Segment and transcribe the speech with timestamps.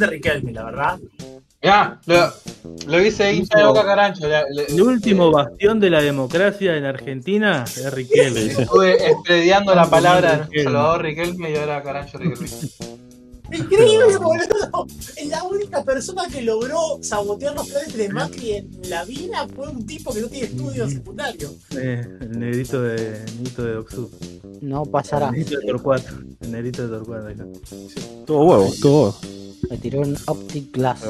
[0.00, 0.98] Aguante Riquelme, la verdad.
[1.62, 2.32] Ya, lo,
[2.86, 4.26] lo dice hincha de Boca Carancho.
[4.26, 8.46] El último bastión de la democracia en Argentina es Riquelme.
[8.46, 10.64] Estuve esprediando la palabra Riquelme.
[10.64, 12.48] Salvador Riquelme y ahora Carancho Riquelme.
[13.52, 14.86] Increíble, boludo.
[15.26, 19.84] La única persona que logró sabotear los planes de Macri en la vida fue un
[19.84, 21.56] tipo que no tiene estudios secundarios.
[21.76, 24.10] Eh, el negrito de negrito de Doxu.
[24.62, 25.26] No pasará.
[25.26, 26.14] El negrito de Torcuato.
[26.40, 27.26] El negrito de Torcuato.
[28.24, 29.39] Todo huevo, todo huevo.
[29.68, 31.02] Me tiró un Optic Glass.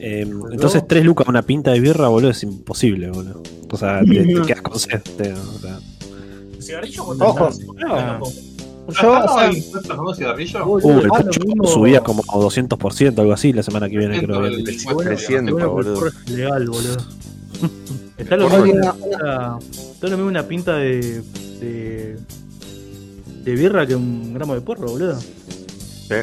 [0.00, 3.42] Eh, entonces, tres lucas una pinta de birra, boludo, es imposible, boludo.
[3.70, 5.00] O sea, te, te quedas con sed.
[5.16, 5.78] te- o sea.
[6.60, 7.50] Cigarrillo Ojo.
[7.86, 8.20] Ah.
[8.20, 9.50] Yo, o sea,
[9.88, 10.64] ¿No con un cigarrillo?
[10.66, 14.42] Boludo, Uh, el ah, mismo- subía como 200%, algo así, la semana que viene, creo.
[14.42, 14.92] Del- dicho.
[14.94, 16.10] Bueno, 300, bueno, boludo.
[16.28, 16.96] legal, boludo.
[18.18, 21.22] Está lo mismo una está lo mismo una pinta de,
[21.60, 22.16] de
[23.44, 25.18] de birra que un gramo de porro, boludo.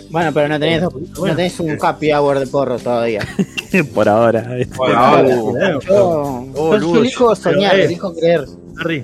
[0.10, 3.28] Bueno, pero no tenés, no tenés un happy hour de porro todavía.
[3.94, 4.48] Por ahora.
[4.76, 5.80] Por ahora.
[5.86, 8.46] Yo, Oh, yo elijo soñar, pero, eh, elijo creer.
[8.80, 9.04] Harry,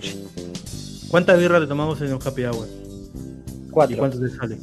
[1.10, 2.68] ¿cuántas birras le tomamos en un happy hour?
[3.68, 3.98] ¿Y Cuatro.
[3.98, 4.58] cuánto te sale?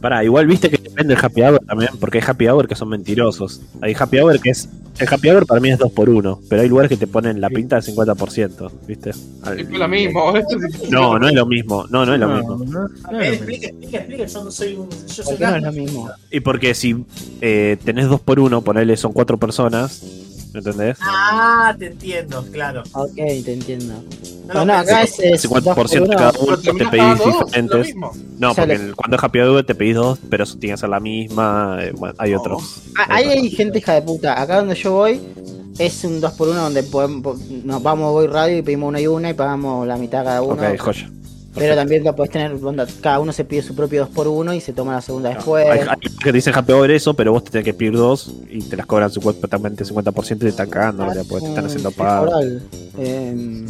[0.00, 2.88] Pará, igual viste que depende del happy hour también, porque hay happy hour que son
[2.88, 3.60] mentirosos.
[3.82, 4.68] Hay happy hour que es.
[4.98, 7.38] El happy hour para mí es 2 por 1 pero hay lugares que te ponen
[7.38, 9.10] la pinta del 50%, ¿viste?
[9.42, 10.32] Al- Es lo mismo.
[10.90, 11.84] No, no es lo mismo.
[11.90, 12.56] No, no es lo No, mismo.
[12.64, 13.22] no, no es lo mismo.
[13.34, 14.26] explique, explique, explique.
[14.26, 14.88] Yo no soy un.
[14.88, 16.10] Yo soy ¿Por qué no es lo mismo?
[16.30, 17.04] Y porque si
[17.42, 20.02] eh, tenés 2 por 1 ponele son 4 personas,
[20.56, 20.98] ¿me entendés?
[21.02, 22.82] Ah, te entiendo, claro.
[22.92, 23.94] Ok, te entiendo.
[24.46, 26.16] No, No, no, no, acá es, es 50% dos por uno.
[26.16, 27.94] cada uno, te pedís dos, diferentes.
[28.38, 30.88] No, porque el- cuando es happy hour te pedís dos, pero eso tiene que ser
[30.88, 31.78] la misma.
[31.82, 32.82] eh, bueno, hay otros.
[32.96, 34.40] Ah, Ahí hay gente hija de puta.
[34.40, 35.20] Acá donde yo voy
[35.78, 39.34] es un 2x1 donde podemos, nos vamos voy radio y pedimos una y una y
[39.34, 40.54] pagamos la mitad cada uno.
[40.62, 41.10] Ok, joya.
[41.56, 44.72] Pero también lo podés tener, onda, cada uno se pide su propio 2x1 y se
[44.72, 45.66] toma la segunda después.
[45.66, 48.32] Hay, hay que te dicen happy hour eso, pero vos te tenés que pedir dos
[48.50, 51.92] y te las cobran supuestamente 50% y te están cagando, Ah, porque te están haciendo
[51.98, 52.62] oral.
[52.98, 53.66] Em,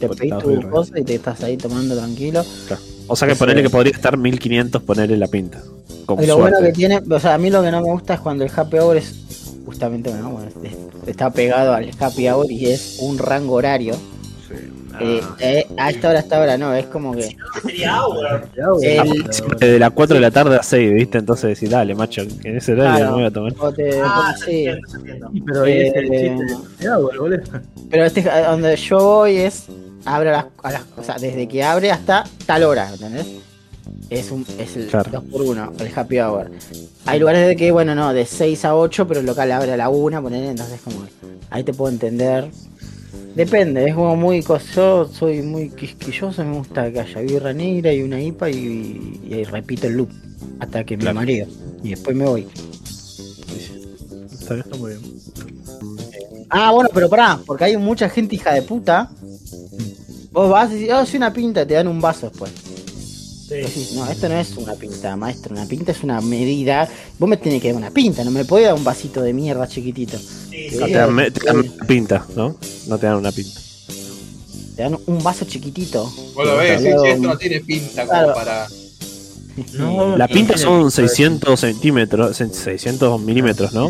[0.00, 2.44] te pedís tu cosa y te estás ahí tomando tranquilo.
[3.06, 5.62] O sea que ponerle que podría estar 1500 ponerle la pinta.
[6.06, 8.14] Con Y lo bueno que tiene, o sea, a mí lo que no me gusta
[8.14, 9.14] es cuando el happy hour es
[9.66, 13.94] justamente, bueno, bueno, es- está pegado al happy hour y es un rango horario.
[15.00, 18.48] Eh, eh, a esta hora, a esta hora, no, es como que Sería Hour.
[18.82, 19.24] el,
[19.58, 21.18] Desde las 4 de la tarde a 6, ¿viste?
[21.18, 23.10] Entonces decís, dale, macho, en ese horario Claro.
[23.10, 23.52] no voy a tomar.
[23.58, 24.66] o te- Ah, sí.
[24.66, 25.30] entiendo.
[25.46, 27.42] Pero ahí es el Eh, chiste de agua, boludo.
[27.90, 29.64] Pero este, donde yo voy es
[30.04, 33.26] abre a las, a las- o sea, desde que abre hasta tal hora, ¿entendés?
[34.10, 35.10] Es un es el Claro.
[35.10, 36.50] 2x1, el happy hour.
[37.06, 39.76] Hay lugares de que, bueno, no, de 6 a 8, pero el local abre a
[39.76, 41.04] la 1, poner, entonces como
[41.50, 42.48] ahí te puedo entender.
[43.34, 44.44] Depende, es como muy
[44.76, 49.34] yo soy muy quisquilloso, me gusta que haya birra negra y una IPA y, y
[49.34, 50.10] ahí repito el loop
[50.60, 51.14] hasta que Claro.
[51.14, 51.46] me mareo
[51.82, 52.46] y después me voy.
[54.40, 55.02] Está muy bien.
[56.50, 59.10] Ah, bueno, pero pará, porque hay mucha gente hija de puta.
[60.30, 62.52] Vos vas y decís, oh, soy una pinta, te dan un vaso después.
[63.54, 63.62] Sí.
[63.62, 66.88] Vos decís, no, esto no es una pinta, maestro, una pinta es una medida.
[67.18, 69.66] Vos me tenés que dar una pinta, no me podés dar un vasito de mierda
[69.68, 70.18] chiquitito.
[70.18, 70.76] Sí, Sí.
[70.78, 70.92] No, sí.
[70.92, 72.56] te, dan, me- te dan una pinta, ¿no?
[72.88, 73.60] No te dan una pinta.
[74.76, 76.12] Te dan un vaso chiquitito.
[76.34, 77.02] Vos lo ves, sí, Claro.
[77.02, 78.34] sí, esto no tiene pinta como Claro.
[78.34, 78.66] para.
[79.74, 83.88] No, La pinta son pinta de- 600 centímetros, 600 milímetros, ¿no?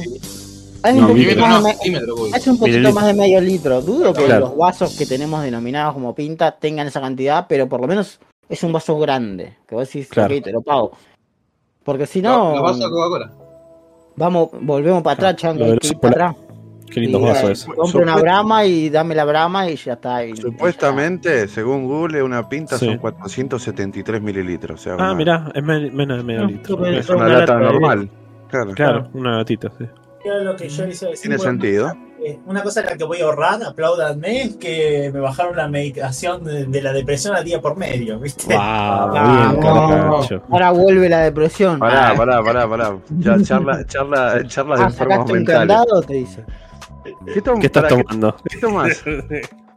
[0.82, 2.30] Hay No, un poquito más no, de uy.
[2.34, 2.92] es un poquito Mililitro.
[2.92, 3.80] más de medio litro.
[3.80, 4.40] Dudo que Claro.
[4.48, 8.18] los vasos que tenemos denominados como pinta tengan esa cantidad, pero por lo menos
[8.54, 9.56] es un vaso grande.
[9.66, 10.34] Que vos decís, Claro.
[10.34, 10.92] ok, te lo pago.
[11.84, 13.30] Porque si No, no, lo vas a Coca-Cola.
[14.16, 15.64] vamos, volvemos para atrás, chango,
[16.00, 16.36] para atrás.
[16.90, 17.74] Qué vasos eh, esos.
[17.74, 20.24] Compra una brama y dame la brama y ya está.
[20.24, 22.86] y- Supuestamente, según Google, una pinta Sí.
[22.86, 24.80] son 473 mililitros.
[24.80, 26.86] O sea, Ah, una- mirá, es me- menos de medio No, litro.
[26.86, 28.10] Es una una lata lata de- normal.
[28.48, 28.70] Claro.
[28.74, 29.84] Claro, una gatita, sí.
[30.22, 31.92] Tiene bueno, sentido.
[32.24, 35.68] Eh, Una cosa en la que voy a ahorrar, apláudanme, es que me bajaron la
[35.68, 38.46] medicación de, de la depresión a día por medio, ¿viste?
[38.54, 40.20] Wow, Ah, bien, no.
[40.50, 41.78] Ahora vuelve la depresión.
[41.78, 42.96] Pará, pará, pará, pará.
[43.18, 45.58] Ya charla, charla, charla de Ah, enfermos sacaste un mentales.
[45.76, 46.44] candado, te dice.
[47.32, 48.34] ¿Qué, tom- ¿Qué estás tomando?
[48.36, 49.04] ¿Qué, qué tomás?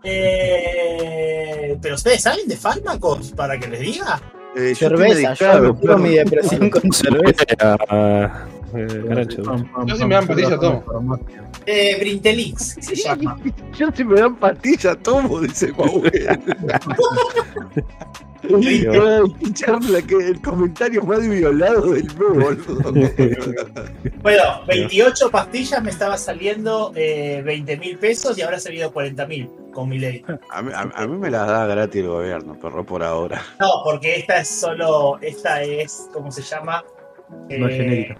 [0.09, 4.21] Eh, pero ustedes saben de fármacos para que les diga.
[4.57, 5.97] Eh, Cerveza, medicado, yo curo perro.
[5.99, 7.45] mi depresión con cerveza.
[8.75, 9.43] Eh, caracho.
[9.85, 11.19] Yo si me dan pastillas, tomo.
[11.65, 13.37] Eh, Brintelix se llama.
[13.77, 16.11] Yo si me dan pastillas tomo, dice Mahuel.
[19.53, 22.55] Charla que el comentario más violado del boludo.
[24.21, 29.25] Bueno, 28 pastillas me estaba saliendo eh, 20 mil pesos y ahora ha salido 40
[29.27, 30.23] mil con mi ley.
[30.51, 33.41] A mí, a, a mí me las da gratis el gobierno, perro, por ahora.
[33.59, 36.83] No, porque esta es solo, esta es, ¿cómo se llama?
[37.49, 38.15] No es eh,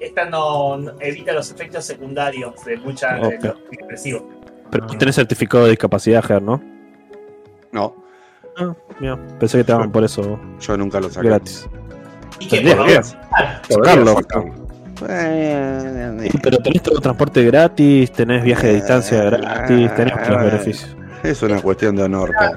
[0.00, 3.44] esta no, no- evita los efectos secundarios de muchas de Ok.
[3.44, 4.22] los antidepresivos.
[4.70, 6.62] Pero vos tenés certificado de discapacidad, Ger, ¿no?
[7.72, 7.99] No,
[8.60, 9.18] Ah, mira.
[9.38, 11.28] Pensé que te daban por eso yo nunca lo saqué.
[11.28, 11.68] gratis.
[12.38, 12.60] ¿Y qué?
[12.60, 13.16] Tendrías
[13.68, 13.80] que-.
[15.08, 20.96] Eh, Pero tenés todo transporte gratis, tenés viaje de distancia gratis, tenés otros beneficios.
[21.22, 22.32] Es una cuestión de honor.
[22.34, 22.52] pa.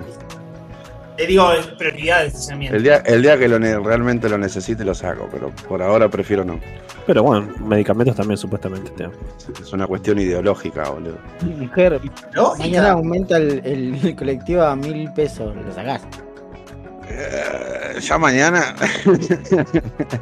[1.17, 2.75] Te digo, es prioridad de estacionamiento.
[2.77, 6.43] El día, el día que lo realmente lo necesite lo saco, pero por ahora prefiero
[6.43, 6.59] no.
[7.05, 9.11] Pero bueno, medicamentos también supuestamente te dan.
[9.61, 11.17] Es una cuestión ideológica, boludo.
[11.57, 11.99] Mujer,
[12.33, 12.55] ¿No?
[12.55, 16.01] mañana aumenta el, el- el colectivo a mil pesos, lo sacás.
[17.09, 18.73] Eh, ya mañana.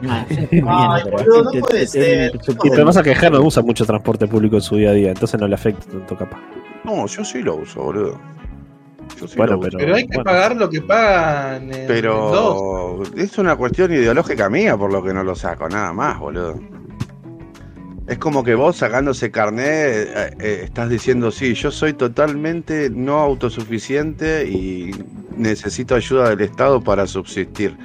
[0.09, 2.31] Ah, Ay, pero boludo, no te- puede te- ser.
[2.31, 4.89] te- Y te- pero pasa que Ger no usa mucho transporte público en su día
[4.89, 6.39] a día, entonces no le afecta tanto capaz.
[6.83, 8.19] No, yo sí lo uso, boludo.
[9.19, 9.67] Yo sí Bueno, lo uso.
[9.69, 10.23] pero- Pero hay que bueno.
[10.23, 11.87] pagar lo que pagan en, en dos.
[11.87, 16.59] Pero es una cuestión ideológica mía por lo que no lo saco, nada más, boludo.
[18.07, 22.89] Es como que vos sacando ese carnet eh, eh, estás diciendo, sí, yo soy totalmente
[22.89, 24.91] no autosuficiente y
[25.37, 27.77] necesito ayuda del Estado para subsistir.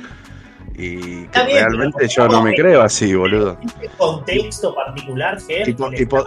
[0.74, 3.56] Y que Está bien, realmente yo no me creo así, boludo.
[3.62, 5.74] En este contexto particular, Ger, Y y
[6.06, 6.24] pero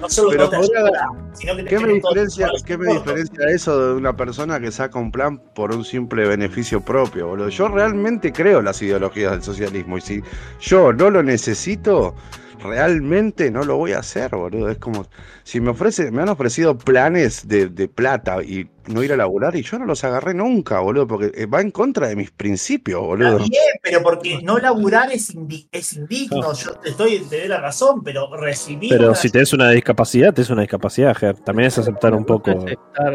[0.00, 2.78] no solo pero no podría- ayuda, sino que te ¿Qué me, diferencia, todos los ¿Qué
[2.78, 3.14] me soportes.
[3.30, 7.48] diferencia eso de una persona que saca un plan por un simple beneficio propio, boludo?
[7.48, 10.22] Yo realmente creo las ideologías del socialismo y si
[10.60, 12.14] yo no lo necesito,
[12.62, 14.68] realmente no lo voy a hacer, boludo.
[14.68, 15.06] Es como
[15.44, 19.54] si me ofrece, me han ofrecido planes de, de plata y no ir a laburar
[19.56, 23.00] y yo no los agarré nunca, boludo, porque eh, va en contra de mis principios,
[23.02, 23.28] boludo.
[23.38, 26.52] Está bien, pero porque no laburar es, indi- es indigno.
[26.54, 28.90] Yo te estoy, te doy la razón, pero recibir.
[28.90, 31.36] Pero una- si tenés una discapacidad, tenés una discapacidad, Ger.
[31.38, 32.50] También es aceptar un poco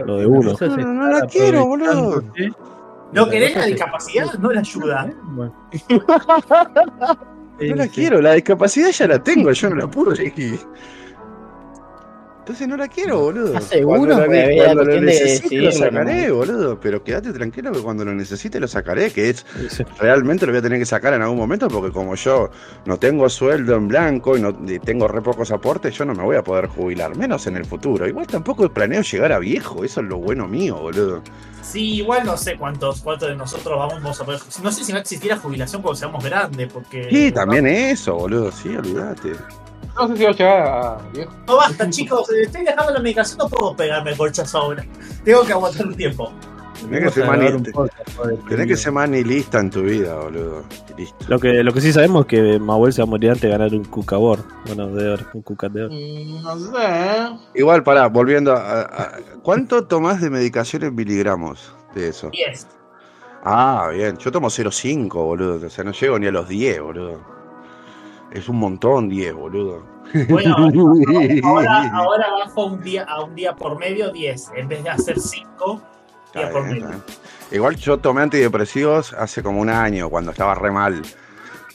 [0.05, 0.53] lo de uno.
[0.59, 2.23] No, no, no la quiero, boludo.
[3.11, 4.33] ¿No querés la discapacidad?
[4.39, 5.13] No la ayuda.
[5.23, 5.69] Bueno.
[7.61, 7.91] No la sí.
[7.93, 10.59] quiero, la discapacidad ya la tengo, yo no la puedo elegir.
[12.39, 13.45] Entonces no la quiero, boludo.
[13.53, 13.99] ¿Estás seguro?
[13.99, 16.35] Cuando, la- había cuando lo necesite lo sacaré, ¿no?
[16.35, 16.77] boludo.
[16.77, 19.85] Pero quédate tranquilo que cuando lo necesite lo sacaré, que es Sí.
[19.97, 22.49] realmente lo voy a tener que sacar en algún momento porque como yo
[22.85, 26.23] no tengo sueldo en blanco y, no, y tengo re pocos aportes, yo no me
[26.23, 28.05] voy a poder jubilar, menos en el futuro.
[28.09, 31.23] Igual tampoco planeo llegar a viejo, eso es lo bueno mío, boludo.
[31.63, 34.39] Sí, igual no sé cuántos, cuántos de nosotros vamos a poder.
[34.61, 37.07] No sé si va a existir la jubilación cuando seamos grandes, porque.
[37.09, 39.31] Sí, también eso, boludo, sí, olvídate.
[39.95, 41.31] No sé si va a llegar a viejo.
[41.47, 42.29] No basta, chicos.
[42.31, 44.85] Estoy dejando la medicación, no puedo pegarme colchas ahora.
[45.23, 46.33] Tengo que aguantar un tiempo.
[46.85, 49.59] Tenés que ser Vamos a grabar mani- un podcast, joder, Tenés que ser más nihilista
[49.59, 50.63] en tu vida, boludo.
[50.97, 51.15] Listo.
[51.27, 53.49] Lo que, lo que sí sabemos es que Mahuel se va a morir antes de
[53.49, 54.39] ganar un cucabor.
[54.67, 55.93] Bueno, de oro, un cucat de oro.
[55.93, 57.29] Mm, No sé.
[57.55, 59.11] Igual, pará, volviendo a, a-
[59.41, 62.29] ¿Cuánto tomás de medicación en miligramos de eso?
[62.29, 62.67] 10.
[63.43, 64.17] Ah, bien.
[64.17, 65.65] Yo tomo 0,5, boludo.
[65.65, 67.19] O sea, no llego ni a los 10, boludo.
[68.31, 69.83] Es un montón 10, boludo.
[70.29, 70.55] Bueno,
[71.43, 74.51] ahora, ahora bajo un día, a un día por medio 10.
[74.55, 75.81] En vez de hacer 5
[76.33, 76.85] Está días por bien, medio.
[76.89, 77.17] está bien.
[77.51, 81.01] Igual yo tomé antidepresivos hace como un año, cuando estaba re mal,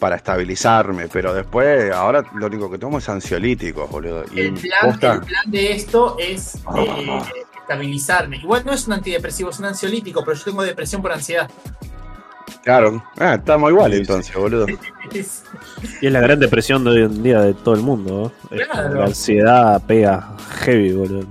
[0.00, 1.08] para estabilizarme.
[1.08, 4.24] Pero después, ahora lo único que tomo es ansiolíticos, boludo.
[4.34, 7.20] Y El plan, posta- el plan de esto es eh,
[7.60, 8.38] estabilizarme.
[8.38, 11.48] Igual no es un antidepresivo, es un ansiolítico, pero yo tengo depresión por ansiedad.
[12.64, 13.02] Claro.
[13.18, 14.66] Ah, estamos igual entonces, boludo.
[15.12, 18.32] Y es la gran depresión de hoy en día de todo el mundo.
[18.50, 18.56] ¿no?
[18.56, 18.94] Es- Claro.
[18.94, 21.26] La ansiedad pega heavy, boludo.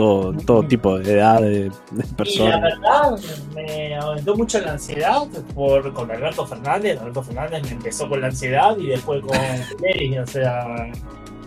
[0.00, 2.60] Todo, todo tipo de edad de, de Y la personas.
[2.62, 3.18] verdad,
[3.54, 5.22] me aumentó mucho la ansiedad
[5.54, 6.98] por, con Alberto Fernández.
[6.98, 9.36] Alberto Fernández me empezó con la ansiedad y después con
[9.78, 10.64] Pérez, o sea.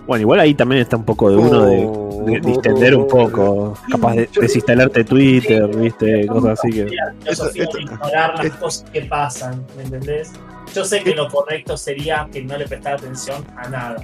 [0.05, 3.73] Bueno, igual ahí también está un poco de uno de, de distender un poco.
[3.89, 6.85] Capaz de desinstalarte Twitter, viste, cosas así que.
[6.93, 10.31] La Eso- esto- ignorar las esto- cosas que pasan, ¿me entendés?
[10.75, 13.95] Yo sé que lo correcto sería que no le prestara atención a nada.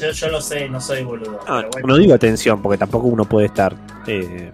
[0.00, 1.38] Yo, yo lo sé, no soy boludo.
[1.46, 1.88] Ah, pero bueno.
[1.88, 3.74] no digo atención, porque tampoco uno puede estar
[4.06, 4.50] eh,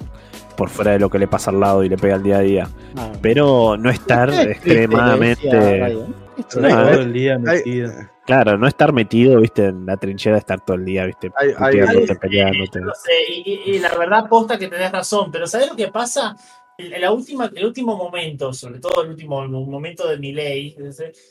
[0.56, 2.40] por fuera de lo que le pasa al lado y le pega al día a
[2.40, 2.68] día.
[2.94, 3.12] No.
[3.22, 5.46] Pero no estar triste extremadamente.
[5.48, 6.06] decía Radio.
[6.50, 7.92] Todo No, el día Hay, metido.
[8.26, 12.06] Claro, no estar metido, viste, en la trinchera, estar todo el día, viste, hay, hay-
[12.20, 12.80] peleándote.
[12.80, 15.86] No sé, y, y- y la verdad posta que tenés razón, pero ¿sabés lo que
[15.88, 16.36] pasa?
[16.78, 20.76] En la última, el último momento, sobre todo el último momento de mi ley,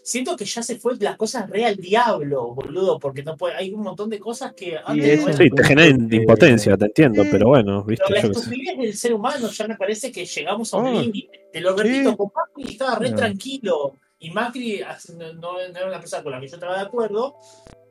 [0.04, 3.72] siento que ya se fue las cosas re al diablo, boludo, porque no puede, hay
[3.72, 7.24] un montón de cosas que antes eso no eran- Sí, te genera impotencia, te entiendo,
[7.30, 10.78] pero bueno, viste, Pero la estupidez del ser humano ya me parece que llegamos a
[10.78, 11.42] un Oh, límite.
[11.54, 12.18] Te lo repito, sí.
[12.18, 13.16] con Papi estaba re No.
[13.16, 13.94] tranquilo.
[14.26, 14.82] Y Macri
[15.18, 17.36] no, no era una persona con la que yo estaba de acuerdo,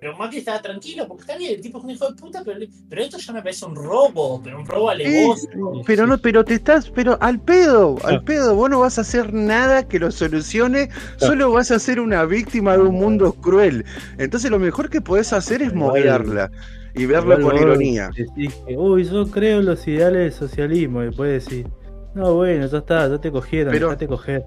[0.00, 2.58] pero Macri estaba tranquilo, porque está bien, el tipo es un hijo de puta, pero,
[2.90, 5.48] pero esto ya me parece un robo, pero un robo alevoso.
[5.86, 9.32] Pero no, pero te estás, pero al pedo, al pedo, vos no vas a hacer
[9.32, 10.88] nada que lo solucione,
[11.18, 13.84] solo vas a ser una víctima de un mundo cruel.
[14.18, 16.50] Entonces lo mejor que podés hacer es moverla
[16.94, 18.10] y verlo Igual con ironía.
[18.16, 21.02] decís que, Uy, yo creo en los ideales del socialismo.
[21.02, 21.66] Y después decir,
[22.14, 24.44] no, bueno, ya está, ya te cogieron, Pero- dejate coger.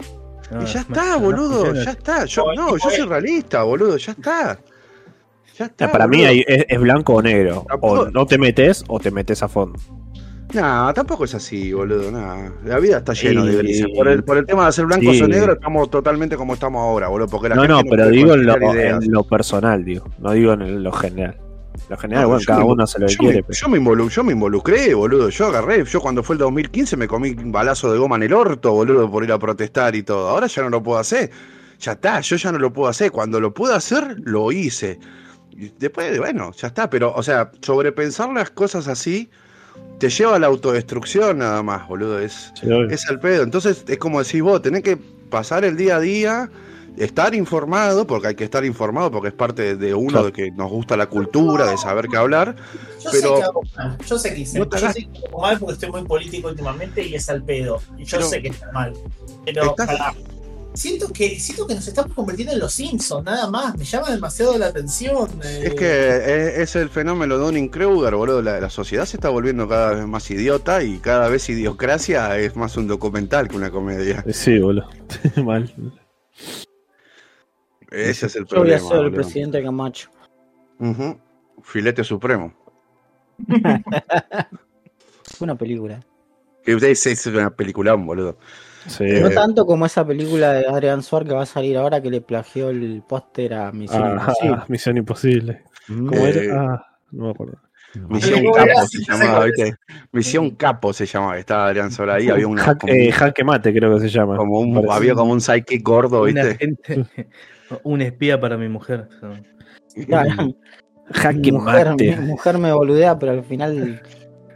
[0.52, 2.26] No, Y ya está, boludo, ya está.
[2.26, 4.60] Yo, no, yo soy realista, boludo, ya está.
[5.58, 5.92] Ya está.
[5.92, 6.30] para mí boludo.
[6.30, 7.66] hay- es, es blanco o negro.
[7.68, 9.80] Tampoco- O no te metes o te metes a fondo.
[10.54, 12.10] No, tampoco es así, boludo.
[12.12, 12.50] nah.
[12.64, 13.88] La vida está llena de grises.
[13.94, 15.22] Por el, por el tema de ser blancos Sí.
[15.24, 17.28] o negros, estamos totalmente como estamos ahora, boludo.
[17.28, 20.06] Porque la No, gente no, pero digo lo, en lo personal, digo.
[20.20, 21.38] No digo en lo general.
[21.90, 23.36] Lo general, No, bueno, cada uno hace lo yo quiere.
[23.38, 25.30] Me, pero- yo, me involu- yo me involucré, boludo.
[25.30, 25.84] Yo agarré.
[25.86, 29.10] Yo cuando fue el 2015 me comí un balazo de goma en el orto, boludo,
[29.10, 30.28] por ir a protestar y todo.
[30.30, 31.30] Ahora ya no lo puedo hacer.
[31.80, 33.12] Ya está, yo ya no lo puedo hacer.
[33.12, 35.00] Cuando lo pude hacer, lo hice.
[35.52, 36.90] Y después, bueno, ya está.
[36.90, 39.30] Pero, o sea, sobrepensar las cosas así
[40.00, 42.20] te lleva a la autodestrucción nada más, boludo.
[42.20, 43.44] Es, Sí, es el pedo.
[43.44, 44.98] Entonces, es como decís vos, tenés que
[45.30, 46.50] pasar el día a día,
[46.98, 50.26] estar informado, porque hay que estar informado, porque es parte de uno Claro.
[50.28, 52.56] de que nos gusta la cultura, de saber qué hablar.
[53.04, 55.28] Yo Pero- sé que hago mal, yo sé que hice, No yo hagas- sé que
[55.28, 57.80] hago mal porque estoy muy político últimamente y es al pedo.
[57.98, 58.94] Y yo Pero- sé que está mal.
[59.46, 60.16] Pero Estás-
[60.74, 63.76] siento que siento que nos estamos convirtiendo en los Simpsons, nada más.
[63.78, 65.28] Me llama demasiado la atención.
[65.44, 65.62] eh.
[65.68, 68.42] Es que es, es el fenómeno de un Kruger, boludo.
[68.42, 72.56] La, la sociedad se está volviendo cada vez más idiota y cada vez idiocracia es
[72.56, 74.24] más un documental que una comedia.
[74.32, 74.88] Sí, boludo.
[75.44, 75.74] Mal.
[77.92, 78.90] Ese es el Yo voy a problema.
[78.90, 80.10] ser el presidente Camacho.
[81.64, 82.54] Filete supremo.
[83.48, 83.80] Fue
[85.42, 86.00] una película.
[86.64, 88.38] Que ustedes es una peliculón, boludo.
[88.88, 89.04] Sí.
[89.06, 92.10] Eh, No tanto como esa película de Adrian Suárez que va a salir ahora que
[92.10, 94.58] le plagió el póster a Misión Ah, Imposible.
[94.68, 95.64] Misión Imposible.
[95.88, 96.08] Mm.
[96.08, 96.62] ¿Cómo Eh, era?
[96.74, 97.58] Ah, no me acuerdo.
[98.10, 99.76] Misión Pero Capo se llamaba, ¿viste?
[100.12, 101.38] Misión Capo se llamaba.
[101.38, 104.36] Estaba Adrián Sola ahí, había una, Jaque, como, eh, jaque mate, creo que se llama.
[104.36, 106.58] como un, había como un psychic gordo, Una ¿viste?
[106.58, 107.08] gente-
[107.84, 109.08] un espía para mi mujer.
[110.06, 110.30] Claro,
[111.36, 114.02] mi mujer, mi mujer me boludea, pero al final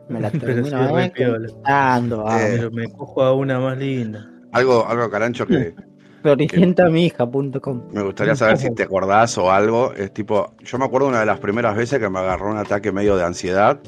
[0.10, 4.30] me la termino contando, ah, Eh, Pero me cojo a una más linda.
[4.52, 5.74] Algo, algo carancho que
[6.22, 7.88] floricientamihija.com.
[7.94, 9.94] me gustaría saber si te acordás o algo.
[9.94, 12.92] Es tipo, yo me acuerdo una de las primeras veces que me agarró un ataque
[12.92, 13.80] medio de ansiedad,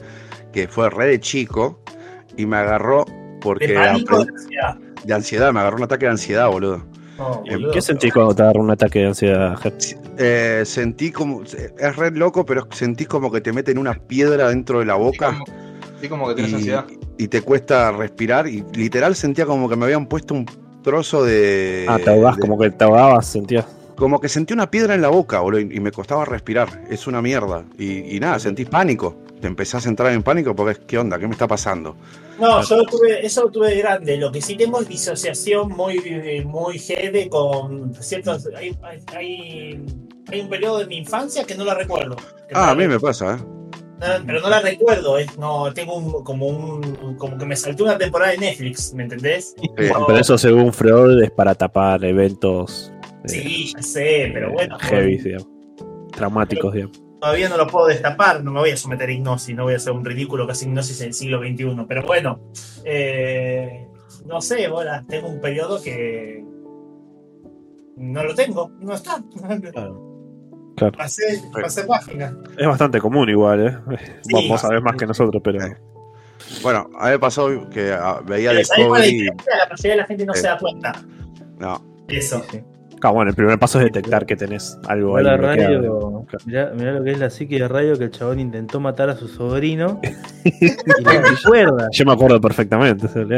[0.52, 1.82] que fue re de chico,
[2.36, 3.06] y me agarró
[3.42, 4.78] porque de de ansiedad.
[5.04, 6.84] de ansiedad, me agarró un ataque de ansiedad, boludo.
[7.18, 7.72] No, ¿Y boludo.
[7.72, 9.60] ¿Qué sentís cuando te agarra un ataque de ansiedad?
[10.18, 14.80] Eh, sentí como, es re loco, pero sentí como que te meten una piedra dentro
[14.80, 15.28] de la Sí, boca.
[15.34, 15.46] como,
[16.02, 16.86] sí, como que tienes y, ansiedad.
[17.18, 20.46] y te cuesta respirar y literal sentía como que me habían puesto un
[20.84, 21.86] trozo de...
[21.88, 23.66] Ah, te ahogás, de- como que te ahogabas, sentías.
[23.96, 26.84] como que sentí una piedra en la boca, boludo, y y me costaba respirar.
[26.90, 27.64] Es una mierda.
[27.78, 29.16] Y, y nada, sentí pánico.
[29.44, 31.20] Te empezás a entrar en pánico porque es, ¿qué onda?
[31.20, 31.98] ¿Qué me está pasando?
[32.40, 34.16] No, yo lo tuve, eso lo tuve de grande.
[34.16, 36.00] Lo que sí tengo es disociación muy,
[36.46, 38.48] muy heavy con ciertos.
[38.56, 38.74] Hay,
[39.14, 39.84] hay,
[40.40, 42.16] un periodo de mi infancia que no la recuerdo.
[42.54, 44.20] Ah, a mí me pasa, ¿eh?
[44.26, 47.98] Pero no la recuerdo, es, no, tengo un, como un, como que me saltó una
[47.98, 49.56] temporada de Netflix, ¿me entendés?
[49.60, 49.70] Sí.
[49.76, 52.94] Pero eso según Freud es para tapar eventos
[53.26, 55.50] eh, Sí, ya sé, pero bueno, heavy, digamos.
[56.14, 57.03] Traumáticos, digamos.
[57.24, 59.78] Todavía no lo puedo destapar, no me voy a someter a hipnosis, no voy a
[59.78, 62.42] hacer un ridículo casi hipnosis en el siglo XXI, pero bueno,
[62.84, 63.88] eh,
[64.26, 66.44] no sé, ahora tengo un periodo que
[67.96, 69.24] no lo tengo, no está.
[69.72, 70.92] Claro.
[70.98, 72.36] Pasé, pasé página.
[72.58, 73.78] Es bastante común igual, ¿eh?
[74.24, 74.34] Sí.
[74.34, 75.62] Vos, vos sabés más que nosotros, pero...
[75.62, 76.62] Sí.
[76.62, 79.12] Bueno, a mí me pasó que ah, veía Pero ¿sabés cuál es la Discovery.
[79.14, 79.56] diferencia?
[79.58, 80.42] La mayoría de la gente no Sí.
[80.42, 81.02] se da cuenta.
[81.58, 82.44] No, Eso.
[83.04, 85.74] Claro, bueno, el primer paso es detectar que tenés algo ahí la bloqueado.
[85.82, 89.10] radio, mirá, mirá lo que es la psique de radio que el chabón intentó matar
[89.10, 90.00] a su sobrino
[90.44, 91.88] y le recuerda.
[91.92, 92.40] Yo me acuerdo.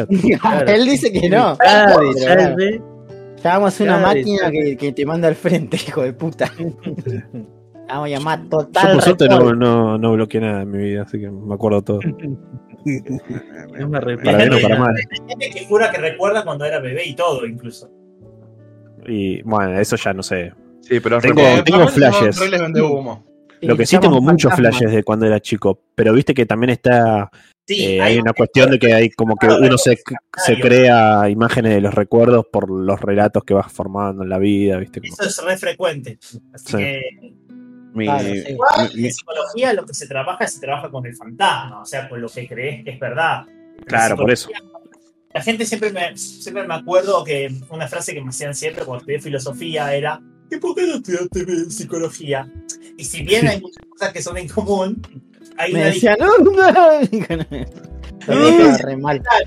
[0.41, 0.67] Claro.
[0.71, 1.57] Él dice que no.
[1.57, 2.81] Claro, detalle,
[3.35, 6.51] Estábamos una máquina que, que te manda al frente, hijo de puta.
[7.87, 8.93] Vamos a llamar Yo total.
[8.93, 11.99] por suerte no, no, no bloqueé nada en mi vida, así que me acuerdo todo.
[12.85, 14.95] es una re- Para bien o para mal.
[15.39, 17.89] Que jura que recuerda cuando era bebé y todo, incluso.
[19.07, 20.53] Y bueno, eso ya no sé.
[20.81, 22.39] sí, pero Tengo- Eh, tengo flashes.
[22.81, 23.25] humo.
[23.61, 27.29] Lo que sí tengo muchos flashes de cuando era chico, pero viste que también está,
[27.67, 29.97] Sí, eh, hay una cuestión de que hay como que uno se,
[30.37, 34.77] se crea imágenes de los recuerdos por los relatos que vas formando en la vida,
[34.77, 34.99] viste.
[35.01, 36.19] Como- Eso es re frecuente.
[36.53, 36.77] Así Sí.
[36.77, 37.01] que
[37.95, 38.43] mi- Claro, sí.
[38.49, 42.07] igual, mi- en psicología lo que se trabaja se trabaja con el fantasma, o sea,
[42.07, 43.45] con lo que crees que es verdad.
[43.79, 44.49] En Claro, por eso.
[45.35, 49.01] La gente siempre me, siempre me acuerdo que una frase que me hacían siempre cuando
[49.01, 52.51] estudié filosofía era ¿Y por qué no estudiaste psicología?
[52.97, 55.01] Y si bien hay muchas cosas que son en común,
[55.57, 56.91] hay Me una decía, no, no.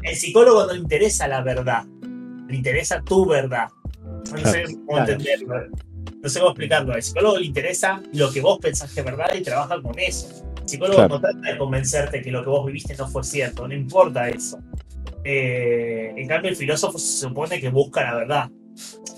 [0.02, 1.85] El psicólogo no le interesa la verdad,
[2.49, 3.68] le interesa tu verdad.
[4.30, 5.12] No sé cómo Claro.
[5.12, 5.54] entenderlo.
[6.21, 6.92] No sé cómo explicarlo.
[6.95, 10.28] Al psicólogo le interesa lo que vos pensás que es verdad y trabaja con eso.
[10.62, 11.14] El psicólogo Claro.
[11.14, 14.59] no trata de convencerte que lo que vos viviste no fue cierto, no importa eso.
[15.30, 18.50] Eh, en cambio, el filósofo se supone que busca la verdad.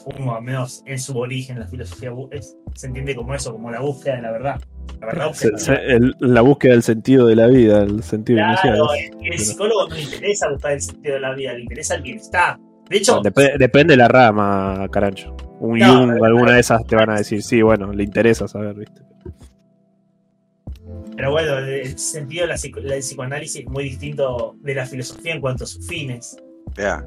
[0.04, 3.80] Como al menos en su origen, la filosofía es- se entiende como eso, como la
[3.80, 4.60] búsqueda de la verdad.
[5.00, 8.50] La verdad Se- el- la búsqueda del sentido de la vida, el sentido Claro,
[8.96, 9.12] inicial.
[9.22, 12.02] el, el psicólogo no le interesa buscar el sentido de la vida, le interesa el
[12.02, 12.58] bienestar.
[12.88, 15.36] De hecho, Dep- depende de la rama, Carancho.
[15.60, 18.74] Un No, Jung, alguna de esas te van a decir, sí, bueno, le interesa saber,
[18.74, 19.02] ¿viste?
[21.20, 24.86] Pero bueno, el, el sentido de la psico- del psicoanálisis es muy distinto de la
[24.86, 26.34] filosofía en cuanto a sus fines.
[26.74, 27.04] Vea,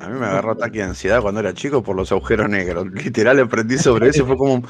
[0.00, 2.86] a mí me agarró ataque de ansiedad cuando era chico por los agujeros negros.
[2.94, 4.62] Literal aprendí sobre eso y fue como,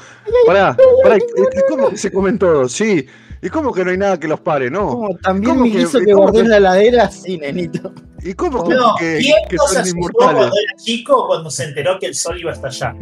[0.45, 2.73] pará, pará, ¿y y cómo que se comen todos?
[2.73, 3.05] Sí,
[3.41, 4.69] ¿y cómo que no hay nada que los pare?
[4.69, 4.99] No.
[5.21, 7.93] También ¿Cómo me hizo que guardé que- en la ladera, sí, nenito.
[8.21, 10.35] ¿Y cómo que, No, que- ¿quién que no se son asustó inmortales?
[10.35, 12.95] cuando era chico cuando se enteró que el sol iba a estallar?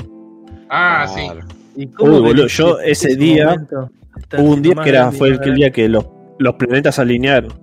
[0.70, 1.28] Ah, sí.
[1.76, 3.90] ¿Y cómo Uy, que boludo, yo ese ese día- momento
[4.38, 6.06] Hubo un día que era, fue el, el día que los,
[6.40, 7.54] los planetas se alinearon.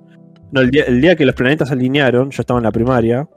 [0.51, 3.29] No, el día, el día que los planetas alinearon, yo estaba en la primaria,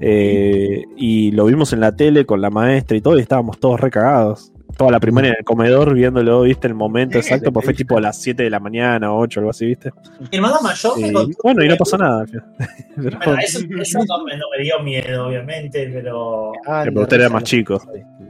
[0.00, 3.80] eh, y lo vimos en la tele con la maestra y todo, y estábamos todos
[3.80, 4.50] recagados.
[4.76, 8.00] Toda la primaria en el comedor viéndolo, viste, el momento exacto, pues fue tipo a
[8.00, 9.92] las 7 de la mañana o 8, algo así, viste.
[10.32, 11.12] Mi hermano mayor me
[11.44, 12.24] bueno, y no pasó nada.
[12.26, 12.44] Pero,
[13.24, 17.28] Bueno, eso, eso no, me, no me dio miedo, obviamente, pero, Ah, pero usted era
[17.28, 17.80] más chico.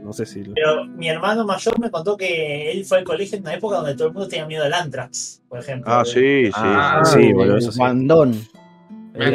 [0.05, 0.43] No sé si.
[0.53, 3.95] pero mi hermano mayor me contó que él fue al colegio en una época donde
[3.95, 5.91] todo el mundo tenía miedo al antrax, por ejemplo.
[5.91, 6.51] Ah, sí, sí.
[6.53, 7.23] Ah, sí.
[7.23, 7.81] sí, boludo, eso sí.
[7.81, 8.07] Han En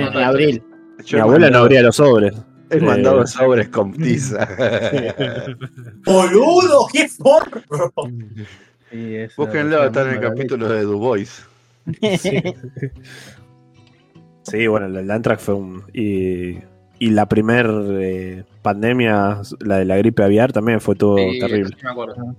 [0.05, 0.63] contado abril.
[1.05, 2.35] Yo Mi abuela no abría los sobres.
[2.71, 4.47] He Eh, mandado sobres con tiza.
[6.07, 6.87] ¡Boludo!
[6.93, 7.63] ¡Qué forro!
[8.93, 11.45] Sí, Búsquenlo, está en el capítulo de Du Bois.
[14.43, 15.83] Sí, bueno, el, el Antrax fue un.
[15.93, 16.59] Y,
[17.01, 17.67] y la primer
[18.01, 21.75] eh, pandemia, la de la gripe aviar, también fue todo Sí, terrible.
[21.79, 22.37] sí me acuerdo.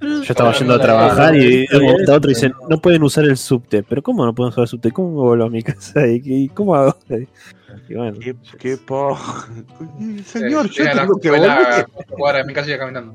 [0.00, 2.34] Yo estaba yendo a trabajar no, y no, de un momento a otro no.
[2.34, 3.82] dicen, no pueden usar el subte.
[3.82, 4.90] ¿Pero cómo no pueden usar el subte?
[4.92, 6.06] ¿Cómo me vuelvo a mi casa?
[6.06, 6.96] ¿Y, y cómo hago?
[7.88, 9.18] Y bueno, Qué, qué po...
[10.24, 11.50] Señor, Eh, yo a la tengo que volver.
[11.50, 13.14] a cuadras de mi casa y iba caminando.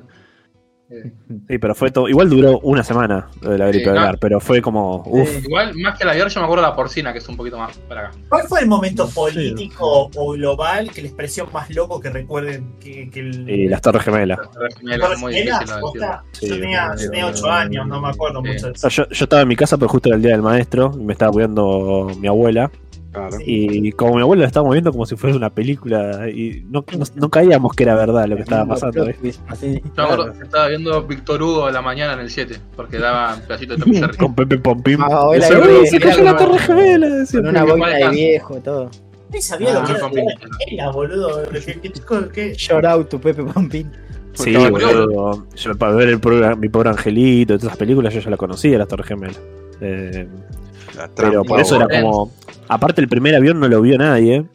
[0.92, 1.12] Eh,
[1.48, 2.10] sí, pero fue todo.
[2.10, 4.00] Igual duró una semana lo de la gripe Sí, no.
[4.00, 5.04] aviar, pero fue como.
[5.06, 5.30] Uff.
[5.30, 5.42] Sí.
[5.46, 7.60] Igual, más que la aviar, yo me acuerdo de la porcina, que es un poquito
[7.60, 8.18] más para acá.
[8.28, 13.10] ¿Cuál fue el momento político o global que les pareció más loco que recuerden que,
[13.12, 13.50] que el.
[13.50, 14.40] Y las Torres Gemelas.
[14.40, 14.82] Es
[15.20, 16.24] muy difícil Gemelas, posta?
[16.32, 18.48] Sí, yo tenía, yo tenía 8 años, no me acuerdo Sí.
[18.50, 18.90] mucho de eso.
[18.90, 21.04] sea, yo, yo estaba en mi casa, pero justo era el día del maestro, y
[21.04, 22.72] me estaba cuidando mi abuela.
[23.28, 23.44] Claro.
[23.46, 27.06] Y como mi abuela la estábamos viendo como si fuera una película, y no, no,
[27.16, 29.06] no caíamos que era verdad lo que estaba pasando.
[29.48, 29.82] Así.
[29.98, 33.36] Yo acuerdo que estaba viendo Víctor Hugo a la mañana en el 7, porque daba
[33.36, 34.18] un pedacito de Tom Jerry.
[34.18, 34.98] Con Pepe Pompín.
[35.02, 37.26] Ah, "Uy, se era cayó la Torre Gemela.
[37.32, 38.90] Con una boina de viejo, todo.
[39.32, 40.10] Ni sabía lo Ah, que era.
[40.66, 41.44] Gemela, boludo.
[41.52, 42.54] ¿Qué, qué, qué, qué?
[42.56, 43.92] Shout out to Pepe Pompín.
[44.34, 45.46] Sí, boludo.
[45.56, 48.78] Yo para ver el programa, mi pobre angelito, todas esas películas, yo ya la conocía,
[48.78, 49.34] la Torre Gemela.
[49.82, 50.28] Eh,
[50.98, 52.32] La pero por eso era como.
[52.70, 54.46] Aparte, el primer avión no lo vio nadie.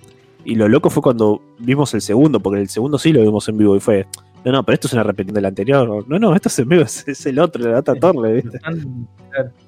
[0.46, 3.56] Y lo loco fue cuando vimos el segundo, porque el segundo sí lo vimos en
[3.58, 4.06] vivo y fue.
[4.44, 6.04] No, no, pero esto es una repetición del anterior.
[6.06, 8.60] No, no, esto es en vivo, es, es el otro, la otra torre, ¿viste?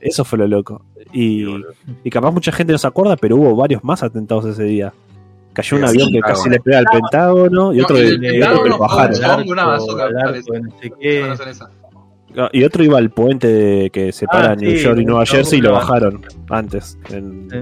[0.00, 0.82] Eso fue lo loco.
[1.14, 1.46] Y,
[2.04, 4.92] y capaz mucha gente no se acuerda, pero hubo varios más atentados ese día.
[5.54, 6.34] Cayó un Sí, avión que claro.
[6.36, 9.16] casi le pega al Pentágono y otro, y que lo bajaron.
[12.52, 15.62] Y otro iba al puente de- que separa Ah, New York y Nueva Jersey y
[15.62, 16.98] lo bajaron antes.
[17.08, 17.56] en- Sí.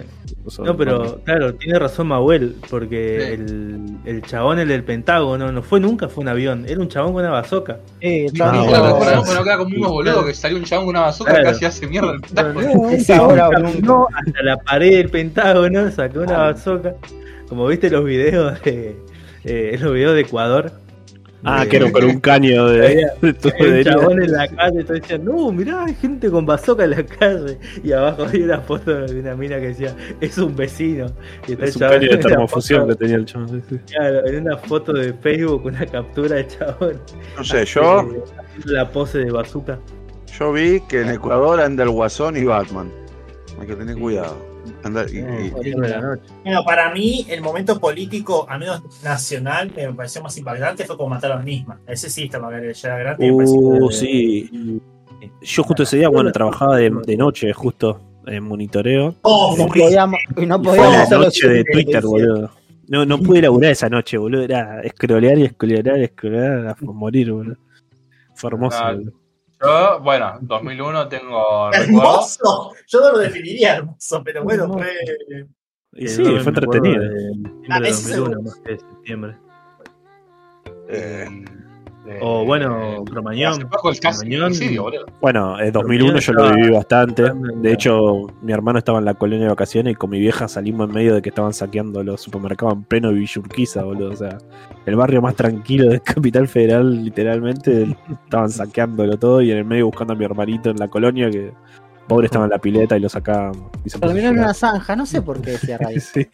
[0.47, 3.33] O sea, No, pero claro, tiene razón Mahuel, porque Sí.
[3.35, 7.13] el, el chabón, el del Pentágono, no fue nunca fue un avión, era un chabón
[7.15, 7.79] con una bazooka.
[8.01, 9.45] Eh, Sí, Ah, claro, bueno.
[9.45, 11.47] queda como unos boludos que salió un chabón con una bazooka Claro.
[11.47, 12.61] que casi hace mierda el Pentágono.
[13.83, 16.95] No, hasta la pared del Pentágono, sacó una bazooka.
[17.49, 18.97] Como viste los videos de
[19.45, 20.73] eh, los videos de Ecuador.
[21.45, 23.15] Ah, de- que era con un caño de, Había-
[23.73, 27.05] de chabón en la calle, todos decían, no, mirá, hay gente con bazooka en la
[27.05, 27.59] calle.
[27.83, 31.07] Y abajo había una foto de una mina que decía, es un vecino.
[31.47, 33.25] Y está el Es un chabón caño de en una termofusión foto- que tenía el
[33.27, 33.63] chabón.
[33.91, 37.01] Claro, en una foto de Facebook, una captura de chabón.
[37.37, 39.79] No sé, yo, eh, haciendo la pose de bazooka.
[40.39, 42.91] yo vi que en Ecuador anda el Guasón y Batman.
[43.61, 44.37] Hay que tener cuidado.
[44.85, 46.19] Anda- y- y- de.
[46.45, 50.97] Bueno, para mí, el momento político, al menos nacional, que me pareció más impactante fue
[50.97, 51.81] como mataron a Nisma.
[51.87, 53.27] Ese sí estaba grande.
[53.27, 54.81] y Uh, sí.
[55.43, 59.15] Yo justo ese día, bueno, trabajaba de, de noche, justo en monitoreo.
[59.23, 62.51] Oh, No podíamos, y no Y podíamos hacer noche de Twitter, boludo.
[62.87, 64.43] No, no pude laburar esa noche, boludo.
[64.43, 67.57] Era escrolear y escrolear, escrolear hasta morir, boludo.
[68.35, 69.13] Fue hermoso, Ah, boludo.
[69.65, 71.73] Yo, bueno, 2001 tengo.
[71.73, 72.73] Hermoso.
[72.87, 74.93] Yo no lo definiría hermoso, pero bueno, fue.
[75.93, 77.03] Y sí, fue entretenido.
[77.03, 77.33] de
[77.71, 79.37] Ah, de ese 2001 más que de septiembre.
[80.89, 81.45] Eh,
[82.07, 83.53] Eh, O bueno, eh, Cromañón.
[83.53, 84.87] Hace poco el homicidio.
[85.21, 87.33] Bueno, en 2001 yo lo viví bastante.
[87.57, 90.89] De hecho, mi hermano estaba en la colonia de vacaciones y con mi vieja salimos
[90.89, 94.11] en medio de que estaban saqueando los supermercados en pleno Villa Urquiza, boludo.
[94.11, 94.37] O sea,
[94.85, 99.87] el barrio más tranquilo de Capital Federal, literalmente, estaban saqueándolo todo y en el medio
[99.87, 101.53] buscando a mi hermanito en la colonia que
[102.07, 103.71] pobre estaba en la pileta y lo sacábamos.
[103.85, 106.01] Y se Terminó en una zanja, no sé por qué decía radio.
[106.01, 106.27] Sí.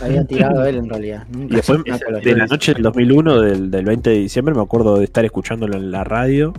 [0.00, 1.26] Lo habían tirado él en realidad.
[1.30, 1.80] Nunca Y después
[2.24, 5.76] de la noche del 2001, del, del 20 de diciembre, me acuerdo de estar escuchándolo
[5.76, 6.52] en la radio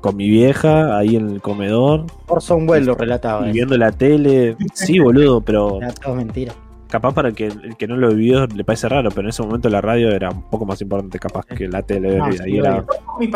[0.00, 3.46] con mi vieja ahí en el comedor Orson Welles lo relataba.
[3.46, 3.52] y eh.
[3.52, 4.54] viendo la tele.
[4.74, 6.52] Sí, boludo, pero Era todo mentira.
[6.90, 9.70] capaz para que el que no lo vivió le parece raro, pero en ese momento
[9.70, 12.18] la radio era un poco más importante capaz que la tele.
[12.20, 12.84] Ah, ahí sí, era,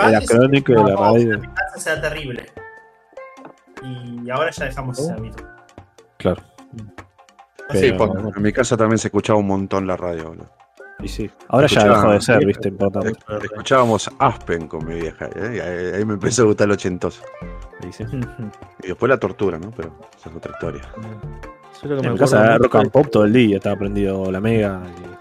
[0.09, 1.39] era crónico de la no, radio.
[1.39, 2.45] Mi casa será terrible.
[3.83, 5.45] Y ahora ya dejamos ese hábito.
[6.19, 6.43] Claro.
[7.71, 10.51] sí, Pero- posta, en mi casa también se escuchaba un montón la radio, boludo.
[11.01, 11.31] Y sí.
[11.49, 13.13] Ahora ya dejó de ser, viste, importante.
[13.45, 15.55] Escuchábamos Aspen con mi vieja, ¿eh?
[15.55, 15.61] y
[15.95, 17.23] ahí, me empezó a gustar el ochentoso.
[17.83, 18.05] Ahí sí.
[18.83, 19.71] Y después la tortura, ¿no?
[19.71, 20.83] Pero esa es otra historia.
[21.81, 24.29] Yo lo que En me mi casa rock and pop todo el día, estaba prendido
[24.33, 25.18] la mega y,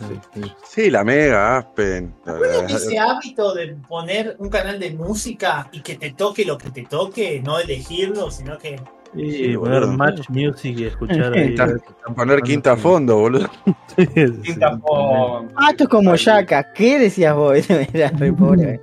[0.00, 0.52] y así.
[0.68, 2.14] Sí, la Mega, Aspen.
[2.24, 6.70] ¿Recuerdan ese hábito de poner un canal de música y que te toque lo que
[6.70, 7.40] te toque?
[7.44, 8.76] No elegirlo, sino que.
[9.14, 9.96] Sí, Sí, poner boludo.
[9.98, 11.48] Match Music y escuchar ahí.
[11.48, 13.48] Quinta- a ver qué están Poner quinta a fondo, boludo.
[14.42, 16.72] Quinta por- Ah, esto es como Yaka.
[16.74, 17.56] ¿Qué decías vos?
[17.94, 18.80] Era re pobre.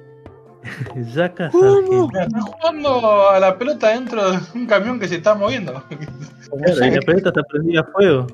[1.14, 5.74] Yaka Estás jugando a la pelota dentro de un camión que se está moviendo.
[5.84, 8.28] Claro, y la pelota está prendida a fuego.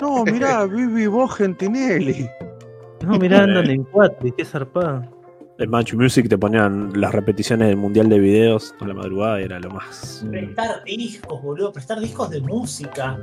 [0.00, 2.28] No, mirá, Vivi vos, Gentinelli.
[3.04, 5.02] No, mirá, andan en cuatro, y qué zarpado.
[5.58, 9.44] En Match Music te ponían las repeticiones del mundial de videos a la madrugada y
[9.44, 10.24] era lo más.
[10.28, 11.70] Prestar discos, boludo.
[11.72, 13.18] Prestar discos de música.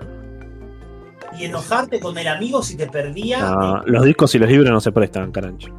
[1.38, 3.40] Y enojarte con el amigo si te perdía.
[3.52, 5.74] No, los discos y los libros no se prestan, carancho.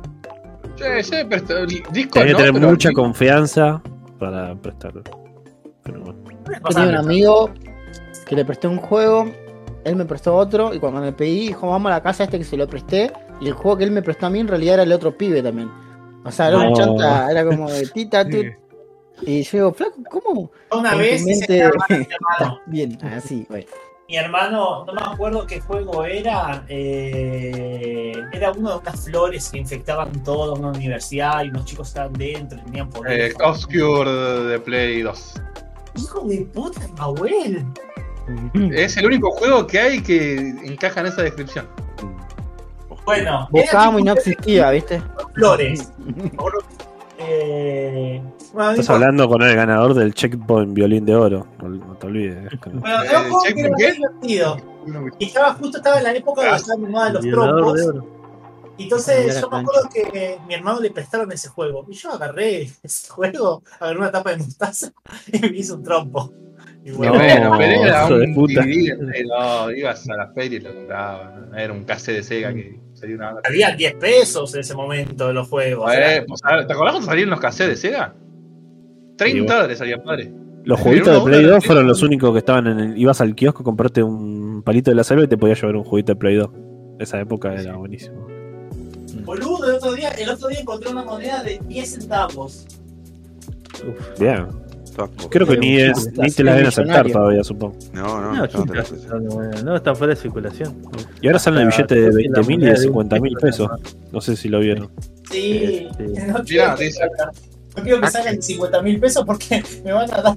[0.77, 3.83] Sí, sí, pero esto- el disco Tenés que no, tener pero mucha el- confianza
[4.19, 5.03] para prestarlo.
[5.85, 6.19] Pero bueno.
[6.69, 7.51] Yo tenía un amigo
[8.27, 9.31] que le presté un juego,
[9.85, 12.45] él me prestó otro, y cuando me pedí, dijo, vamos a la casa este que
[12.45, 14.83] se lo presté, y el juego que él me prestó a mí en realidad era
[14.85, 15.71] el otro pibe también.
[16.25, 16.69] O sea, era No.
[16.69, 18.47] una chanta, era como de tita, tut.
[19.23, 20.51] Y yo digo, flaco, ¿cómo?
[20.73, 21.71] Una vez mente-.
[22.67, 23.67] Bien, así, güey.
[24.09, 26.65] Mi hermano, no me acuerdo qué juego era.
[26.69, 32.13] eh, era uno de unas flores que infectaban todo, una universidad y unos chicos estaban
[32.15, 33.35] dentro, y tenían Eh, poder.
[33.43, 35.35] Obscure de Play 2.
[36.03, 37.65] Hijo de puta, Manuel.
[38.73, 41.67] Es el único juego que hay que encaja en esa descripción.
[43.05, 45.03] Bueno, Buscábamos y no existía, ¿viste?
[45.35, 45.93] flores.
[47.25, 48.21] Eh,
[48.53, 51.47] bueno, Estás dijo- hablando con el ganador del checkpoint violín de oro.
[51.63, 52.51] No, no te olvides.
[52.73, 53.87] Bueno, Eh, era un juego que ¿check era qué?
[53.87, 54.57] muy divertido.
[55.21, 57.81] Y estaba justo estaba en la época de Ah, los trompos.
[58.79, 61.87] Y entonces yo me acuerdo que mi hermano le prestaron ese juego.
[61.89, 64.93] Y yo agarré ese juego, agarré una tapa de mostaza
[65.33, 66.33] y me hice un trompo.
[66.97, 67.19] Bueno, No,
[67.59, 68.63] pero era un puta.
[68.63, 71.41] DVD, no, ibas a la feria y lo comprabas.
[71.51, 71.57] ¿no?
[71.57, 73.43] Era un cassette de Sega que salía una banda.
[73.45, 75.93] había 10 pesos en ese momento de los juegos.
[75.95, 78.15] Eh, pues, a ver, ¿Te acordás cuando salían los cassettes de Sega?
[79.17, 79.55] 30 Sí, bueno.
[79.55, 80.33] dólares salía padre.
[80.65, 81.67] Los jueguitos de Play dólar, 2 sí.
[81.69, 82.99] fueron los únicos que estaban en el.
[82.99, 86.13] Ibas al kiosco, comprarte un palito de la selva y te podías llevar un juguito
[86.13, 86.51] de Play 2.
[86.99, 88.27] Esa época era buenísimo.
[89.25, 92.67] Boludo, el otro, día, el otro día encontré una moneda de 10 centavos.
[94.19, 94.47] Bien.
[95.31, 97.77] Creo que ni, es, ni te la deben aceptar todavía, supongo.
[97.93, 100.77] No, no, No, no, chicas, no, no, está fuera de circulación.
[101.21, 102.83] Y ahora salen el Ah, billete de sí, la 20 mil y de de un
[102.83, 103.97] 50 mil peso, pesos.
[104.13, 104.91] No sé si lo vieron.
[105.31, 106.05] Sí, Sí.
[106.29, 107.01] no quiero, que, dice-
[107.77, 110.35] no quiero que salgan 50 mil pesos porque me van a dar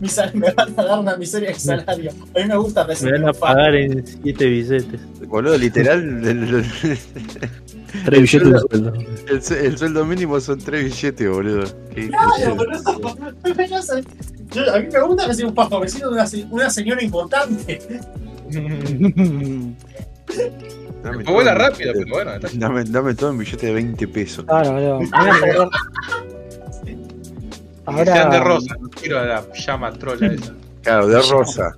[0.00, 2.10] mi sal- me van a dar una miseria de salario.
[2.10, 5.00] A mí me gusta Me recibir van a pagar en 7 billetes.
[5.26, 6.22] Boludo, literal,
[8.04, 8.92] Tres billetes de sueldo.
[9.28, 11.64] el el sueldo mínimo son tres billetes, boludo.
[11.94, 12.56] Qué- Claro.
[13.68, 14.04] Yo sé-
[14.52, 17.80] yo- a mí me gusta recibir un pago, me siento una, una señora importante.
[21.02, 22.34] dame todo vuela rápido, billete- pero bueno.
[22.34, 24.44] está- Dame, dame todo en billete de 20 pesos.
[24.44, 25.00] Claro, boludo.
[25.00, 25.70] Me voy a acordar-
[27.96, 30.52] Que sean de Ahora, rosa, no quiero a la llama trola esa.
[30.82, 31.76] Claro, de rosa.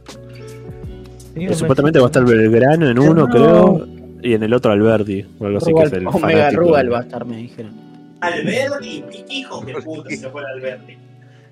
[1.34, 3.28] Señor, Supuestamente va a estar Belgrano en uno, No.
[3.28, 3.86] creo.
[4.22, 5.26] Y en el otro Alberdi.
[5.38, 6.60] O algo así que es el Omega fanático.
[6.62, 7.72] Rugal va a estar, me dijeron.
[8.20, 10.96] Alberti, hijo de puta, se fue Alberti.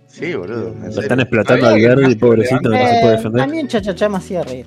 [0.07, 0.75] Sí, boludo.
[0.95, 3.41] Lo están explotando a que- pobrecito, no se puede defender.
[3.43, 4.67] también Chachachá me hacía reír.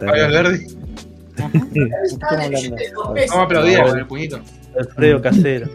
[0.00, 0.50] Fabio.
[2.04, 2.76] Estamos hablando.
[3.04, 4.40] Vamos a aplaudir con el puñito.
[4.78, 5.68] Alfredo Casero.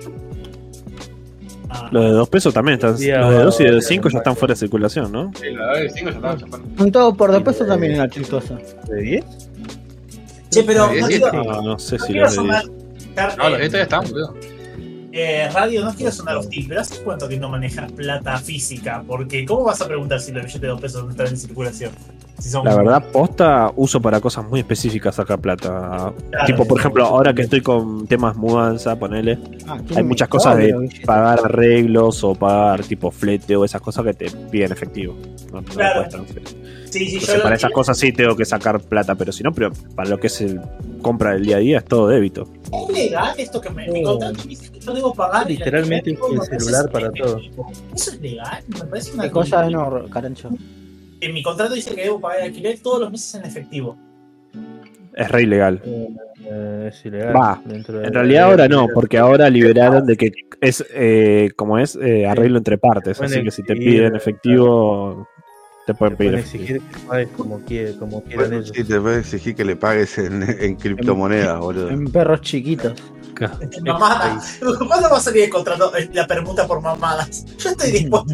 [1.70, 2.92] Ah, Los de 2 pesos también están.
[2.92, 3.08] Los de
[3.44, 5.32] 2 y de va- 5 ya están fuera de circulación, ¿no?
[5.40, 6.84] Sí, verdad que cinco ya estaba chapando.
[6.84, 8.58] Un todo por dos pesos también era chistoso.
[8.88, 9.45] ¿De 10?
[10.56, 12.34] Che, pero no quiero, no sé no si 10.
[12.34, 12.64] sonar.
[13.38, 14.34] No, los eh, están, boludo.
[15.12, 19.04] eh, radio, no quiero sonar hostil, pero ¿hace cuánto que no manejas plata física?
[19.08, 21.92] Porque, ¿cómo vas a preguntar si los billetes de 2 pesos no están en circulación?
[22.40, 26.12] Si son La verdad, posta, uso para cosas muy específicas sacar plata.
[26.30, 26.46] Claro.
[26.46, 30.76] tipo, por ejemplo, ahora que estoy con temas mudanza, ponele, Ah, hay muchas cosas de
[31.06, 35.16] pagar arreglos o pagar tipo flete o esas cosas que te piden efectivo.
[35.54, 36.06] No, no Claro.
[36.10, 36.65] transferir.
[37.00, 39.44] Sí, sí, yo Entonces, lo para esas cosas sí tengo que sacar plata, pero si
[39.44, 40.62] no, pero para lo que es el
[41.02, 42.48] compra del día a día es todo débito.
[42.72, 44.12] ¿Es legal esto que me, mi No.
[44.12, 45.48] contrato dice que yo debo pagar?
[45.50, 46.18] Literalmente el
[46.52, 47.40] el celular para todo.
[47.94, 48.64] ¿Eso es legal?
[48.68, 50.50] Me parece una ¿Qué cosa no, Carancho?
[51.22, 53.98] En mi contrato dice que debo pagar el alquiler todos los meses en efectivo.
[55.14, 55.82] Es re ilegal.
[55.86, 57.36] Eh, es ilegal.
[57.36, 60.32] Va, Dentro de- En realidad ahora no, porque ahora liberaron de que
[60.62, 65.28] es eh, como es eh, arreglo entre partes, así que si te piden efectivo
[65.86, 68.72] te pueden pedir Pueden exigir que pagues como, quiere, como quieran Bueno, ellos.
[68.76, 71.90] sí, te puede exigir que le pagues en, en criptomonedas, boludo.
[71.90, 72.94] En perros chiquitos.
[73.84, 74.40] Mamada.
[74.88, 77.46] ¿Cuándo va a salir el contrato, eh, la permuta por mamadas?
[77.58, 78.34] Yo estoy dispuesto.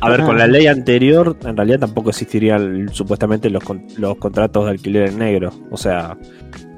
[0.00, 4.64] A ver, con la ley anterior, en realidad tampoco existirían supuestamente los, con- los contratos
[4.66, 5.50] de alquiler en negro.
[5.70, 6.16] O sea,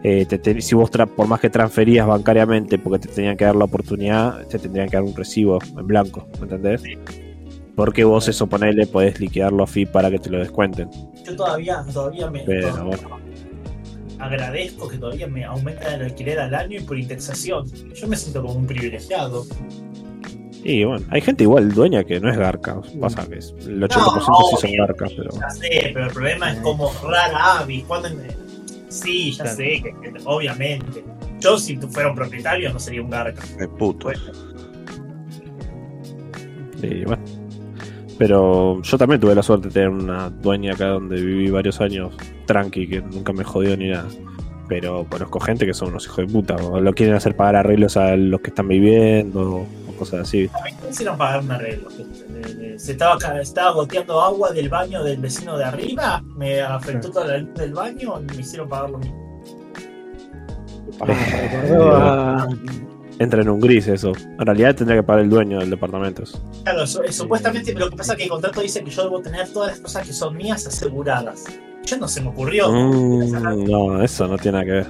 [0.04, 3.44] eh, te te- si vos tra- por más que transferías bancariamente porque te tenían que
[3.46, 6.82] dar la oportunidad, te tendrían que dar un recibo en blanco, ¿me entendés?
[7.76, 10.88] Porque vos eso ponele, podés liquidarlo a FI para que te lo descuenten.
[11.24, 13.18] Yo todavía, todavía me Pero todavía bueno.
[14.20, 17.66] agradezco que todavía me aumentan el alquiler al año y por indexación.
[17.94, 19.44] Yo me siento como un privilegiado.
[20.62, 22.80] Y bueno, hay gente igual dueña que no es garca.
[23.00, 26.60] Pasa que es, el 80% sí son garcas, pero Ya sé, pero el problema es
[26.60, 27.84] como rara avis.
[27.84, 28.08] Cuando
[28.88, 29.56] Sí, ya Claro.
[29.56, 31.04] sé, que, que obviamente.
[31.40, 33.42] Yo, si tú fuera un propietario, no sería un garca.
[33.58, 34.10] Es puto.
[36.82, 37.22] y bueno.
[38.18, 42.14] Pero yo también tuve la suerte de tener una dueña acá donde viví varios años
[42.46, 44.06] tranqui, que nunca me jodió ni nada.
[44.68, 47.96] Pero conozco gente que son unos hijos de puta, o lo quieren hacer pagar arreglos
[47.96, 49.66] a los que están viviendo, o
[49.98, 50.48] cosas así.
[50.58, 51.88] A mí me hicieron pagar un arreglo.
[52.60, 57.26] Eh, Se estaba, estaba goteando agua del baño del vecino de arriba, me afectó toda
[57.26, 59.42] la luz del baño y me hicieron pagar lo mismo.
[61.00, 62.48] Recordó a-
[63.18, 64.12] Entra en un gris eso.
[64.16, 66.24] En realidad tendría que pagar el dueño del departamento.
[66.64, 69.20] Claro, su- supuestamente, pero lo que pasa es que el contrato dice que yo debo
[69.20, 71.44] tener todas las cosas que son mías aseguradas.
[71.86, 72.70] Yo no se me ocurrió.
[72.72, 74.86] Mm, no, eso no tiene nada que ver.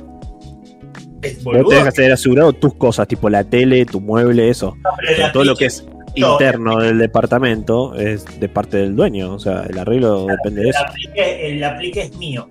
[1.23, 4.75] Es Vos boludo, tenés que tener asegurado tus cosas, tipo la tele, tu mueble, eso.
[4.83, 5.85] pero el Pero todo lo que es
[6.15, 9.35] interno del departamento es de parte del dueño.
[9.35, 10.85] O sea, el arreglo depende de el eso.
[10.87, 12.49] aplique, el aplique es mío.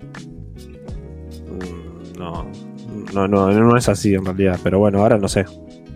[1.47, 2.45] Mm, No,
[3.13, 4.59] no, no, no es así en realidad.
[4.63, 5.45] Pero bueno, ahora no sé.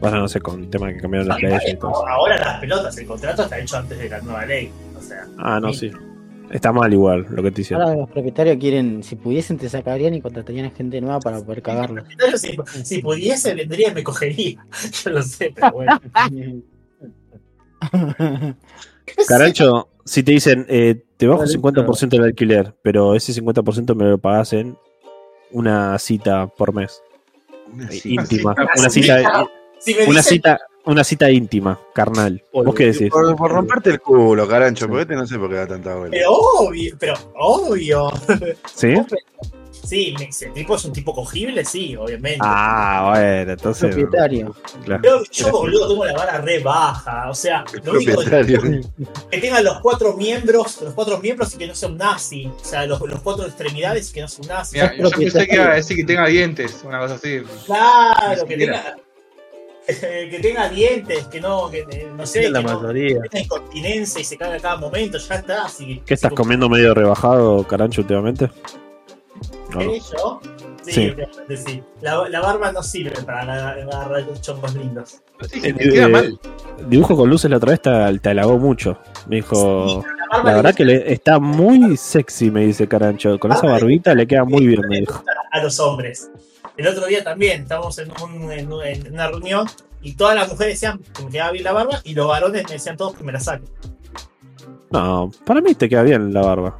[0.02, 2.08] Ahora no sé con el tema que cambiaron las leyes y todo.
[2.08, 4.72] Ahora las pelotas, el contrato está hecho antes de la nueva ley.
[4.98, 5.92] O sea, Ah, no, sí.
[6.52, 7.84] Está mal igual lo que te hicieron.
[7.86, 11.62] Ahora los propietarios quieren, si pudiesen te sacarían y contratarían a gente nueva para poder
[11.62, 12.06] cagarlos.
[12.32, 14.66] yo si, si pudiese, vendría y me cogería.
[15.04, 16.00] Yo lo sé, pero bueno.
[19.28, 24.06] Carancho, si te dicen, eh, te bajo Vale, 50% del alquiler, pero ese 50% me
[24.06, 24.78] lo pagas en
[25.52, 27.02] una cita por mes.
[28.04, 28.56] íntima.
[28.78, 29.46] Una cita,
[29.80, 32.44] Si me una dicen- cita, una cita íntima, carnal.
[32.54, 33.10] ¿Vos qué decís?
[33.10, 36.16] Por, por romperte el culo, carancho, porque este no sé por qué da tanta vuelta.
[36.18, 38.10] Pero obvio, pero obvio.
[38.74, 38.94] ¿Sí?
[39.88, 42.40] Sí, el tipo es un tipo cogible, sí, obviamente.
[42.42, 43.96] Ah, bueno, entonces.
[43.96, 44.54] Propietario.
[44.84, 45.02] claro.
[45.02, 47.30] Yo, yo, boludo, tengo la vara re baja.
[47.30, 48.62] O sea, lo único que, Propietario.
[49.32, 52.48] que tengan los cuatro miembros, los cuatro miembros y que no sea un nazi.
[52.48, 54.76] O sea, los, los cuatro extremidades y que no sea un nazi.
[54.78, 57.42] Mira, yo pensé que iba a decir que tenga dientes, una cosa así.
[57.66, 58.98] Claro, que tenga,
[59.88, 63.22] que tenga dientes, que no, que eh, no sé, la que no mayoría.
[63.22, 65.66] tenga incontinencia y se caga a cada momento, ya está.
[65.66, 68.50] Así, ¿Qué estás comiendo medio rebajado, Carancho, últimamente?
[69.74, 69.92] No, no.
[69.94, 70.40] ¿Eh, yo?
[70.84, 71.14] Sí,
[71.50, 71.58] Sí.
[71.58, 71.84] sí.
[72.02, 75.22] La, la barba no sirve para agarrar los chongos lindos.
[75.52, 76.40] Sí, Eh, queda eh, mal.
[76.88, 78.98] Dibujo con luces la otra vez te, te halagó mucho.
[79.28, 80.04] Me dijo.
[80.44, 83.38] La verdad que le, está muy sexy, me dice Carancho.
[83.40, 85.24] Con esa barbita le queda muy bien, me dijo.
[85.52, 86.30] a los hombres.
[86.78, 89.68] El otro día también estábamos en, un- en un- en una reunión
[90.02, 92.74] y todas las mujeres decían que me quedaba bien la barba y los varones me
[92.74, 93.66] decían todos que me la saque.
[94.92, 96.78] No, para mí te queda bien la barba.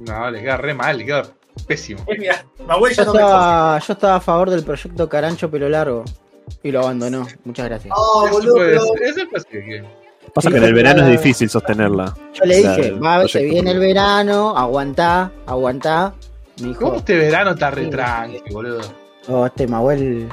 [0.00, 1.22] No, le queda re mal, le queda
[1.66, 2.02] pésimo.
[2.06, 6.04] Eh, mira, Yo no estaba, yo estaba a favor del proyecto Carancho Pelo Largo
[6.62, 7.26] y lo abandonó.
[7.44, 7.94] Muchas gracias.
[7.96, 8.56] Oh, boludo,
[9.14, 9.84] ser que-
[10.34, 12.14] Pasa que en el verano es difícil sostenerla.
[12.34, 16.14] Yo le O sea, dije, el va, se viene el verano, aguantá, aguantá.
[16.78, 18.80] ¿Cómo este verano está re tranqui, boludo?
[19.28, 20.28] Oh, este Mahuel.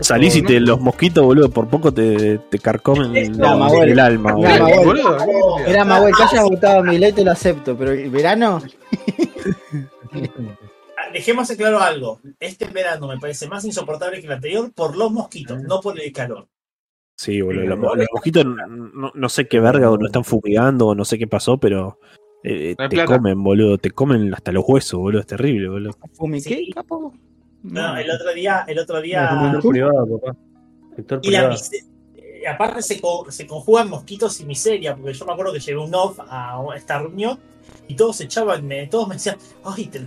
[0.00, 3.90] Salís y te, los mosquitos, boludo, por poco te, te carcomen el, No, Mahuel.
[3.90, 5.16] el alma, boludo.
[5.18, 5.66] Mahuel.
[5.66, 8.60] Era Mahuel, que haya votado a mi ley te lo acepto, pero el verano.
[10.96, 12.20] Ah, Dejemos claro algo.
[12.38, 16.12] Este verano me parece más insoportable que el anterior por los mosquitos, no por el
[16.12, 16.46] calor.
[17.16, 17.76] Sí, boludo.
[17.96, 21.26] Los mosquitos no, no sé qué verga, o no están fumigando, o no sé qué
[21.26, 21.98] pasó, pero
[22.44, 23.16] eh, No hay te plata.
[23.16, 23.78] comen, boludo.
[23.78, 25.20] Te comen hasta los huesos, boludo.
[25.20, 25.92] Es terrible, boludo.
[26.32, 26.70] ¿qué, Sí.
[26.74, 27.12] capo?
[27.62, 29.50] No, el otro día, el otro día.
[29.52, 30.36] sector privado, papá.
[30.96, 31.50] Sector Y la privado.
[31.54, 31.84] mise-
[32.16, 35.80] eh, aparte se, co- se conjugan mosquitos y miseria, porque yo me acuerdo que llevé
[35.80, 37.38] un off a esta reunión
[37.88, 40.00] y todos echaban, me, todos me decían, ay, te,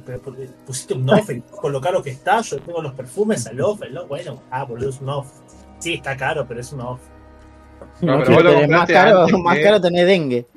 [0.65, 3.98] pusiste un off, con lo caro que está, yo tengo los perfumes al off, el
[3.98, 5.28] off, bueno, ah, boludo, es un off.
[5.80, 7.02] Sí, está caro, pero es un off.
[8.02, 10.48] No, No, pero vos lo tenés más caro, más que- caro tenés dengue.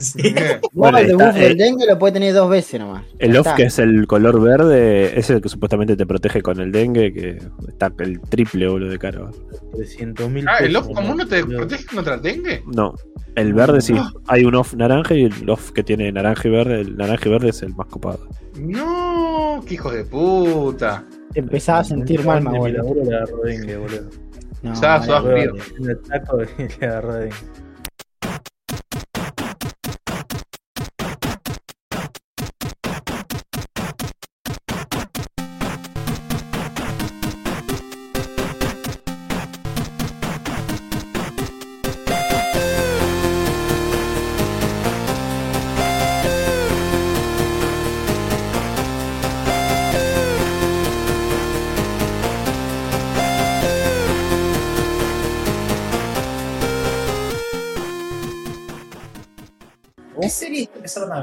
[0.00, 0.34] Sí.
[0.72, 3.04] Bueno, no, el está, debuff eh, del dengue lo puede tener dos veces nomás.
[3.18, 3.56] El off, está.
[3.56, 7.38] que es el color verde, es el que supuestamente te protege con el dengue, que
[7.68, 9.30] está el triple, boludo, de caro.
[9.76, 12.62] 300 mil Ah, ¿el off común no te protege contra el dengue?
[12.66, 12.94] No,
[13.36, 13.94] el verde sí.
[14.26, 16.80] Hay un off naranja y el off que tiene naranja y verde.
[16.80, 18.26] El naranja y verde es el más copado.
[18.58, 21.04] No, qué hijos de puta.
[21.32, 24.08] Te empezaba a sentir mal, laburo le agarró dengue, boludo.
[24.62, 24.86] No, le
[26.86, 27.34] agarró dengue.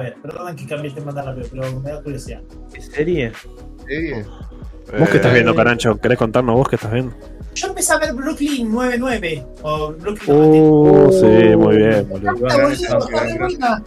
[0.09, 0.21] Ver?
[0.21, 2.41] Perdón que cambie el tema tan rápido, pero me da curiosidad.
[2.73, 3.31] ¿Qué serie?
[3.87, 4.11] Sí.
[4.97, 5.97] ¿Vos qué estás Eh, viendo, Carancho?
[5.97, 7.13] ¿Querés contarnos vos qué estás viendo?
[7.55, 12.31] Yo empecé a ver Brooklyn 99 o Brooklyn Uh, sí, muy bien, boludo.
[12.35, 12.71] Está Igual,
[13.51, 13.83] está.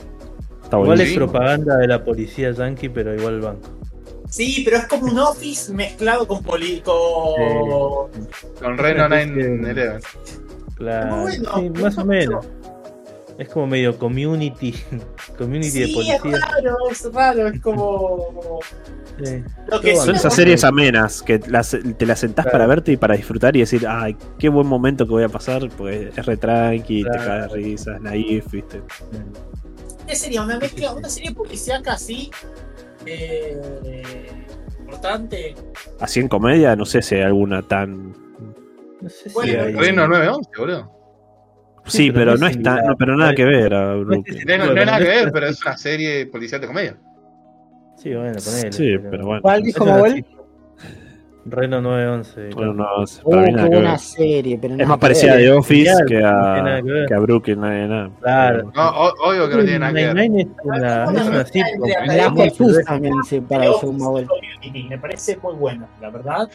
[0.65, 3.69] Está es propaganda de la policía yankee, pero igual el banco.
[4.29, 8.11] Sí, pero es como un office mezclado con poli con-
[8.63, 10.09] Con Reno Una especie de- 911.
[10.77, 12.47] Claro, bueno, sí, más o menos.
[13.41, 14.75] Es como medio community,
[15.39, 16.41] community de Sí, es policía.
[16.47, 18.61] raro, es raro, es como.
[19.25, 19.43] Sí.
[19.67, 22.53] Lo que Son esas series amenas que las- te las sentás Claro.
[22.59, 25.69] para verte y para disfrutar y decir, ay, qué buen momento que voy a pasar,
[25.77, 28.83] pues es re tranqui, te caes de risas, naif, viste.
[30.07, 30.43] ¿Qué sería?
[30.43, 32.31] Una mezcla, una serie policíaca así.
[33.07, 33.59] Eh,
[34.81, 35.55] importante.
[35.99, 38.13] Así en comedia, no sé si hay alguna tan.
[39.01, 41.00] No sé si Bueno, hay- Reno 911, boludo.
[41.91, 42.85] Sí, Sí, pero pero no es es similar.
[42.85, 44.25] no, pero nada que ver a Brooklyn.
[44.39, 46.27] Sí, No, no, no bueno, hay nada que no es- ver, pero es una serie
[46.27, 46.97] policial de comedia.
[47.97, 48.73] Sí, bueno, ponele.
[48.73, 49.43] Sí, pero bueno.
[49.43, 50.25] ¿Cuál dijo es así.
[51.47, 52.51] Reno 911.
[52.55, 52.85] Bueno, no,
[53.25, 53.99] Uh, para mí nada que ver.
[53.99, 55.37] serie, pero Es más parecida a.
[55.39, 58.11] The Office que a, que a Brooklyn, nada, nada.
[58.21, 58.73] Claro.
[58.75, 60.17] No, o- obvio que no tiene nada que ver.
[60.17, 61.89] Nine es una, es una sitcom.
[61.89, 63.99] Me Me da Muy Jesús también, sí, para según.
[63.99, 66.51] Community, Me parece muy bueno, la verdad.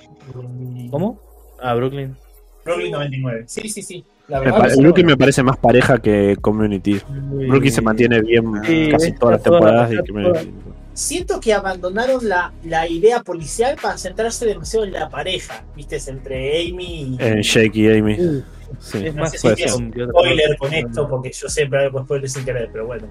[0.92, 1.20] ¿Cómo?
[1.62, 2.16] Ah, Brooklyn.
[2.64, 3.44] Brooklyn 99.
[3.48, 4.06] Sí, sí, sí.
[4.28, 4.72] Verdad.
[4.78, 7.00] Brooklyn me parece más pareja que Community.
[7.10, 10.54] Muy- Brooklyn se mantiene bien Sí, casi todas las toda- temporadas y está Community.
[10.94, 16.70] Siento que abandonaron la, la idea policial para centrarse demasiado en la pareja, viste, entre
[16.70, 17.18] Amy y.
[17.20, 18.20] En Jake y Amy.
[18.20, 18.44] Uh,
[18.80, 19.06] Sí.
[19.06, 22.34] Es No más sé si es otra spoiler con esto, porque yo siempre hago spoilers
[22.34, 23.08] sin querer, pero bueno.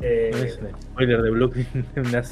[0.00, 1.66] Eh, No es un spoiler de Brooklyn.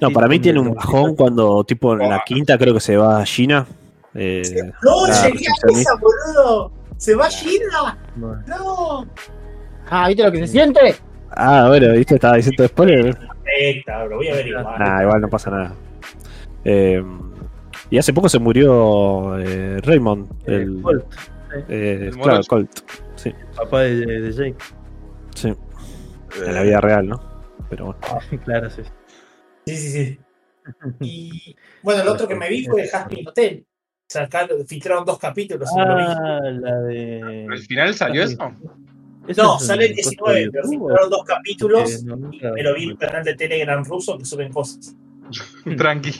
[0.00, 3.20] No, para mí tiene un bajón cuando, tipo, en la quinta creo que se va
[3.20, 3.66] a China.
[4.14, 4.42] Eh,
[4.82, 6.72] no, llegué a esa, boludo.
[6.96, 7.98] ¿Se va a Gina?
[8.16, 9.06] Bueno, No.
[9.88, 10.96] Ah, ¿viste lo que se siente?
[11.30, 12.14] Ah, bueno, ¿viste?
[12.16, 13.16] Estaba diciendo spoiler.
[13.58, 14.64] Eh, cabrón, voy a ver igual.
[14.78, 15.74] Nah, igual no pasa nada.
[16.64, 17.02] Eh,
[17.90, 21.14] y hace poco se murió eh, Raymond, eh, el, Colt,
[21.68, 22.40] eh, El claro.
[22.48, 22.70] Colt.
[23.14, 24.56] Sí, papá de, de Jake.
[25.34, 25.54] sí,
[26.44, 27.20] en la vida real, ¿no?
[27.70, 28.00] Pero bueno.
[28.44, 28.82] claro, sí.
[29.66, 30.18] Sí, sí, sí.
[31.00, 33.64] Y bueno, el otro que me vi fue Jasmine Hotel.
[34.08, 35.68] Sacaron, filtraron dos capítulos.
[35.76, 37.46] Ah, la de.
[37.50, 38.52] ¿Al final salió eso?
[39.26, 42.04] ¿Eso No, es un sale el costo 19, de pero filtraron dos capítulos.
[42.04, 44.94] No, y me lo vi en el canal de Telegram ruso que suben cosas.
[45.76, 46.12] Tranqui.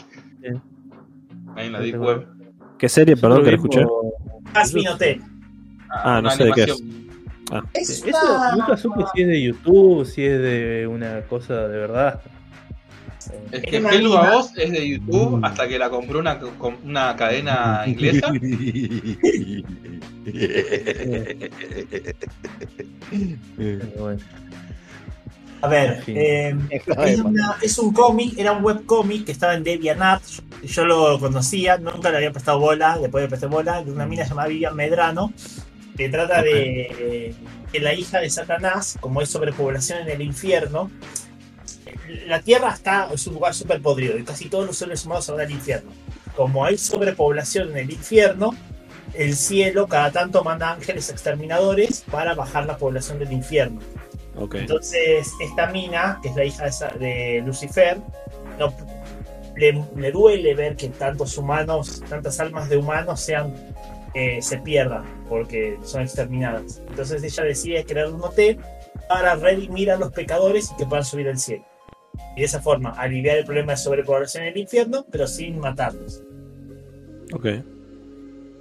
[1.55, 2.27] Ahí en la Deep Web.
[2.79, 3.17] ¿Qué serie?
[3.17, 3.85] Perdón que lo escuché.
[4.93, 5.23] Hotel.
[5.91, 6.83] Ah, no sé de qué es.
[7.53, 11.79] Ah, Es Eso nunca supe si es de YouTube, si es de una cosa de
[11.79, 12.21] verdad.
[13.53, 16.39] Es Es que Hello anima- a Vos es de YouTube hasta que la compró una,
[16.85, 18.33] una cadena inglesa.
[23.99, 24.19] Bueno.
[25.63, 30.23] A ver, eh, es, una- es un cómic, era un webcómic que estaba en DeviantArt.
[30.65, 34.25] Yo lo conocía, nunca le había prestado bola, después le presté bola, de una mina
[34.25, 35.33] llamada Vivian Medrano,
[35.97, 37.35] que trata de eh,
[37.73, 40.91] que la hija de Satanás, como hay sobrepoblación en el infierno,
[42.27, 45.33] la tierra está, es un lugar súper podrido y casi todos los seres humanos se
[45.33, 45.91] van al infierno.
[46.35, 48.55] Como hay sobrepoblación en el infierno,
[49.15, 53.81] el cielo cada tanto manda ángeles exterminadores para bajar la población del infierno.
[54.37, 54.57] Ok.
[54.57, 57.99] Entonces, esta mina, que es la hija de, de Lucifer,
[58.59, 58.75] no,
[59.57, 63.55] le, le duele ver que tantos humanos, tantas almas de humanos sean
[64.19, 66.83] eh, se pierdan porque son exterminadas.
[66.89, 68.59] Entonces ella decide crear un hotel
[69.11, 71.67] para redimir a los pecadores y que puedan subir al cielo.
[72.37, 76.23] Y de esa forma aliviar el problema de sobrepoblación en el infierno, pero sin matarlos.
[77.33, 77.47] Ok.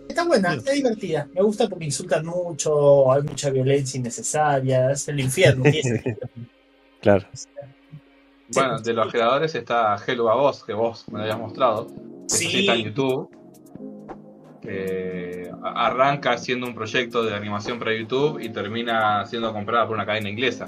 [0.08, 1.28] Está buena, está divertida.
[1.34, 5.64] Me gusta porque insultan mucho, hay mucha violencia innecesaria, es el infierno.
[5.70, 5.86] y es-
[7.02, 7.26] Claro.
[8.54, 11.88] Bueno, de los creadores está Hello a vos, que vos me lo habías mostrado.
[11.88, 11.94] que
[12.30, 12.46] Sí.
[12.50, 13.30] sí está en YouTube.
[14.62, 19.96] Que a- arranca siendo un proyecto de animación para YouTube y termina siendo comprada por
[19.96, 20.68] una cadena inglesa.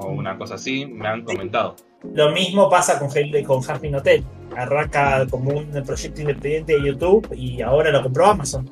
[0.00, 1.74] O una cosa así, me han comentado.
[2.14, 3.08] Lo mismo pasa con,
[3.44, 4.24] con Harpin Hotel.
[4.56, 8.70] Arranca como un proyecto independiente de YouTube y ahora lo compró Amazon.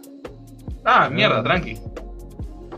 [0.85, 1.77] Ah, mierda, tranqui.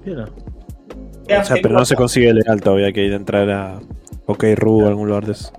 [0.05, 3.78] Mira, O sea, pero no se consigue legal todavía, hay que ir a entrar a
[4.26, 5.53] OKRU o algún lugar de eso.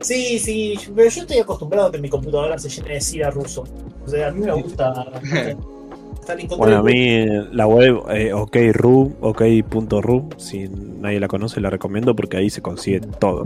[0.00, 3.64] Sí, sí, pero yo estoy acostumbrado a que mi computadora se llene de SIDA ruso.
[4.04, 4.92] O sea, a mí me gusta
[6.24, 11.70] estar en Bueno, a mí la web eh, OKRU, OK.ru, si nadie la conoce, la
[11.70, 13.44] recomiendo porque ahí se consigue todo.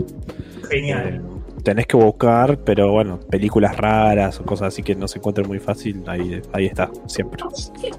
[0.69, 1.15] Genial.
[1.15, 5.47] Eh, tenés que buscar, pero bueno, películas raras o cosas así que no se encuentren
[5.47, 7.43] muy fácil, ahí, ahí está, siempre.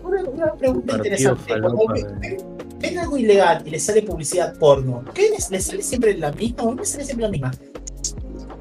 [0.02, 1.60] Una, una pregunta partido interesante.
[1.60, 1.94] Cuando falopa.
[2.80, 6.62] ven, algo ilegal y le sale publicidad porno, ¿qué les, les sale siempre la misma?
[6.64, 7.50] ¿O no les sale siempre la misma?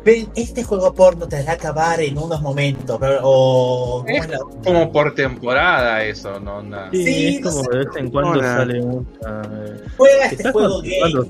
[0.05, 2.97] Ven, este juego porno te hará acabar en unos momentos.
[2.99, 4.03] pero- O.
[4.05, 6.89] ¿cómo es la- Como por temporada eso, no nada.
[6.91, 7.69] Sí, Sí, es no como sé.
[7.71, 8.55] de vez en cuando Hola.
[8.57, 9.01] sale una.
[9.65, 11.27] eh, Juega este ¿Estás juego gay solo?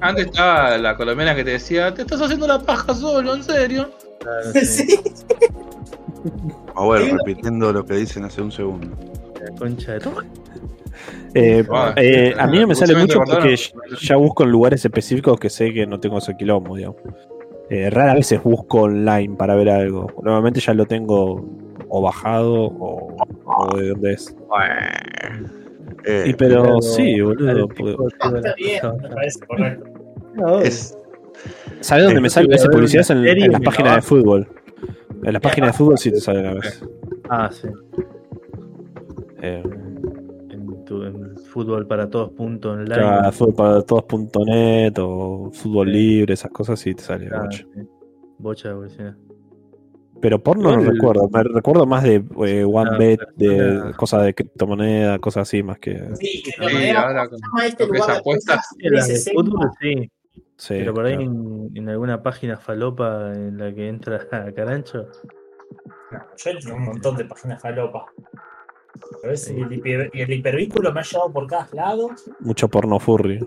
[0.00, 3.90] Antes estaba la colombiana que te decía, te estás haciendo la paja solo, en serio.
[4.20, 5.00] Claro, sí, Sí.
[6.76, 7.10] A ver, Sí.
[7.12, 8.96] repitiendo lo que dicen hace un segundo.
[9.42, 10.10] la concha de tu-
[11.34, 13.56] Eh, Ah, eh, a mí no me sale mucho porque
[14.02, 16.96] ya busco en lugares específicos que sé que no tengo ese quilombo, digamos.
[17.70, 20.08] Eh, raras veces busco online para ver algo.
[20.22, 21.44] Normalmente ya lo tengo
[21.88, 24.36] o bajado o, o de dónde es.
[26.04, 27.68] Eh, Y pero Claro, sí, boludo.
[28.20, 29.84] Ah, está bien, me parece correcto.
[30.34, 30.96] No, es,
[31.80, 33.04] ¿Sabes dónde Eh, me sale esa publicidad?
[33.10, 34.48] una En, serie en las páginas de fútbol.
[35.22, 36.84] En las páginas de fútbol sí te salen a veces.
[37.28, 37.68] Ah, sí.
[39.42, 39.62] Eh,
[41.50, 43.32] fútbol para todos punto online.
[43.32, 45.92] fútbol para todos.net o fútbol Sí.
[45.92, 47.30] libre, esas cosas sí te salen.
[47.34, 47.64] Ah, mucho.
[47.74, 47.80] sí.
[48.38, 49.16] Bocha de publicidad.
[50.20, 51.28] Pero porno no Igual- recuerdo.
[51.30, 55.78] Me recuerdo más de eh, One Ah, Bet, de cosas de criptomoneda, cosas así más
[55.78, 55.94] que.
[56.16, 58.66] Sí, que Sí, de manera- ahora ¿cómo se llama este lugar apuestas.
[58.78, 59.40] Sí, las de 360.
[59.50, 60.10] fútbol sí,
[60.56, 61.30] Sí, pero por ahí claro.
[61.30, 64.18] en, en alguna página falopa en la que entra
[64.54, 65.06] Carancho.
[66.12, 68.04] No, yo entro en un montón de páginas falopa.
[69.24, 72.10] A veces el, hiper- el hipervínculo me ha llevado por cada lado.
[72.40, 73.38] Mucho porno furry.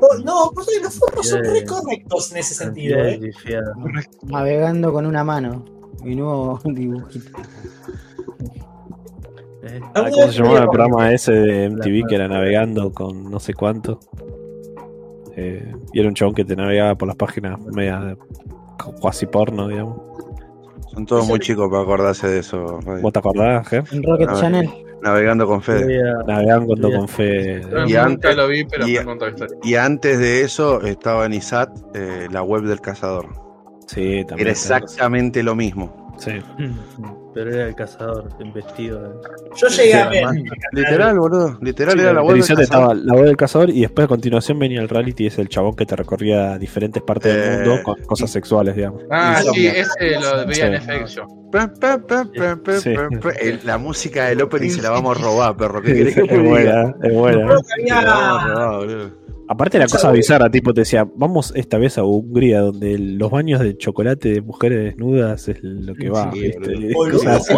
[0.00, 3.20] Por- no, por los forros son re correctos en ese sentido, ¿eh?
[4.24, 5.64] Navegando con una mano.
[6.02, 7.30] Mi nuevo dibujito.
[9.62, 13.38] Eh, Ah, ¿Cómo se llamaba el programa ese de MTV que era navegando con no
[13.40, 14.00] sé cuánto?
[15.36, 18.16] Eh, y era un chabón que te navegaba por las páginas media
[19.00, 20.00] cuasi porno, digamos.
[20.98, 22.80] Son todos muy chicos para acordarse de eso.
[22.84, 23.00] Ray.
[23.02, 23.84] ¿Vos te acordás, Ger?
[23.92, 24.30] En Rocket.
[24.34, 24.68] Channel.
[25.00, 25.62] Navegando con
[26.02, 27.62] a- Navegando con fe.
[27.70, 29.56] Yo Y antes- lo vi, pero y- me historia.
[29.62, 33.28] Y antes de eso estaba en ISAT, eh, la web del cazador.
[33.86, 34.40] Sí, también.
[34.40, 36.07] Era exactamente lo mismo.
[36.18, 36.32] Sí.
[37.32, 39.00] Pero era el cazador, el vestido.
[39.00, 39.08] de-
[39.56, 40.24] Yo llegué a ver.
[40.72, 41.56] Literal, boludo.
[41.60, 44.58] Literal Sí, era la web del estaba la web del cazador y después a continuación
[44.58, 47.82] venía el reality y es el chabón que te recorría diferentes partes del Eh, mundo
[47.84, 49.02] con cosas sexuales, digamos.
[49.10, 50.74] Ah, sí, ese lo veía en.
[53.40, 55.80] El- La música del opening se la vamos a robar, perro.
[55.82, 57.56] ¿Qué querés que es buena, es buena.
[59.48, 59.52] La.
[59.54, 63.60] Aparte era cosa bizarra, tipo te decía, vamos esta vez a Hungría, donde los baños
[63.60, 66.30] de chocolate de mujeres desnudas es lo que va.
[66.32, 66.92] Sí, ¿viste?
[66.94, 67.54] cosas así.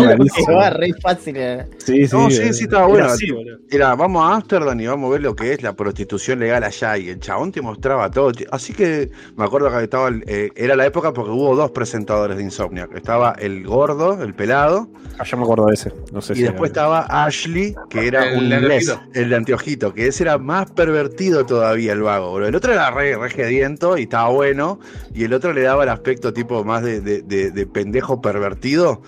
[0.47, 1.35] Que va re fácil.
[1.37, 1.67] eh.
[1.79, 3.07] Sí, sí, No, sí, eh, sí, estaba era bueno.
[3.07, 3.27] así.
[3.71, 6.97] Era, vamos a Ámsterdam y vamos a ver lo que es la prostitución legal allá.
[6.99, 8.33] Y el chabón te mostraba todo.
[8.51, 10.09] Así que me acuerdo que estaba.
[10.09, 12.95] el- eh, era la época porque hubo dos presentadores de Insomniac.
[12.97, 14.89] Estaba el gordo, el pelado.
[15.19, 15.93] Ah, yo me acuerdo de ese.
[16.13, 19.01] No sé Y si después era- estaba Ashley, que era El un anteojito.
[19.15, 21.80] el de anteojito, que ese era más pervertido todavía.
[21.89, 22.49] El vago, boludo.
[22.49, 24.79] El otro era re, re gediento y estaba bueno.
[25.15, 29.03] Y el otro le daba el aspecto tipo más de, de- de- de pendejo pervertido.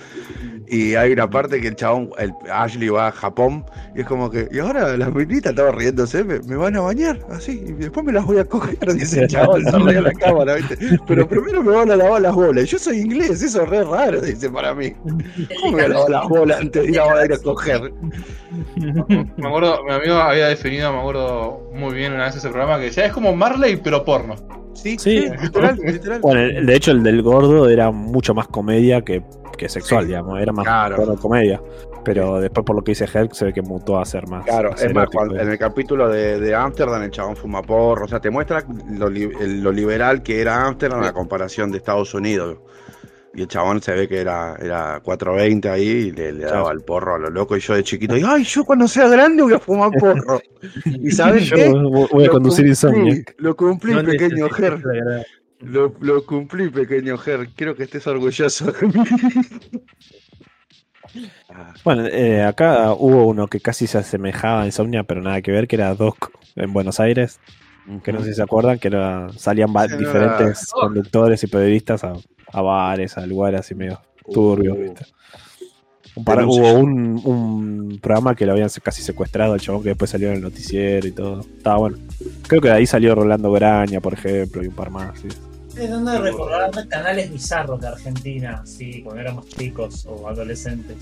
[0.68, 3.62] Y hay una parte que el chabón, el Ashley va a Japón
[3.94, 7.62] y es como que, y ahora las minitas estaban riéndose, me, van a bañar, así,
[7.66, 10.78] y después me las voy a coger, dice el chabón, se ríe la cámara, ¿viste?
[11.06, 12.70] Pero primero me van a lavar las bolas.
[12.70, 14.94] Yo soy inglés, eso es re raro, dice para mí.
[15.60, 17.92] ¿Cómo me lavar las bolas antes de ir a, ir a coger?
[19.36, 22.84] Me acuerdo, mi amigo había definido, me acuerdo muy bien una vez ese programa que
[22.84, 24.36] decía, es como Marley, pero porno.
[24.74, 25.26] Sí, Sí.
[25.40, 26.20] literal, literal.
[26.20, 29.22] Bueno, de hecho, el del gordo era mucho más comedia que,
[29.58, 30.08] que sexual, Sí.
[30.08, 30.40] digamos.
[30.40, 30.96] Era más Claro.
[30.96, 31.60] porno comedia.
[32.04, 34.44] Pero después, por lo que dice Herc, se ve que mutó a ser más.
[34.44, 38.06] Claro, más es más, cuando- en el capítulo de, de Amsterdam el chabón fuma porro,
[38.06, 42.58] o sea, te muestra lo, lo liberal que era Amsterdam a comparación de Estados Unidos.
[43.35, 46.80] Y el chabón se ve que era, era 420 ahí y le, le daba el
[46.83, 47.57] porro a lo loco.
[47.57, 50.41] Y yo de chiquito, y, ay, yo cuando sea grande voy a fumar porro.
[50.85, 51.68] ¿Y sabes Yo qué?
[51.70, 53.14] voy a Lo conducir insomnio.
[53.39, 54.83] Lo cumplí, No pequeño Ger.
[55.61, 57.49] Lo, lo cumplí, pequeño Ger.
[57.57, 58.95] Quiero que estés orgulloso de mí.
[61.85, 65.68] Bueno, eh, acá hubo uno que casi se asemejaba a Insomnia, pero nada que ver,
[65.68, 67.39] que era Doc en Buenos Aires.
[68.05, 72.14] Que no sé si se acuerdan, que era, salían diferentes era- conductores y periodistas a,
[72.53, 74.00] a bares, a lugares así medio
[74.32, 74.80] turbios, Uh.
[74.82, 75.07] ¿viste?
[76.14, 76.66] Un par- Denuncias.
[76.74, 80.34] hubo un, un programa que lo habían casi secuestrado al chabón que después salió en
[80.34, 81.40] el noticiero y todo.
[81.40, 81.96] Estaba bueno.
[82.46, 85.18] Creo que de ahí salió Rolando Graña, por ejemplo, y un par más.
[85.18, 85.28] ¿sí?
[85.68, 90.96] Estoy tratando de recordar canales bizarros de Argentina, sí, cuando éramos chicos o adolescentes.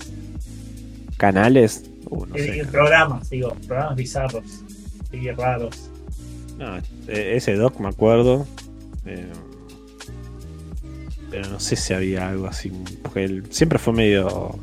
[1.17, 1.83] Canales.
[2.09, 2.65] Uh, no Eh, sé.
[2.71, 4.63] programas, digo, programas bizarros,
[5.11, 5.89] sí, raros.
[6.57, 8.47] No, eh, ese Doc me acuerdo.
[9.05, 9.27] eh,
[11.31, 12.71] pero no sé si había algo así.
[13.01, 14.59] Porque él siempre fue medio.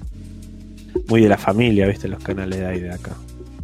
[1.09, 2.07] Muy de la familia, ¿viste?
[2.09, 3.13] Los canales de ahí de acá.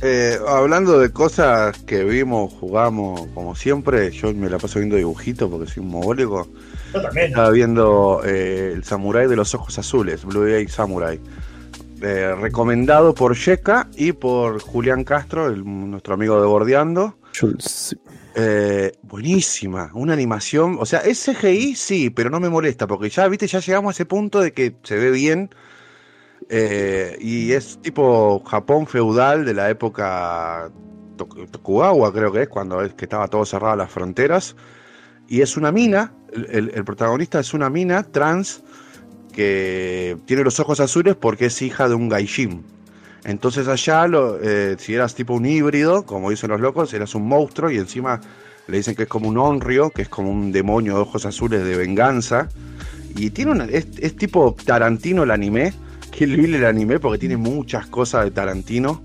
[0.00, 5.50] Eh, hablando de cosas que vimos, jugamos, como siempre, yo me la paso viendo dibujitos
[5.50, 6.48] porque soy un mogólico.
[6.92, 7.28] Yo también.
[7.28, 11.20] Estaba viendo eh, El Samurai de los Ojos Azules, Blue Eye Samurai.
[12.02, 17.16] Eh, recomendado por Yeka y por Julián Castro, el- nuestro amigo de Bordeando.
[17.38, 17.96] Jules,
[18.36, 20.76] Eh, buenísima, una animación.
[20.80, 23.92] O sea, es CGI, sí, pero no me molesta porque ya, viste, ya llegamos a
[23.92, 25.50] ese punto de que se ve bien.
[26.50, 30.70] eh, y es tipo Japón feudal de la época
[31.16, 34.56] Tok- Tokugawa, creo que es, cuando es que estaba todo cerrado las fronteras.
[35.28, 38.64] Y es una mina, el, el- el protagonista es una mina trans
[39.32, 42.64] que tiene los ojos azules porque es hija de un gaijin.
[43.24, 47.26] Entonces allá, lo, eh, si eras tipo un híbrido, como dicen los locos, eras un
[47.26, 48.20] monstruo y encima
[48.66, 51.64] le dicen que es como un onryo, que es como un demonio de ojos azules
[51.64, 52.48] de venganza.
[53.16, 55.72] Y tiene una, es, es tipo Tarantino el anime,
[56.10, 59.02] Kill Bill el anime, porque tiene muchas cosas de Tarantino.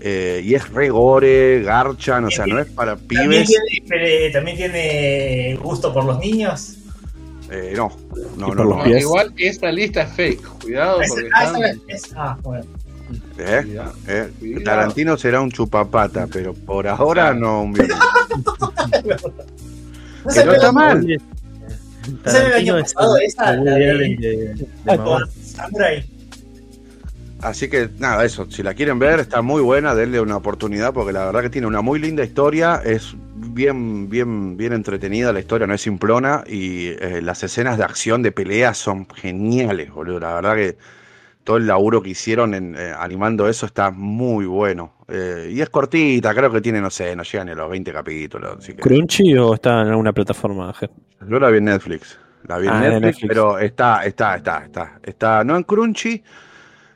[0.00, 3.48] Eh, y es re gore, garchan, o sea, no es para ¿También pibes.
[3.88, 6.76] tiene, ¿También tiene gusto por los niños?
[7.50, 7.90] Eh, no,
[8.36, 8.84] no, no, no.
[8.84, 9.02] pies.
[9.02, 11.62] Igual esta lista es fake, cuidado Es- porque ah, están...
[11.62, 12.64] esa es- ah, bueno.
[13.38, 14.30] Eh, eh.
[14.64, 17.96] Tarantino será un chupapata, pero por ahora no un violín.
[20.24, 20.98] No Que no está mal.
[21.04, 21.18] Oye,
[22.24, 24.54] ¿No salió el año Tarantino es pasado el- esa, el la Woody de- Allen de-
[24.54, 25.04] de Ah, mamá.
[25.04, 26.10] con Samurai.
[27.42, 31.12] Así que nada, eso, si la quieren ver, está muy buena, denle una oportunidad porque
[31.12, 35.66] la verdad que tiene una muy linda historia, es bien, bien, bien entretenida la historia,
[35.66, 40.20] no es simplona y eh, las escenas de acción, de pelea son geniales, boludo.
[40.20, 40.78] La verdad que
[41.44, 44.94] todo el laburo que hicieron en, eh, animando eso está muy bueno.
[45.08, 47.92] Eh, y es cortita, creo que tiene, no sé, no llega ni a los 20
[47.92, 48.56] capítulos.
[48.58, 50.74] Así que ¿Crunchy o está en alguna plataforma?
[51.28, 52.18] Yo la vi en Netflix.
[52.46, 53.28] La vi en Ah, Netflix, Netflix.
[53.28, 54.98] pero está, está, está, está.
[55.02, 56.22] Está, no en Crunchy,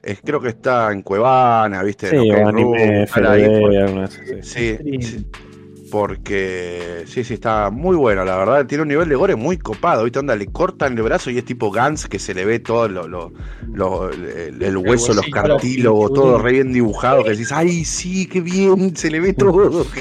[0.02, 2.10] es, creo que está en Cuevana, ¿viste?
[2.10, 4.08] Sí, En anime, ahí por-
[4.42, 4.42] sí.
[4.42, 5.26] Sí,
[5.90, 10.04] porque sí, sí, está muy bueno, la verdad, tiene un nivel de gore muy copado,
[10.04, 10.18] ¿viste?
[10.18, 13.06] Onda, le cortan el brazo y es tipo Gans que se le ve todo lo,
[13.08, 13.32] lo-
[13.72, 18.40] lo- el, el hueso, los cartílagos, todo re bien dibujado, que decís, ay, sí, qué
[18.40, 19.86] bien, se le ve todo.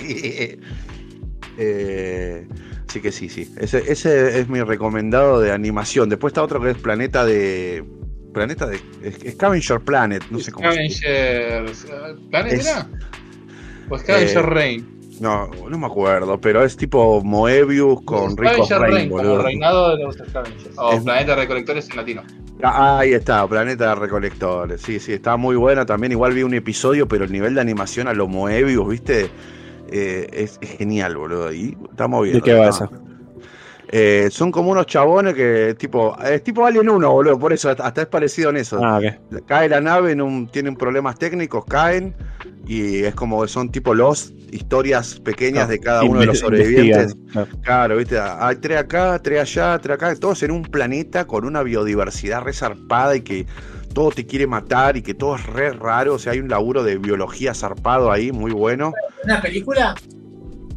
[1.59, 2.47] Eh,
[2.87, 6.07] así que sí, sí, ese, ese es mi recomendado de animación.
[6.09, 7.83] Después está otro que es Planeta de...
[8.33, 8.79] Planeta de...
[9.31, 10.71] Scavenger Planet, no sé cómo.
[10.71, 11.87] Scavengers...
[12.29, 12.87] ¿Planet era?
[13.89, 14.96] ¿O Scavenger Eh, Rain?
[15.19, 19.37] No, no me acuerdo, pero es tipo Moebius con Rico Rain, boludo.
[19.39, 20.77] el reinado de los Scavengers.
[20.77, 22.23] O Es- Planeta de Recolectores en latino.
[22.61, 24.81] Ah, ahí está, Planeta de Recolectores.
[24.81, 25.85] Sí, sí, está muy buena.
[25.85, 29.29] También igual vi un episodio, pero el nivel de animación a lo Moebius, ¿viste?
[29.91, 31.51] Eh, es, es genial, boludo.
[31.53, 32.35] Y estamos bien.
[32.35, 32.89] ¿De qué va esa?
[33.89, 38.01] Eh, son como unos chabones que tipo, es tipo Alien 1, boludo, por eso hasta
[38.01, 38.79] es parecido en eso.
[38.83, 39.45] Ah, ok.
[39.45, 42.13] Cae la nave, en un, tienen problemas técnicos, caen
[42.67, 47.15] y es como que son tipo los historias pequeñas de cada uno de los sobrevivientes.
[47.31, 47.47] claro.
[47.63, 51.63] Claro, viste, hay tres acá, tres allá, tres acá, todos en un planeta con una
[51.63, 53.45] biodiversidad resarpada y que
[53.93, 56.83] todo te quiere matar y que todo es re raro, o sea, hay un laburo
[56.83, 58.93] de biología zarpado ahí, muy bueno.
[59.23, 59.95] ¿Una película?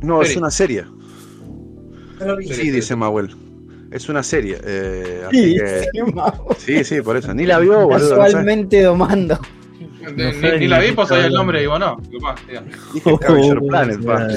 [0.03, 0.85] No, es una serie.
[0.85, 2.37] No.
[2.41, 3.35] Sí, dice Mahuel.
[3.91, 4.59] Es una serie.
[4.64, 5.59] eh, así
[6.59, 7.35] Sí, que, sí, por eso.
[7.35, 7.99] Ni la vio, boludo.
[7.99, 8.14] no sé.
[8.16, 9.39] Casualmente domando.
[10.01, 12.34] Ni, No ni- ni la vi, pues sabía el está nombre y digo, no, disculpa,
[12.48, 12.62] diga.
[12.94, 14.28] Dije Scavenger Oh, Planet, pa.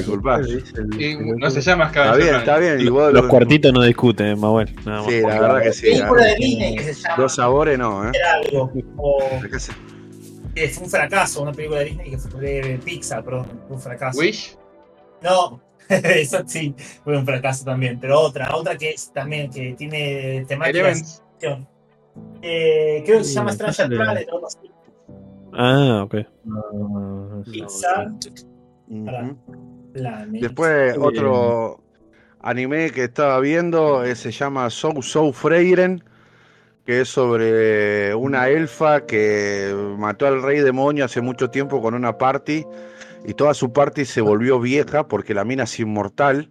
[1.00, 2.76] Y no se llama Está Scavenger bien, está Planet.
[2.78, 2.88] bien.
[2.88, 4.76] Y vos, Los cuartitos no discuten, Manuel.
[4.86, 5.08] Nada más.
[5.12, 5.82] Sí, la verdad que sí.
[5.88, 8.12] película de Disney que se llama Dos sabores no, ¿eh?
[8.14, 8.72] Era algo.
[8.98, 13.82] O fue un fracaso, una película de Disney que fue de Pixar, perdón, fue un
[13.82, 14.20] fracaso.
[14.20, 14.56] Wish.
[15.22, 17.98] No, eso sí, fue un fracaso también.
[18.00, 21.24] Pero otra, otra que es también que tiene temática de Elements.
[21.36, 21.68] acción.
[22.44, 24.02] Eh, creo que se llama Stranger bien.
[24.02, 24.58] Planet, algo así.
[25.56, 26.16] Ah, ok.
[29.94, 30.42] Planet.
[30.42, 31.84] Después otro
[32.42, 36.04] anime que estaba viendo eh, se llama Sou Sou Freiren,
[36.86, 42.18] que es sobre una elfa que mató al rey demonio hace mucho tiempo con una
[42.18, 42.66] party
[43.26, 46.50] y toda su party se volvió vieja porque la mina es inmortal.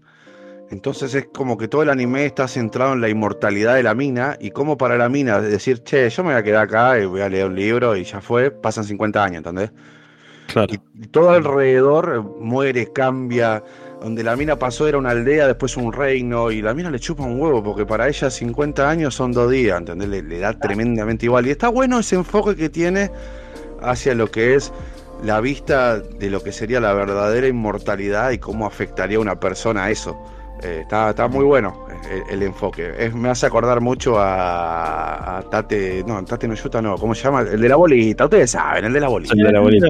[0.72, 4.38] Entonces es como que todo el anime está centrado en la inmortalidad de la mina
[4.40, 7.20] y como para la mina decir, che, yo me voy a quedar acá y voy
[7.20, 9.70] a leer un libro y ya fue, pasan 50 años, ¿entendés?
[10.46, 10.72] Claro.
[10.72, 13.62] Y, todo alrededor muere, cambia.
[14.00, 17.22] Donde la mina pasó era una aldea, después un reino, y la mina le chupa
[17.22, 20.08] un huevo, porque para ella 50 años son dos días, ¿entendés?
[20.08, 21.46] Le, le da tremendamente igual.
[21.46, 23.10] Y está bueno ese enfoque que tiene
[23.82, 24.72] hacia lo que es
[25.22, 29.90] la vista de lo que sería la verdadera inmortalidad y cómo afectaría a una persona
[29.90, 30.18] eso.
[30.64, 32.92] Eh, está, está muy bueno eh, el, el enfoque.
[32.96, 37.24] Es- me hace acordar mucho a, a Tate, no, Tate no Yuta, no, ¿cómo se
[37.24, 37.40] llama?
[37.42, 39.34] El de la bolita, ustedes saben, el de la bolita.
[39.34, 39.86] Soy de la bolita.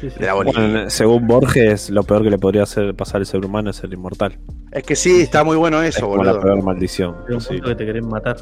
[0.00, 0.18] Sí, sí.
[0.18, 0.60] De la bolita.
[0.60, 3.92] Bueno, según Borges, lo peor que le podría hacer pasar al ser humano es ser
[3.92, 4.38] inmortal.
[4.72, 6.44] Es que sí, está muy bueno Es eso, como la boludo.
[6.46, 8.36] peor maldición Hay un que te querés matar.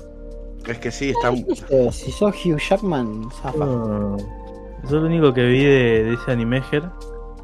[0.66, 1.32] Es que sí, está.
[1.92, 3.58] Si sos Hugh Jackman, zafa.
[3.64, 4.16] No.
[4.88, 6.36] Yo lo único que vi de, de ese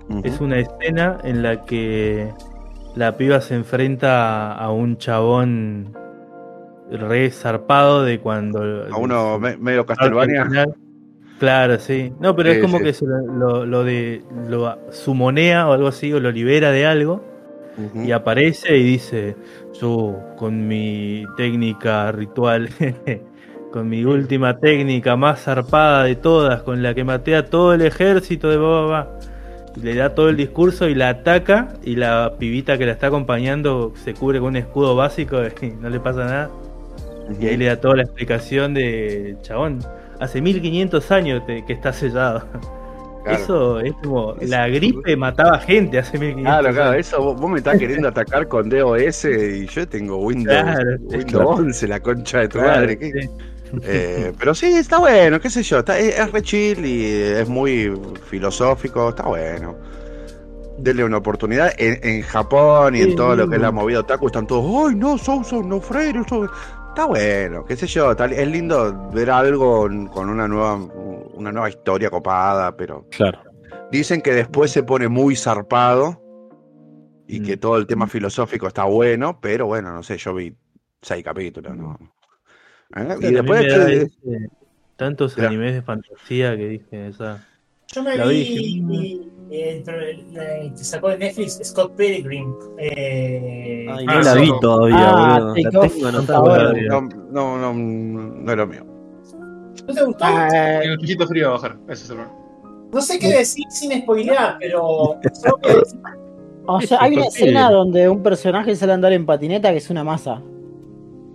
[0.09, 0.21] Ujú.
[0.25, 2.33] es una escena en la que
[2.97, 5.93] la piba se enfrenta a un chabón
[6.91, 8.87] re zarpado de cuando.
[8.91, 10.67] A uno me- medio Castlevania.
[11.39, 12.13] Claro, sí.
[12.19, 12.85] No, pero Sí, es como sí.
[12.85, 16.87] que se lo, lo- lo de lo sumonea o algo así, o lo libera de
[16.87, 17.23] algo,
[17.95, 19.37] y aparece y dice:
[19.79, 22.71] Yo, con mi técnica ritual,
[23.73, 27.83] con mi última técnica más zarpada de todas, con la que maté a todo el
[27.83, 29.11] ejército de Boba.
[29.83, 33.93] Le da todo el discurso y la ataca, y la pibita que la está acompañando
[34.05, 36.51] se cubre con un escudo básico y no le pasa nada.
[37.41, 39.81] Y ahí le da toda la explicación de chabón.
[40.21, 42.45] Hace 1500 años te- que está sellado.
[43.27, 43.43] Claro.
[43.43, 44.37] Eso es como.
[44.43, 47.07] La gripe mataba gente hace 1500 Claro, claro, años.
[47.09, 51.25] eso vos, vos me estás queriendo atacar con DOS y yo tengo Windows, Claro, Windows
[51.25, 51.49] claro.
[51.49, 52.97] 11, la concha de tu Claro, madre.
[52.97, 53.11] ¿qué?
[53.23, 53.29] sí.
[53.83, 57.49] Eh, pero sí, está bueno, qué sé yo, está- es, es re chill y es
[57.49, 57.93] muy
[58.29, 59.77] filosófico, está bueno.
[60.79, 61.73] Denle una oportunidad.
[61.79, 64.89] En, en Japón y en Sí, todo lo que es la movida otaku están todos,
[64.91, 66.21] ¡ay no, Sousa, no Freire!
[66.21, 66.45] eso-".
[66.89, 70.77] Está bueno, qué sé yo, tal- es lindo ver algo con con una nueva,
[71.35, 73.41] una nueva historia copada, pero Claro.
[73.91, 76.21] Dicen que después se pone muy zarpado
[77.29, 77.45] y Mm.
[77.45, 80.55] que todo el tema filosófico está bueno, pero bueno, no sé, yo vi
[81.03, 81.99] seis capítulos, ¿no?
[82.95, 83.17] ¿Eh?
[83.21, 84.49] Y después de- ese-
[84.97, 87.45] tantos animes de fantasía que dije, esa.
[87.95, 92.53] Yo me La vi, vi, eh, eh, que sacó de Netflix Scott Pilgrim.
[92.79, 94.61] Eh, Ay, Ah, no la vi solo.
[94.61, 95.55] todavía, Ah, boludo.
[95.57, 98.85] La tengo anotada no, no, no, no es lo mío.
[99.87, 100.25] ¿No te gustó?
[100.25, 100.49] Ah,
[100.81, 101.77] Tiene un chichito frío a bajar.
[101.89, 102.39] Ese es el problema.
[102.93, 104.85] No sé qué decir sin spoilear, pero.
[106.67, 109.91] o sea, hay una escena donde un personaje sale a andar en patineta que es
[109.91, 110.41] una masa.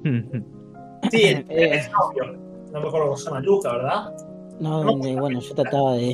[1.09, 2.37] Sí, el, el novio.
[2.71, 4.13] No me acuerdo cómo se llama, Luca, ¿verdad?
[4.59, 6.13] No, donde, bueno, yo trataba de.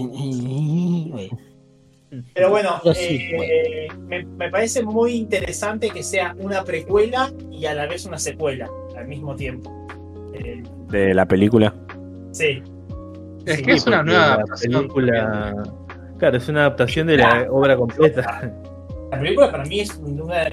[1.13, 1.29] Oye,
[2.33, 7.73] Pero bueno, sí, eh, Me, me parece muy interesante que sea una precuela y a
[7.73, 9.69] la vez una secuela al mismo tiempo.
[10.33, 11.73] Eh, De la película.
[12.31, 12.61] sí.
[13.45, 15.53] Es Sí, que es una nueva película.
[16.17, 18.51] Claro, es una adaptación de la obra completa.
[19.11, 20.49] La película para mí es una.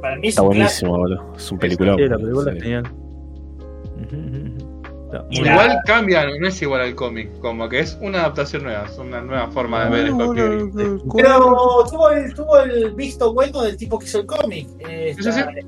[0.00, 1.34] Para mí es Está un buenísimo, boludo.
[1.36, 1.96] Es un peliculón.
[1.98, 2.56] Sí, la película Sí.
[2.58, 2.82] es genial.
[5.12, 5.52] Está muy Y bien.
[5.52, 9.20] Igual cambia, no es igual al cómic, como que es una adaptación nueva, es una
[9.20, 10.72] nueva forma de ver Scott Pilgrim.
[10.72, 11.16] clásico.
[11.16, 14.68] Pero tuvo el, tuvo el visto bueno del tipo que hizo el cómic.
[14.80, 15.58] Eh, Sí, sí, está- sí.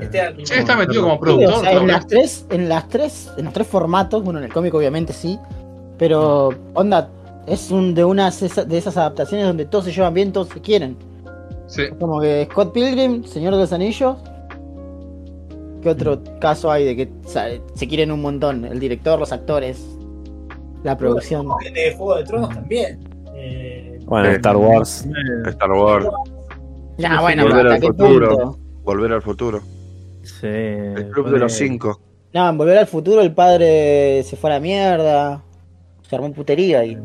[0.00, 1.52] este- Sí, está metido como Sí, productor.
[1.54, 4.44] o sea, todo, en las tres, en las tres, en los tres formatos, bueno, en
[4.46, 5.38] el cómic obviamente sí,
[5.98, 7.08] pero onda,
[7.46, 10.96] es un de unas de esas adaptaciones donde todos se llevan bien, todos se quieren.
[11.66, 11.82] Sí.
[11.98, 14.16] Como que Scott Pilgrim, Señor de los Anillos.
[15.82, 18.64] ¿Qué otro caso hay de que sa- se quieren un montón?
[18.64, 19.84] El director, los actores,
[20.82, 21.46] la producción.
[21.74, 22.98] De Juego de Tronos también.
[23.34, 25.06] Eh, Bueno, Eh, Star Wars.
[25.46, 26.06] Star Wars,
[26.96, 28.28] Ya, bueno, Volver al ¿hasta qué futuro.
[28.30, 28.58] punto?
[28.82, 29.60] Volver al futuro.
[30.22, 31.52] Sí, El Club de los.
[31.52, 32.00] Cinco.
[32.34, 35.42] No, en Volver al Futuro el padre se fue a la mierda.
[36.02, 36.98] Se armó putería y.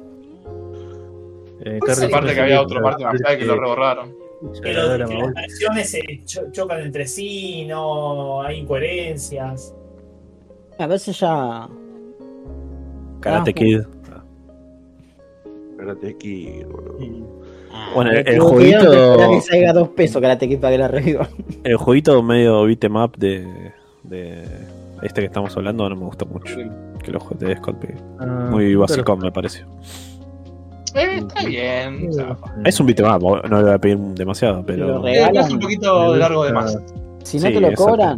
[1.65, 4.13] Eh, Aparte que había otro parte McFly que lo reborraron.
[4.61, 9.73] Que, lo- que las versiones se cho- chocan entre sí, no hay incoherencias.
[10.79, 11.67] A veces ya.
[13.19, 13.81] Karate Ah, Kid.
[15.77, 16.97] Karate Kid, boludo.
[17.95, 21.27] Bueno, el- el que jueguito- que salga dos pesos Karate Kid para que la reviva.
[21.63, 23.71] El jueguito medio beat 'em up de,
[24.03, 24.43] de
[25.01, 26.55] este que estamos hablando no me gusta mucho.
[27.03, 27.77] Que lo juegue de Scott.
[28.19, 29.65] Ah, Muy básico me pareció.
[30.95, 32.07] Eh, está bien.
[32.09, 35.01] o sea, Es un beat up, no le voy a pedir demasiado, Lo pero.
[35.01, 35.45] regalan.
[35.45, 36.77] es un poquito largo de más.
[37.23, 37.91] Si no Sí, te lo exacto.
[37.91, 38.17] cobran,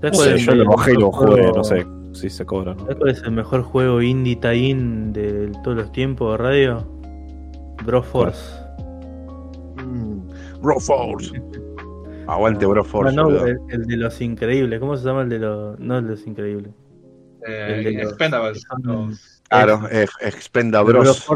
[0.00, 2.74] ¿Sabes No yo lo bajé y lo jugué, juego- no sé si se cobra o
[2.74, 2.80] no.
[2.82, 6.84] ¿Sabes cuál es el mejor juego indie tie-in de todos los tiempos de radio?
[7.84, 8.40] Broforce.
[9.76, 10.60] Mm.
[10.60, 11.32] Bro Force.
[12.26, 13.14] Aguante, Bro Force.
[13.14, 13.46] no, boludo.
[13.46, 14.80] el, el de los increíbles.
[14.80, 15.78] ¿Cómo se llama el de los.?
[15.78, 16.72] No el de los increíbles.
[17.46, 18.04] Eh, El de.
[18.82, 21.28] Los- Claro, eh, Expenda el de los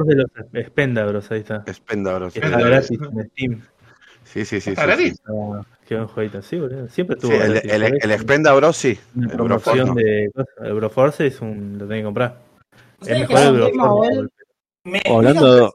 [0.52, 1.62] Expendabros, ahí está.
[1.66, 2.32] Expenda Bros.
[2.34, 3.62] Que está gratis en Steam.
[4.24, 4.70] Sí, sí, sí.
[4.70, 5.12] ¿Está sí, gratis?
[5.14, 5.32] sí.
[5.86, 6.42] Qué buen jueguito.
[6.42, 6.88] Sí, boludo.
[6.88, 8.10] Siempre Sí, estuvo el, el, el eso.
[8.12, 8.98] Expenda Bros, sí.
[9.16, 9.94] Una El Bro Force promoción no.
[9.94, 10.54] de cosas.
[10.62, 11.78] El Broforce es un.
[11.78, 12.38] Lo tenés que comprar.
[12.72, 14.26] Es ¿Ustedes mejor el Broforce?
[14.84, 15.74] Me- hablando,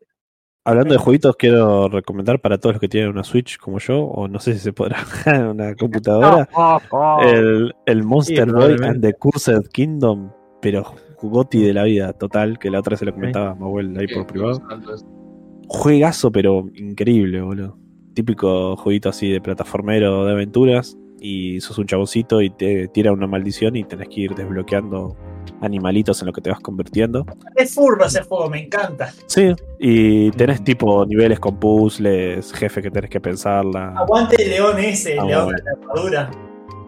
[0.64, 4.28] hablando de jueguitos, quiero recomendar para todos los que tienen una Switch como yo, o
[4.28, 6.48] no sé si se podrá en una computadora,
[7.24, 10.32] el, el Monster Sí, Boy and the Cursed Kingdom,
[10.62, 10.96] pero
[11.30, 14.26] Goti de la vida total, que la otra se lo comentaba a Manuel ahí por
[14.28, 14.62] privado.
[15.68, 17.78] Juegazo, pero increíble, boludo.
[18.14, 20.98] Típico jueguito así de plataformero de aventuras.
[21.20, 25.16] Y sos un chaboncito y te tira una maldición y tenés que ir desbloqueando
[25.62, 27.26] animalitos en lo que te vas convirtiendo.
[27.56, 29.12] Es furro ese juego, me encanta.
[29.26, 33.94] Sí, y tenés tipo niveles con puzzles, jefe que tenés que pensarla.
[33.98, 35.58] Aguante el león ese, el Ah, león bueno.
[35.58, 36.32] de la armadura.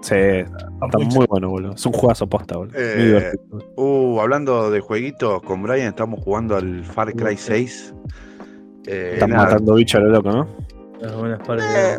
[0.08, 1.74] Sí, está muy bueno, boludo.
[1.74, 2.74] Es un juegazo posta, boludo.
[2.78, 3.60] Eh, Muy divertido.
[3.76, 7.94] Uh, hablando de jueguitos, con Brian estamos jugando al Far Cry 6.
[8.88, 10.48] Eh, Están matando bicho a lo loco, ¿no?
[11.02, 11.66] Las buenas partes.
[11.76, 11.98] eh,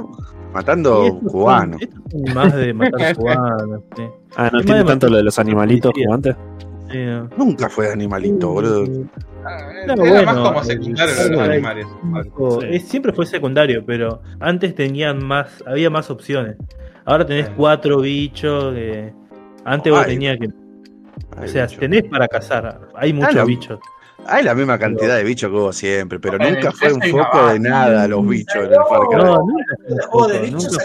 [0.54, 1.80] matando cubanos.
[2.34, 3.82] más de matar cubanos.
[3.94, 4.02] sí.
[4.36, 6.34] Ah, ¿no tiene tanto lo de los animalitos jugantes?
[7.36, 8.84] Nunca fue de animalito, boludo.
[9.44, 11.86] Ah, No, Era bueno, más como el- secundario el- los animales.
[12.60, 12.66] Sí.
[12.70, 16.56] es- siempre fue secundario, pero antes tenían más, había más opciones.
[17.04, 18.74] Ahora tenés cuatro bichos.
[18.74, 19.12] que
[19.64, 20.48] antes vos tenías que.
[21.42, 21.78] O sea, bicho.
[21.80, 22.80] tenés para cazar.
[22.94, 23.78] Hay muchos la- bichos.
[24.26, 27.60] Hay la misma cantidad de bichos que hubo siempre, pero nunca fue un foco de
[27.60, 29.16] nada los bichos en el Far Cry.
[29.16, 30.84] No, nunca fue, El juego de bichos nunca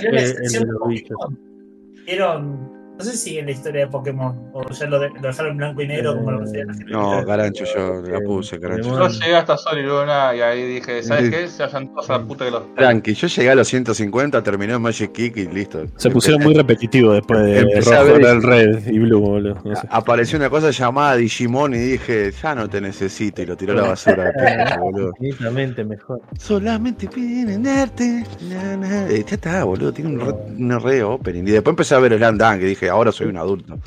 [3.04, 5.52] el no sé si siguen la historia de Pokémon o ya lo, de- lo dejaron
[5.52, 6.92] en blanco y negro como lo consideran la gente.
[6.92, 8.90] No, Garancho, yo la puse, Garancho.
[8.98, 11.48] Yo llegué hasta Sol y Luna y ahí dije, ¿sabes qué?
[11.48, 12.76] Se vayan todos a la puta que los.
[12.76, 15.86] Tranqui, yo llegué a los 150, terminé en Magic Kick y listo.
[15.98, 19.62] Se pusieron muy repetitivos después de Empecé a rojo, ver- el red y blue, boludo.
[19.64, 19.88] No sé.
[19.90, 23.76] Apareció una cosa llamada Digimon y dije, ya no te necesito, y lo tiró a
[23.76, 24.32] la basura.
[25.20, 26.22] Infinitamente mejor.
[26.40, 28.24] Solamente piden arte.
[28.50, 29.08] na, na.
[29.10, 31.44] Eh, ya está, boludo, tiene un re, un re opening.
[31.44, 33.80] Y después empecé a ver Slam Dunk y dije, ahora soy un adulto.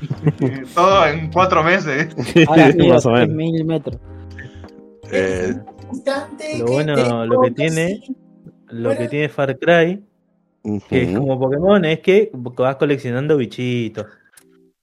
[0.74, 2.08] Todo en cuatro meses.
[2.46, 3.26] ahora mido Más o menos.
[3.28, 3.98] 3000 metros.
[5.12, 5.54] Eh,
[6.58, 8.00] Lo que bueno, lo que tiene-.
[8.68, 10.00] Lo que tiene Far Cry,
[10.88, 14.06] que es como Pokémon, es que vas coleccionando bichitos.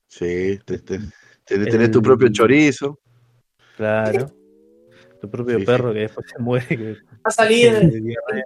[0.08, 1.00] Sí, te- te-
[1.46, 3.00] te- tenés tu propio chorizo.
[3.78, 4.30] Claro.
[5.22, 6.68] Tu propio Sí, perro que después se muere.
[6.68, 6.98] que-
[7.28, 7.74] Va a salir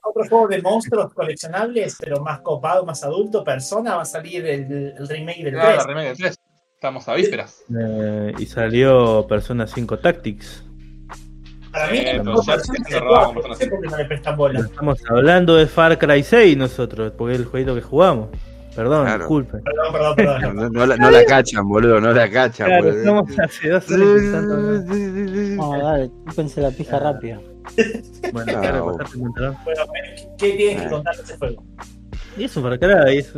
[0.03, 3.95] otro juego de monstruos coleccionables, pero más copado, más adulto, persona.
[3.95, 5.85] Va a salir el, el remake del Ah, la 3.
[5.85, 6.39] remake del 3.
[6.73, 7.63] Estamos a vísperas.
[7.79, 10.63] Eh, y salió Persona 5 Tactics.
[11.71, 12.57] Para mí, Eh, No sé
[13.67, 14.59] por qué no le prestan bola.
[14.61, 18.29] Estamos hablando de Far Cry 6 nosotros, porque es el jueguito que jugamos.
[18.75, 19.19] Perdón, Claro.
[19.19, 19.61] disculpen.
[19.63, 20.55] Perdón, perdón, perdón.
[20.55, 22.65] No, no la, no la cachan, boludo, no la cachan.
[22.65, 22.99] Claro, boludo.
[22.99, 24.57] estamos hace dos años pensando.
[25.55, 27.39] No, dale, pensé la pija rápida.
[28.33, 28.59] Bueno, No.
[28.61, 28.85] claro,
[29.15, 29.57] un pantalón.
[29.63, 29.81] Bueno,
[30.37, 30.89] ¿qué tienes que Ah.
[30.89, 31.63] contar de ese juego?
[32.37, 33.17] Y es un Far Cry.
[33.17, 33.33] Es,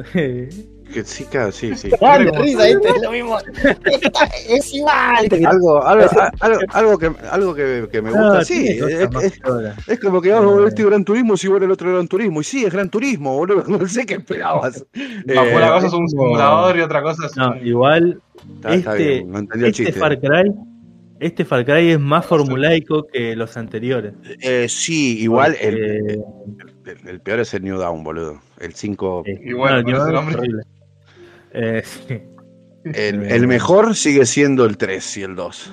[0.93, 1.89] Que sí, claro, sí, sí.
[1.99, 2.89] Dale, risa, ¿viste?
[2.89, 3.37] Es lo mismo.
[4.49, 5.27] Es igual.
[5.47, 6.05] Algo, algo,
[6.39, 8.67] algo, algo que, algo que, que me gusta, No, sí.
[8.67, 8.81] Es,
[9.23, 9.41] es-
[9.87, 12.41] es como que vamos a ver este Gran Turismo si bueno el otro Gran Turismo.
[12.41, 13.63] Y sí, es Gran Turismo, boludo.
[13.67, 14.85] No sé qué esperabas.
[15.25, 18.21] No, Eh, una cosa es un simulador y otra cosa es No, un- igual
[18.57, 19.99] está, está este- bien, no entendí el este chiste.
[19.99, 20.51] Far Cry.
[21.23, 24.13] Este Far Cry es más formulaico que los anteriores.
[24.41, 26.19] Eh, sí, igual el,
[26.57, 28.41] Porque El, el peor es el New Down, boludo.
[28.59, 29.23] El 5.
[29.25, 30.35] Eh, Y bueno, no, ese no, nombre.
[30.37, 30.63] horrible.
[31.53, 32.21] Eh, sí.
[32.85, 35.71] El, el mejor sigue siendo el 3 y el 2.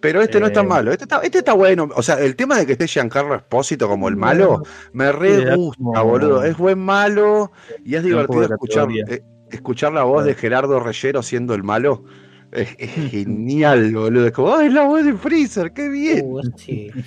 [0.00, 0.68] Pero este no es tan Eh.
[0.68, 0.90] malo.
[0.90, 1.88] Este está, este está bueno.
[1.94, 4.62] O sea, el tema de que esté Giancarlo Espósito como el malo,
[4.92, 6.42] me re gusta, boludo.
[6.44, 7.52] Es buen malo
[7.84, 12.04] y es divertido escuchar, eh, escuchar la voz de Gerardo Reyero siendo el malo.
[12.52, 14.26] Es, es genial, boludo.
[14.26, 15.72] Es como, ¡ay, es la voz de Freezer!
[15.72, 16.20] ¡Qué bien!
[16.24, 16.90] Uh, sí.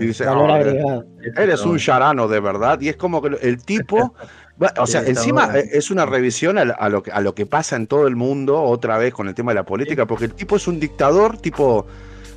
[0.00, 1.04] Y dice, Valor "Ah.
[1.40, 4.14] Eres un yarano de verdad, y es como que el tipo,
[4.80, 7.86] o sea, encima eh, es una revisión a, lo que, a lo que pasa en
[7.86, 10.66] todo el mundo, otra vez con el tema de la política, porque el tipo es
[10.66, 11.86] un dictador, tipo,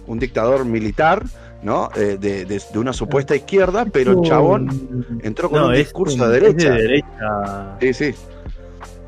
[0.05, 1.23] un dictador militar,
[1.63, 1.89] ¿no?
[1.95, 6.29] Eh, de, de- de una supuesta izquierda, pero el chabón entró con un es discurso
[6.29, 6.69] de es derecha.
[6.71, 7.77] de derecha.
[7.81, 8.15] Sí, sí.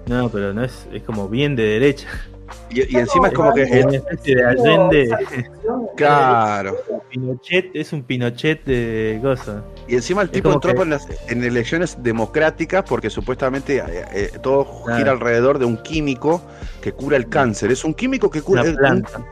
[0.07, 2.07] No, pero no es, es como bien de derecha.
[2.69, 5.09] Y, y encima es como que, Es una el- especie de Allende.
[5.95, 6.75] claro,
[7.09, 9.63] Pinochet es un Pinochet de cosas.
[9.87, 13.83] y encima el tipo entró que- con las- en elecciones democráticas porque supuestamente eh,
[14.13, 14.97] eh, todo Claro.
[14.97, 16.41] gira alrededor de un químico
[16.81, 17.71] que cura el cáncer.
[17.71, 19.25] Es un químico que cura Una un- planta.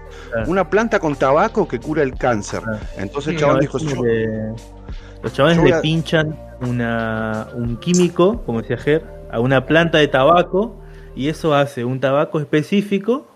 [0.48, 2.62] una planta con tabaco que cura el cáncer.
[2.62, 2.80] Claro.
[2.98, 8.78] Entonces el chabón dijo, que los voy le a- pinchan una, un químico, como decía
[8.78, 10.76] Ger, a una planta de tabaco
[11.16, 13.28] y eso hace un tabaco específico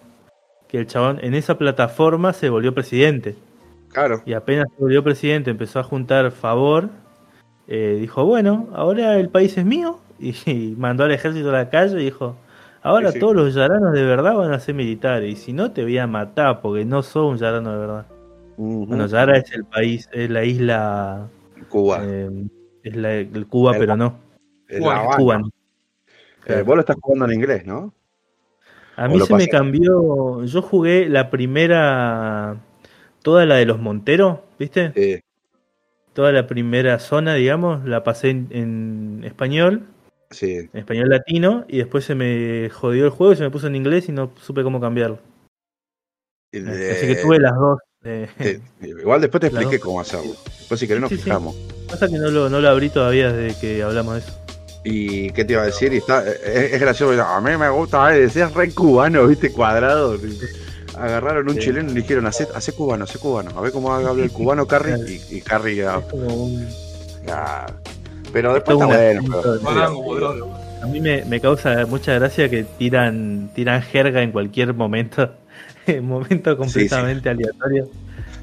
[0.67, 3.35] que el chabón en esa plataforma se volvió presidente.
[3.91, 6.89] claro, Y apenas se volvió presidente, empezó a juntar favor.
[7.67, 9.99] eh, dijo, bueno, ahora el país es mío.
[10.19, 12.35] Y, y mandó al ejército a la calle y dijo,
[12.81, 13.19] ahora Sí, sí.
[13.19, 15.31] todos los yaranos de verdad van a ser militares.
[15.31, 18.05] Y si no, te voy a matar porque no sos un yarano de verdad.
[18.57, 21.27] Bueno, Yara es el país, es la isla,
[21.69, 22.01] Cuba.
[22.03, 22.29] eh,
[22.83, 24.19] es la, el Cuba, El- pero no.
[24.77, 25.17] Cuba.
[25.17, 25.37] Cuba.
[25.39, 25.49] no.
[26.45, 27.93] Eh, vos lo estás jugando en inglés, ¿no?
[28.95, 30.43] A mí se me cambió.
[30.45, 32.57] Yo jugué la primera.
[33.21, 34.91] Toda la de los Monteros, ¿viste?
[34.95, 35.21] Eh,
[36.13, 39.87] Toda la primera zona, digamos, la pasé en, en español,
[40.29, 40.69] sí.
[40.71, 43.75] en español latino, y después se me jodió el juego y se me puso en
[43.75, 45.17] inglés y no supe cómo cambiarlo.
[46.51, 47.79] Eh, Así que tuve las dos.
[48.03, 50.33] eh, eh, igual después te expliqué cómo hacerlo.
[50.45, 51.23] Después si querés nos Sí, sí.
[51.23, 51.55] fijamos.
[51.89, 54.42] Pasa que no lo, no lo abrí todavía desde que hablamos de eso.
[54.83, 55.93] ¿Y qué te iba a decir?
[55.93, 60.17] Y está, es, es gracioso, a mí me gusta, eh, decías re cubano, viste, cuadrado.
[60.97, 61.61] Agarraron un Sí.
[61.61, 63.51] chileno y le dijeron, hace, hace cubano, hace cubano.
[63.57, 64.95] A ver cómo habla el cubano Carrie.
[65.29, 66.01] Y, y Carrie, ah,
[67.29, 67.65] ah.
[68.31, 69.41] Pero después está bueno.
[70.13, 70.53] pero-.
[70.81, 75.31] A mí me, me causa mucha gracia que tiran, tiran jerga en cualquier momento.
[75.85, 77.89] En momento completamente aleatorio.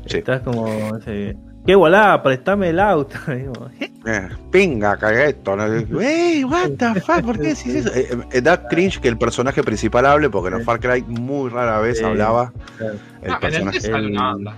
[0.04, 0.18] Sí.
[0.18, 0.94] Estás como.
[0.98, 1.34] ese,
[1.70, 2.20] ¿Qué volá?
[2.20, 3.16] Préstame el auto.
[3.28, 4.28] ¿eh?
[4.50, 5.54] Pinga, cagué esto.
[5.54, 6.00] ¿no?
[6.00, 7.92] Ey, what the fuck, ¿por qué decís eso?
[7.94, 11.48] Eh, eh, da cringe que el personaje principal hable, porque en los Far Cry muy
[11.48, 12.04] rara vez Sí.
[12.04, 13.80] hablaba el Ah, en el personaje.
[13.82, 14.54] sale el- una banda.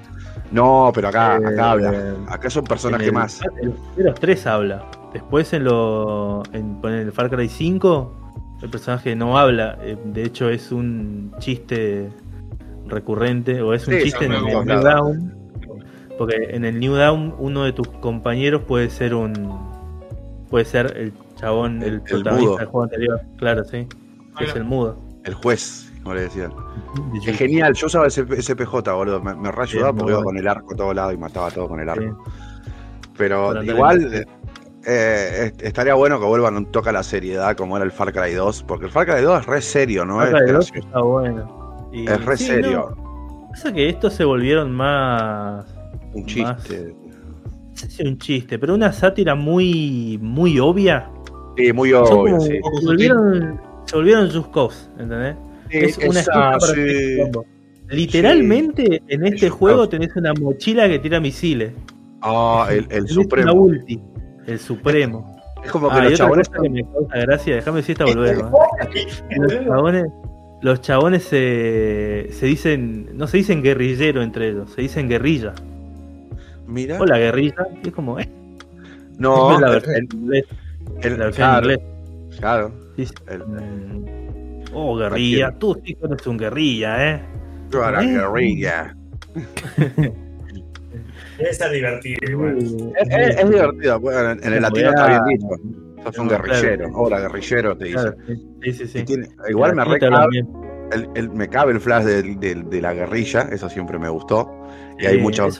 [0.53, 2.15] No, pero acá, Eh, acá habla.
[2.29, 3.43] Acá es un personaje el- más.
[3.63, 3.75] En
[4.07, 4.83] los tres habla.
[5.13, 6.43] Después en lo.
[6.55, 8.11] En, en el Far Cry 5,
[8.63, 9.77] el personaje no habla.
[9.83, 12.09] Eh, De hecho, es un chiste
[12.89, 13.61] recurrente.
[13.61, 14.67] O es un Sí, chiste en el.
[14.83, 15.42] Down.
[16.19, 19.71] Porque en el New Down, uno de tus compañeros puede ser un.
[20.51, 23.21] Puede ser el chabón, el, El- el protagonista del juego anterior.
[23.39, 23.87] Claro, sí.
[24.39, 24.99] Que es el mudo.
[25.25, 26.53] El juez, como le decían.
[27.23, 27.31] Sí.
[27.31, 29.21] Es genial, yo usaba ese, ese PJ, boludo.
[29.23, 31.51] Me, me re ayudaba Sí, porque iba con el arco a todo lado y mataba
[31.51, 31.91] todo con el Sí.
[32.05, 32.25] arco.
[33.17, 34.15] Pero Para igual
[34.85, 38.13] eh, est- estaría bueno que vuelvan un toque a la seriedad como era el Far
[38.13, 38.65] Cry 2.
[38.65, 40.17] Porque el Far Cry 2 es re serio, ¿no?
[40.17, 40.87] Far Es, Cry 2 gracioso.
[40.89, 41.89] está bueno.
[41.93, 42.95] Y- Es re sí, serio.
[42.99, 45.67] no, pasa que estos se volvieron más.
[46.15, 46.95] Un chiste.
[46.95, 51.09] No sé si un chiste, pero una sátira muy muy obvia.
[51.57, 52.59] Sí, muy Son obvio, como- sí.
[52.81, 55.37] se volvieron, se volvieron Juscos, ¿entendés?
[55.71, 56.75] Sí, es una esa, para.
[57.91, 61.73] Literalmente en este juego tenés una mochila que tira misiles.
[62.23, 63.53] Ah, el, el supremo.
[63.53, 64.01] ulti,
[64.47, 65.37] el supremo.
[65.65, 66.49] Es como que Ah, los chabones.
[66.49, 68.39] que me causa gracia, déjame decir esta boludez.
[68.39, 68.51] ¿no?
[69.37, 70.05] Los chabones,
[70.63, 75.53] los chabones se, se dicen, no se dicen guerrillero entre ellos, se dicen guerrilla.
[76.73, 76.99] Mira.
[77.01, 78.29] Hola guerrilla, y es como, ¿eh?
[79.19, 80.45] No, es la el- versión en inglés.
[81.03, 82.39] el- La versión claro, en inglés.
[82.41, 82.73] claro.
[82.97, 87.23] Dice, El- mm, oh, guerrilla, tú sí eres un guerrilla, ¿eh?
[87.71, 88.07] Yo era ¿Eh?
[88.09, 88.97] guerrilla.
[91.53, 92.19] Ser divertido.
[92.31, 92.59] igual.
[92.59, 95.49] Es, es- es divertido, bueno, en, en el latino está bien dicho.
[96.05, 96.91] Sos un guerrillero.
[96.95, 97.97] Hola, guerrillero, te dice.
[97.97, 98.17] Claro,
[98.63, 99.05] sí, sí, sí.
[99.05, 100.39] Tiene- igual me Aquí recabe,
[100.93, 104.51] el, el- me cabe el flash del- de, la guerrilla, eso siempre me gustó.
[104.99, 105.59] Y hay muchas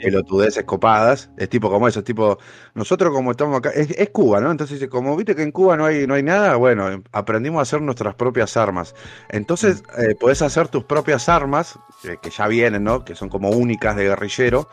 [0.00, 1.30] pelotudeces copadas.
[1.36, 2.38] Es tipo como eso, es tipo,
[2.74, 4.50] nosotros como estamos acá, es, es Cuba, ¿no?
[4.50, 7.62] Entonces, dice, como viste que en Cuba no hay, no hay nada, bueno, aprendimos a
[7.62, 8.94] hacer nuestras propias armas.
[9.28, 10.00] Entonces, Mm.
[10.10, 13.04] eh, podés hacer tus propias armas, eh, que ya vienen, ¿no?
[13.04, 14.68] Que son como únicas de guerrillero.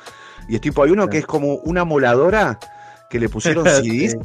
[0.47, 2.59] Y es tipo, hay uno que es como una moladora,
[3.09, 4.17] que le pusieron CDs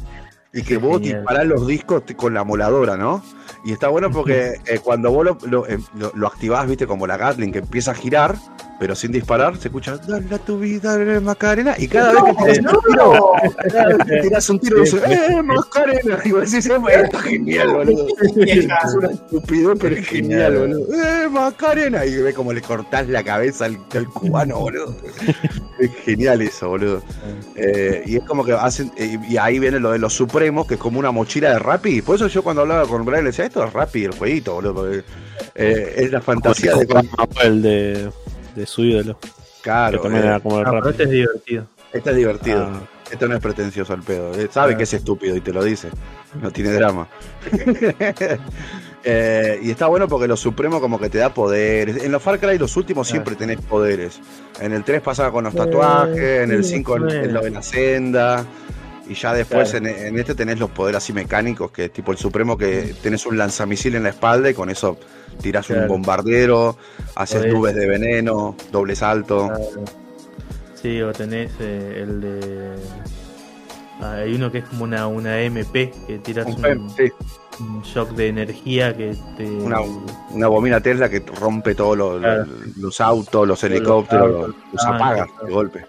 [0.53, 1.19] y que vos genial.
[1.21, 3.23] disparás los discos con la moladora, ¿no?
[3.65, 7.07] Y está bueno porque eh, cuando vos lo, lo, eh, lo- lo activás, viste, como
[7.07, 8.35] la Gatling que empieza a girar,
[8.81, 12.51] pero sin disparar, se escucha, dale a tu vida, dale, Macarena, y cada vez que
[12.53, 13.31] tirás un tiro,
[13.71, 16.17] cada vez que tirás un tiro, dice, ¡eh, Macarena!
[16.25, 18.07] Y vos decís, "Eh, está genial, boludo.
[18.43, 18.65] Es
[18.95, 20.95] una estupidez, pero es genial, boludo.
[20.95, 22.03] ¡Eh, Macarena!
[22.07, 24.95] Y ve como le cortás la cabeza al, al cubano, boludo.
[25.79, 27.03] Es genial eso, boludo.
[27.55, 28.91] Eh, y es como que hacen.
[28.97, 32.01] eh, y ahí viene lo de los supremos, que es como una mochila de Rappi.
[32.01, 34.73] Por eso yo cuando hablaba con Brian le decía, esto es Rappi, el jueguito, boludo.
[34.73, 35.03] porque,
[35.53, 36.87] eh, es la fantasía de.
[37.43, 38.09] el de,
[38.55, 39.17] de su ídolo.
[39.19, 39.29] Que
[39.63, 41.67] Claro, también eh, era como el Ah, pero este es divertido.
[41.93, 42.63] este es divertido.
[42.71, 42.81] Ah.
[43.11, 44.33] Esto no es pretencioso al pedo.
[44.33, 44.77] eh, sabe Ah.
[44.77, 45.89] que es estúpido y te lo dice.
[46.41, 47.07] No tiene drama.
[49.03, 52.03] Eh, y está bueno porque los supremos como que te da poderes.
[52.03, 54.19] En los Far Cry los últimos siempre tenés poderes.
[54.59, 57.63] En el 3 pasaba con los tatuajes, en el 5 en, en lo de la
[57.63, 58.45] senda.
[59.07, 62.17] Y ya después en, en este tenés los poderes así mecánicos, que es tipo el
[62.17, 64.97] supremo que tenés un lanzamisil en la espalda y con eso
[65.41, 65.89] tirás un Claro.
[65.89, 66.77] bombardero,
[67.15, 69.47] haces nubes de veneno, doble salto.
[69.47, 69.85] Claro.
[70.75, 72.75] Sí, o tenés eh, el de.
[74.01, 77.11] ah, hay uno que es como una, una MP que tiras Un un, sí.
[77.59, 79.45] un shock de energía que te.
[79.45, 79.79] Una,
[80.31, 82.45] una bobina Tesla que rompe todos los, Claro.
[82.77, 85.85] los autos, los los helicópteros, autos, los, los ah, apaga de golpe.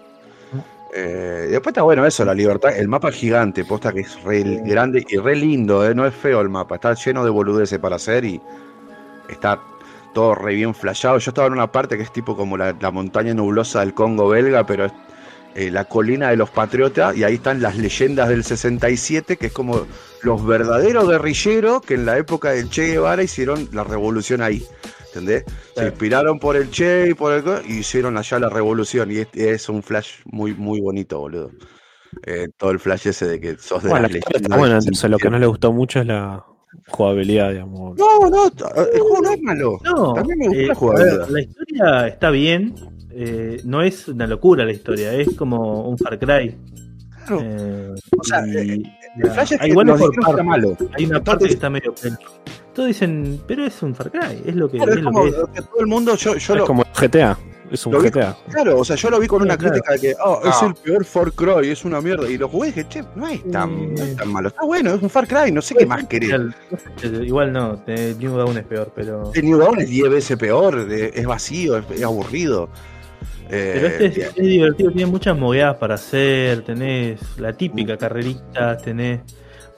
[0.95, 2.75] Eh, después está bueno eso, la libertad.
[2.77, 6.13] El mapa es gigante, posta que es re grande y re lindo, eh, no es
[6.13, 6.75] feo el mapa.
[6.75, 8.39] Está lleno de boludeces para hacer y
[9.29, 9.59] está
[10.13, 11.17] todo re bien flashado.
[11.17, 14.29] Yo estaba en una parte que es tipo como la, la montaña nublosa del Congo
[14.29, 14.91] belga, pero es
[15.55, 19.53] eh, la colina de los patriotas y ahí están las leyendas del 67, que es
[19.53, 19.85] como
[20.23, 24.65] los verdaderos guerrilleros que en la época del Che Guevara hicieron la revolución ahí.
[25.13, 25.43] ¿Entendés?
[25.75, 29.11] Se inspiraron por el Che y por el y hicieron allá la revolución.
[29.11, 31.51] Y es, es un flash muy, muy bonito, boludo.
[32.25, 35.23] Eh, todo el flash ese de que sos de Bueno, la está entonces lo que
[35.23, 35.29] 67.
[35.31, 36.43] no le gustó mucho es la
[36.87, 37.97] jugabilidad, digamos.
[37.97, 39.79] No, no, el juego no es malo.
[39.83, 41.27] No, También me gustó eh, la jugabilidad.
[41.29, 42.75] la historia está bien.
[43.11, 46.57] eh, no es una locura la historia, es como un Far Cry.
[47.27, 47.93] Claro.
[48.19, 48.83] O sea, y El
[49.17, 50.79] la- flash es que igual nos es por dijeron que era partes.
[50.79, 50.91] malo.
[50.97, 51.93] Hay una parte que está medio.
[52.73, 55.23] Todos dicen, pero es un Far Cry, es lo que, Claro, es es lo como
[55.23, 55.35] que es.
[55.53, 57.37] que todo el mundo, yo, yo es lo, como el GTA,
[57.71, 58.35] es un lo vi- GTA.
[58.49, 59.73] Claro, o sea, yo lo vi con Sí, una claro.
[59.73, 62.29] crítica de que oh, es el peor Far Cry, es una mierda.
[62.29, 64.47] Y lo jugué y dije, che, no es tan, no es tan malo.
[64.49, 66.29] Está bueno, es un Far Cry, no sé qué más querés.
[66.29, 66.55] Igual,
[67.25, 69.31] igual no, te- New Dawn es peor, pero.
[69.35, 72.69] El New Dawn es 10 veces peor, de- es vacío, es, es aburrido.
[73.49, 78.77] Eh, Pero este es, es divertido, tiene muchas movidas para hacer, tenés la típica carrerita,
[78.77, 79.19] tenés.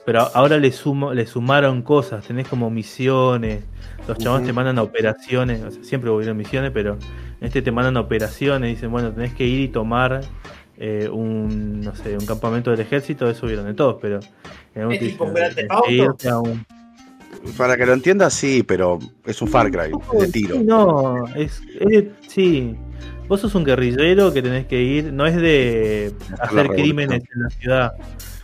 [0.06, 3.64] Pero ahora le sumo, le sumaron cosas, tenés como misiones,
[4.06, 4.46] los Ujú.
[4.46, 6.92] te mandan a operaciones, o sea, siempre hubieron misiones, pero
[7.40, 10.20] en este te mandan a operaciones, dicen, bueno, tenés que ir y tomar
[10.78, 14.20] eh, un, no sé, un campamento del ejército, eso hubieron de todos, pero
[14.74, 16.64] en ¿Es tipo dicen, irte a un-
[17.56, 19.90] Para que lo entiendas, sí, pero es un Far Cry
[20.20, 20.56] de tiro.
[20.56, 22.76] Sí, no, es, es- sí.
[23.26, 27.50] Vos sos un guerrillero que tenés que ir, no es de hacer crímenes en la
[27.50, 27.92] ciudad.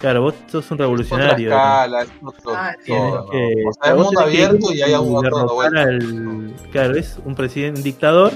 [0.03, 1.49] Claro, vos sos un Otra revolucionario.
[1.51, 4.93] escala, es otro Ah, todo, que- O sea, es vos mundo que abierto y hay
[4.95, 5.83] derrocar vuelta.
[5.83, 8.33] al- Claro, es un presidente, un dictador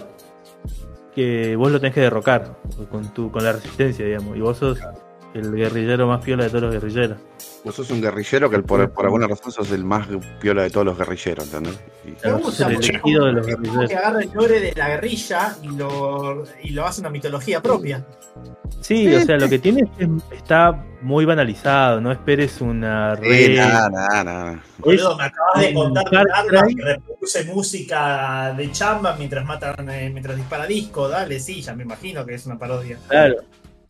[1.14, 2.56] que vos lo tenés que derrocar
[2.90, 4.36] con tu, con la resistencia, digamos.
[4.36, 4.78] Y vos sos
[5.38, 7.18] el guerrillero más piola de todos los guerrilleros.
[7.64, 10.06] Vos sos un guerrillero que por, por alguna razón sos el más
[10.40, 11.80] piola de todos los guerrilleros, ¿entendés?
[12.04, 12.10] Y-
[12.40, 12.90] gusta el mucho.
[12.92, 13.88] elegido de los guerrilleros.
[13.88, 18.06] que agarra el lore de la guerrilla y lo, y lo hace una mitología propia.
[18.80, 22.00] Sí, o sea, lo que tiene es que está muy banalizado.
[22.00, 23.54] No esperes una Sí, re.
[23.56, 24.62] nada, nada, nada.
[24.78, 26.74] Boludo, me acabas de contar Cry.
[26.76, 31.08] que reproduce música de chamba mientras matan, eh, mientras dispara disco.
[31.08, 32.98] Dale, sí, ya me imagino que es una parodia.
[33.08, 33.36] Claro.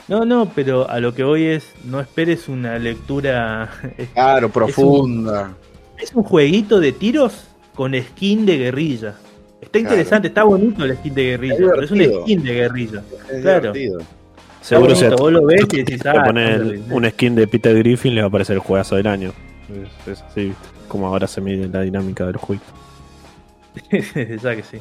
[0.09, 3.70] No, no, pero a lo que voy es, no esperes una lectura.
[3.98, 5.52] Es, Claro, profunda.
[5.98, 9.14] es un jueguito de tiros con skin de guerrilla.
[9.61, 9.94] Está Claro.
[9.94, 13.02] interesante, está bonito el skin de guerrilla, Es pero es un skin de guerrilla.
[13.32, 13.72] Es claro.
[13.72, 14.00] divertido.
[14.61, 17.76] Seguro bonito, vos lo ves y decís, te ah, ponen está un skin de Peter
[17.78, 19.32] Griffin, le va a aparecer el juegazo del año.
[20.07, 20.52] Es, así,
[20.88, 22.62] como ahora se mide la dinámica del juego.
[23.90, 24.78] ya que sí.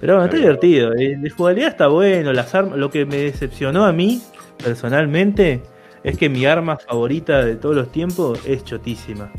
[0.00, 0.92] Pero bueno, está divertido.
[0.94, 2.32] eh, De jugabilidad está bueno.
[2.32, 4.20] Las armas, lo que me decepcionó a mí,
[4.62, 5.62] personalmente,
[6.04, 9.30] es que mi arma favorita de todos los tiempos es chotísima.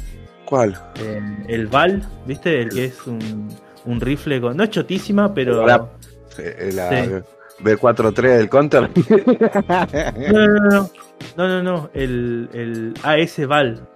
[0.45, 0.77] ¿Cuál?
[0.99, 2.61] Eh, el Val, ¿viste?
[2.61, 3.49] El que es un,
[3.85, 4.55] un rifle con.
[4.57, 5.61] No es chotísima, pero.
[6.37, 7.11] Eh, La Sí.
[7.63, 8.89] B43 del Counter.
[10.31, 10.89] No, no, no, no.
[11.35, 11.89] No, no, no.
[11.93, 13.87] El, el AS Val.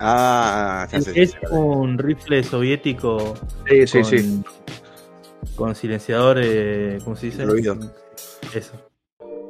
[0.00, 3.34] ah, que ya es un rifle soviético
[3.68, 4.42] Sí, sí, con, sí.
[5.56, 7.44] con silenciador, eh, ¿cómo se dice?
[7.44, 7.76] Ruido.
[8.54, 8.72] Eso.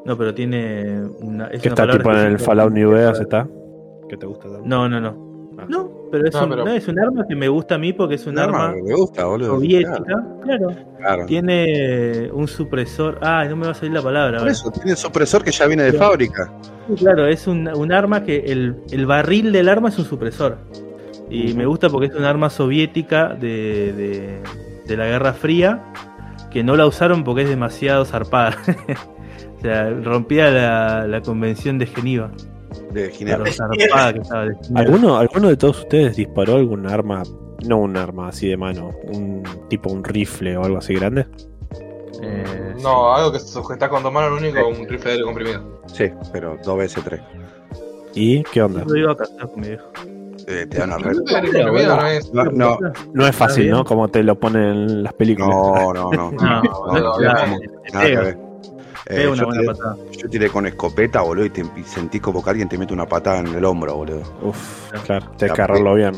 [0.05, 1.47] No, pero tiene una.
[1.49, 2.39] Es Que una está tipo en el.
[2.39, 3.47] Fallout New Vegas, está.
[4.09, 4.63] que te gusta tanto.
[4.67, 5.25] No, no, no.
[5.57, 5.67] Ah.
[5.69, 7.93] No, pero es, No, un, pero- no, es un arma que me gusta a mí
[7.93, 9.55] porque es un, Un arma arma me gusta, boludo.
[9.55, 10.03] soviética.
[10.03, 10.69] Claro, Claro.
[10.99, 11.27] claro.
[11.27, 13.19] Tiene un supresor.
[13.23, 14.41] Ah, no me va a salir la palabra.
[14.41, 16.07] Por eso, tiene supresor que ya viene de Claro.
[16.11, 16.53] fábrica.
[16.89, 20.59] Sí, Claro, es un, un arma que el, el barril del arma es un supresor.
[21.31, 24.41] Y me gusta porque es un arma soviética de, de,
[24.87, 25.83] de la Guerra Fría
[26.51, 28.57] que no la usaron porque es demasiado zarpada.
[29.65, 32.31] o sea, rompía la, la convención de Geneva.
[32.93, 33.51] De Ginebra.
[33.51, 34.57] zarpada que estaba de.
[34.75, 37.23] ¿Alguno, ¿Alguno de todos ustedes disparó algún arma?
[37.67, 41.27] No un arma así de mano, un tipo un rifle o algo así grande.
[42.23, 45.25] Eh, No, algo que se sujeta con dos manos, lo único, un rifle de aire
[45.25, 45.81] comprimido.
[45.87, 47.23] Sí, pero dos veces tres.
[48.15, 48.85] ¿Y qué onda?
[48.87, 49.87] Lo iba a casar con mi viejo.
[50.47, 51.11] Eh, te dan a no
[52.07, 52.33] es.
[52.35, 52.79] No, no,
[53.15, 53.71] No es fácil.
[53.71, 53.83] ¿no?
[53.83, 55.49] Como te lo ponen en las películas.
[55.51, 56.31] no, no, no.
[56.33, 57.35] No, no, no, no, no, ver.
[57.93, 58.37] pega
[59.07, 59.97] Eh, una yo, buena tiré, patada.
[60.17, 63.07] yo tiré con escopeta, boludo, y, te, y sentí como que alguien te mete una
[63.07, 64.23] patada en el hombro, boludo.
[64.43, 66.13] Uf, claro, tienes que agarrarlo bien.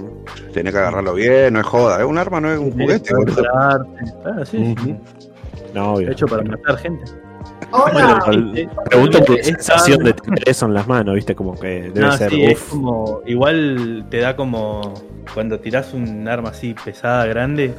[0.52, 1.98] Tenés que agarrarlo bien, no es joda.
[1.98, 3.44] Es un arma, no es un juguete, Para boludo.
[4.24, 4.76] Ah, sí, sí.
[4.78, 5.00] Ujú.
[5.74, 6.10] No, obvio.
[6.12, 7.04] Hecho para matar gente.
[7.72, 8.22] Hola.
[8.24, 11.34] Bueno, Sí, Pregunto por sensación de tener eso en las manos, ¿viste?
[11.34, 12.30] Como que debe No, ser.
[12.30, 12.70] sí, es uf.
[12.70, 13.20] como.
[13.26, 14.94] Igual te da como.
[15.34, 17.74] Cuando tirás un arma así pesada, grande,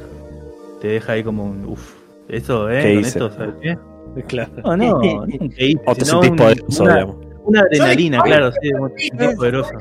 [0.82, 1.66] te deja ahí como un.
[1.66, 1.93] Uff.
[2.28, 2.82] Eso, ¿eh?
[2.82, 3.10] ¿Qué Con hice?
[3.10, 3.78] esto, ¿sabes qué?
[4.28, 4.51] Claro.
[4.63, 7.15] No, no, no hice, O te sentís un- poderoso, una, digamos.
[7.45, 9.72] una adrenalina, claro, sí, te sentís poderoso.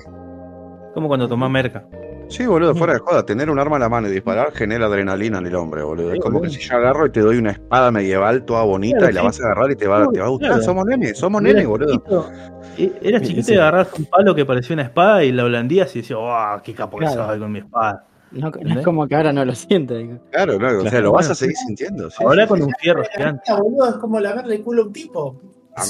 [0.95, 1.84] Como cuando tomás merca.
[2.28, 3.24] Sí, boludo, fuera de joda.
[3.24, 6.11] Tener un arma en la mano y disparar genera adrenalina en el hombre, boludo.
[6.11, 6.51] Sí, Es como boludo.
[6.53, 9.20] que si yo agarro y te doy una espada medieval toda bonita Claro, y la
[9.20, 9.26] sí.
[9.26, 10.49] vas a agarrar y te va, te va a gustar.
[10.51, 10.62] Claro.
[10.64, 11.93] Somos nenes, somos nenes, boludo.
[11.93, 12.30] chiquito,
[12.78, 16.01] e- Eras chiquito y agarrás un palo que parecía una espada y la blandías y
[16.01, 16.61] decías, ¡wow!
[16.64, 17.26] ¡Qué capo que Claro.
[17.28, 18.05] soy con mi espada!
[18.33, 19.97] No, no es como que ahora no lo siente.
[19.99, 20.18] digo.
[20.31, 21.05] Claro, no, o sea, Claro.
[21.07, 22.11] lo vas a seguir sintiendo.
[22.11, 22.64] sí, Ahora sí, con sí.
[22.64, 23.43] un fierro gigante.
[23.53, 25.41] Es como lavarle el culo a un tipo.
[25.79, 25.83] A-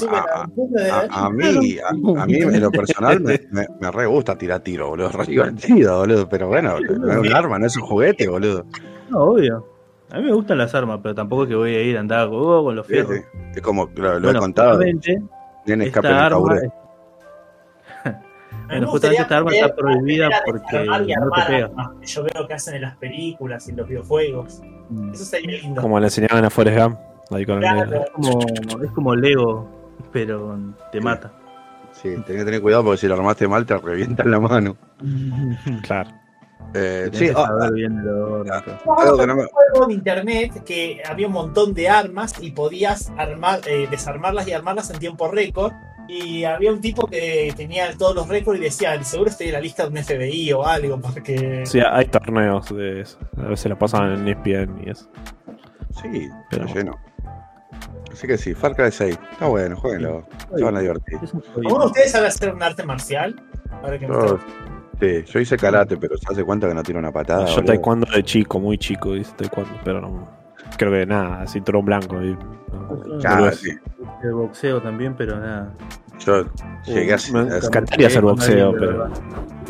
[1.09, 5.09] a- mí, a, mí en lo personal me, me, me re gusta tirar tiro, boludo.
[5.09, 6.27] Re divertido, boludo.
[6.29, 8.65] Pero bueno, no es un arma, no es un juguete, boludo.
[9.09, 9.65] No, obvio.
[10.11, 12.27] A mí me gustan las armas, pero tampoco es que voy a ir a andar
[12.31, 13.15] oh, con los fierros.
[13.15, 13.21] sí.
[13.55, 16.71] Es como, lo, lo Bueno, he contado, nene escape en el
[18.67, 21.69] bueno, justamente esta arma está prohibida porque no te pega.
[21.99, 24.61] que Yo veo que hacen en las películas y en los videojuegos.
[25.13, 25.81] Eso sería lindo.
[25.81, 26.97] Como le enseñaban a Forrest Gump.
[27.31, 27.93] Ahí con el- Claro.
[28.03, 28.39] Es como,
[28.83, 29.69] es como Lego,
[30.13, 30.57] pero
[30.91, 31.31] te mata.
[31.91, 34.77] Sí, tenés que tener cuidado porque si lo armaste mal te revienta en la mano.
[35.83, 36.09] Claro.
[36.73, 39.91] Eh, sí, que ah, bien lo- ah, No, algo que no me- un juego en
[39.91, 44.99] internet que había un montón de armas y podías armar, eh, desarmarlas y armarlas en
[44.99, 45.71] tiempo récord.
[46.07, 49.59] Y había un tipo que tenía todos los récords y decía, seguro estoy en la
[49.59, 51.63] lista de un FBI o algo, porque...
[51.65, 53.17] Sí, hay torneos de eso.
[53.37, 55.09] A veces la pasan en ESPN y eso.
[56.01, 56.97] Sí, Pero- lleno.
[58.11, 59.19] Así que sí, Far Cry 6.
[59.33, 60.25] Está bueno, jueguenlo.
[60.55, 61.19] Se van a divertir.
[61.55, 63.35] ¿Alguno de ustedes sabe hacer un arte marcial?
[63.83, 64.37] Ahora que está-
[64.99, 67.45] sí, yo hice karate, pero ¿se hace cuenta que no tiro una patada?
[67.45, 67.65] Yo boludo?
[67.65, 70.36] taekwondo de chico, muy chico, hice taekwondo, pero no.
[70.77, 72.21] Creo que nada, cinturón blanco.
[72.21, 72.37] Y,
[73.53, 73.71] sí.
[74.23, 75.73] de boxeo también, pero nada.
[76.19, 76.45] Yo
[76.85, 79.05] llegué a, Me a- encantaría hacer boxeo, pero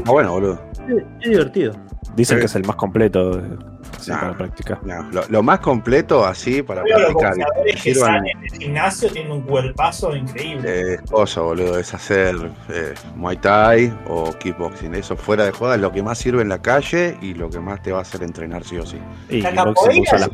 [0.06, 0.60] Ah, bueno, boludo.
[0.88, 1.74] Es, es divertido.
[2.16, 2.40] Dicen Sí.
[2.42, 3.58] que es el más completo de-
[3.98, 4.20] así Nah.
[4.20, 4.80] para practicar.
[4.86, 7.14] No, lo, lo más completo así para los practicar.
[7.36, 10.94] boxeadores que salen del gimnasio tienen un cuerpazo increíble.
[10.94, 12.36] Eh, cosa, boludo, es hacer
[12.70, 14.94] eh, Muay Thai o kickboxing.
[14.96, 17.60] Eso fuera de joda es lo que más sirve en la calle y lo que
[17.60, 18.98] más te va a hacer entrenar sí o sí.
[19.30, 20.28] Y La capoeira usa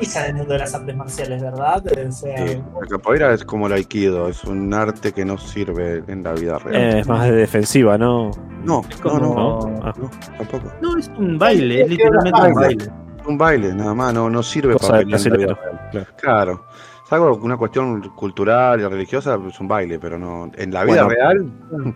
[0.00, 1.82] es el mundo de las artes marciales, ¿verdad?
[1.86, 6.02] O sea, Sí, La capoeira es como el aikido, es un arte que no sirve
[6.08, 6.96] en la vida real.
[6.96, 8.30] Eh, es más de defensiva, ¿no?
[8.64, 9.80] no, es no, no, no.
[9.84, 9.92] Ah.
[9.96, 10.72] no, tampoco.
[10.82, 12.86] No, es un baile, es literalmente un baile.
[13.26, 15.58] Un baile, nada más, no, no sirve Cosa para la vida
[15.90, 16.06] claro.
[16.16, 16.66] Claro.
[17.04, 20.50] Es algo, una cuestión cultural y religiosa, es un baile, pero no.
[20.54, 21.08] En la vida Bueno.
[21.08, 21.46] real,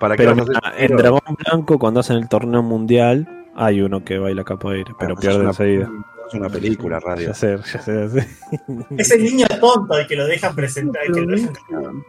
[0.00, 0.96] ¿para qué Pero a mira, en?
[0.96, 3.26] Dragón Blanco, cuando hacen el torneo mundial,
[3.56, 5.90] hay uno que baila capoeira, pero Ah, pierde es una- enseguida.
[6.28, 7.28] Es una película, radio.
[7.28, 8.28] Ya sé, ya sé, ya sé.
[8.98, 11.02] es el niño tonto el que lo dejan presentar.
[11.06, 11.54] el que lo dejan-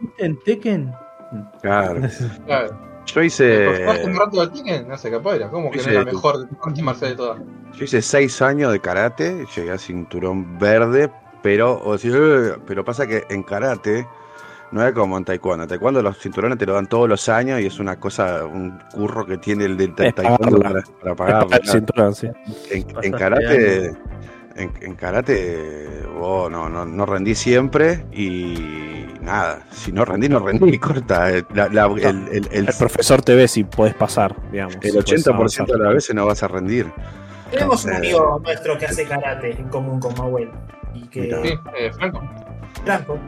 [0.00, 0.92] ¿Viste en Tekken?
[1.62, 2.00] Claro.
[2.46, 2.89] Claro.
[3.14, 3.78] Yo hice.
[3.84, 4.88] ¿Jugaste un rato al Tekken?
[4.88, 5.48] No sé, capoeira.
[5.48, 7.40] ¿Cómo que no es la mejor arte marcial de todas?
[7.74, 11.10] Yo hice seis años de karate, llegué a cinturón verde,
[11.42, 14.06] pero, o sea, pero pasa que en karate
[14.72, 15.64] no es como en taekwondo.
[15.64, 18.78] En taekwondo los cinturones te lo dan todos los años y es una cosa, un
[18.92, 21.50] curro que tiene el del taekwondo para, para pagarlo.
[21.52, 21.72] El claro.
[21.72, 22.28] cinturón, sí.
[22.70, 23.92] En, karate,
[24.56, 30.38] en, en karate, vos no, no, no rendí siempre y nada, si no rendí, no
[30.40, 31.30] rendí, corta.
[31.30, 34.74] eh, la- la- el, el, el, El profesor te ve si podés pasar, digamos.
[34.76, 35.66] el si podés 80% avanzar.
[35.66, 36.90] de las veces no vas a rendir.
[37.50, 40.50] Tenemos un amigo nuestro que hace karate en común con Mahuel.
[40.94, 41.22] Y que.
[41.42, 42.22] Sí, eh, Franco.
[42.84, 43.18] Franco.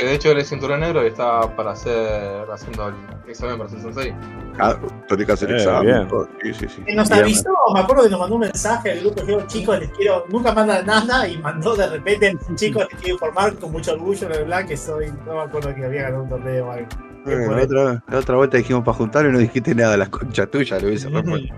[0.00, 2.94] Que de hecho es cinturón negro y está para hacer haciendo el
[3.30, 4.14] examen para ser sensei.
[4.58, 4.74] Ah,
[5.06, 6.08] tenés que hacer Eh, examen.
[6.42, 6.82] Sí, sí, sí.
[6.86, 7.22] Que nos Bien.
[7.22, 10.54] avisó, me acuerdo que nos mandó un mensaje al grupo, dijo, chicos, les quiero, nunca
[10.54, 14.66] mandan nada, y mandó de repente, chicos, les quiero informar con mucho orgullo, bla, bla,
[14.66, 16.88] que soy, no me acuerdo que había ganado un torneo o algo.
[17.26, 20.50] Eh, la, otra, la otra vuelta dijimos para juntar y no dijiste nada, las conchas
[20.50, 21.54] tuyas lo hubiese repuesto.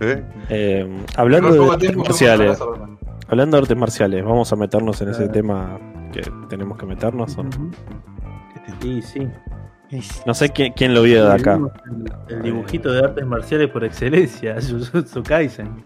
[0.00, 0.24] ¿Eh?
[0.48, 2.66] Eh, hablando de artes marciales, la
[3.28, 5.78] hablando de artes marciales, vamos a meternos en ese tema
[6.10, 7.36] que tenemos que meternos.
[7.38, 7.50] ¿o no?
[8.80, 9.28] Sí, sí.
[10.24, 11.58] No sé quién, quién lo vio de acá.
[12.28, 15.84] El, dibujito de artes marciales por excelencia, Jujutsu Kaisen.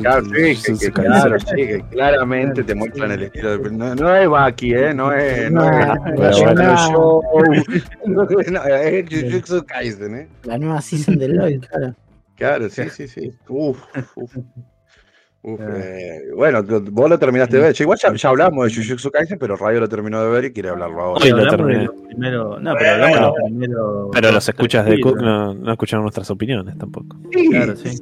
[0.00, 1.12] Claro, sí, que, Jujutsu que Kaisen.
[1.12, 3.70] claro, sí, que claramente te muestran el estilo de.
[3.70, 4.92] No, no es Baki, ¿eh?
[4.92, 5.52] No es.
[5.52, 5.86] No, es.
[8.06, 10.28] no, no, es Jujutsu Kaisen, ¿eh?
[10.42, 11.94] La nueva season de LOL, claro.
[12.34, 13.30] Claro, sí, sí, sí.
[13.48, 13.80] Uf,
[14.16, 14.36] uf.
[15.46, 17.76] Uf, eh, bueno, tú- vos lo terminaste de ver.
[17.80, 20.70] Igual ya, ya hablamos de Jujutsu Kaisen, pero Radio lo terminó de ver y quiere
[20.70, 21.20] hablarlo ahora.
[21.22, 21.78] Sí, lo hablamos terminé.
[21.78, 22.62] de los primeros.
[22.62, 24.08] No, pero hablamos de los primeros.
[24.12, 27.16] Pero los escuchas de Cook no, no escucharon nuestras opiniones tampoco.
[27.50, 27.96] Claro, sí.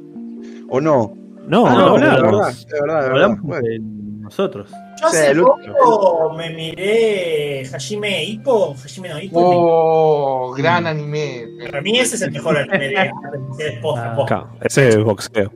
[0.69, 1.13] ¿O no?
[1.47, 2.65] No, Ah, no, no, de verdad, hablamos.
[2.67, 3.07] de verdad, de.
[3.09, 4.71] Hablamos Bueno, de nosotros.
[4.99, 11.45] Yo Sí, hace el poco me miré Hajime Ippo, Hajime no Ippo, Oh, gran anime.
[11.65, 14.47] para mí ese es el mejor anime de posta, Ah.
[14.61, 15.51] ese es boxeo.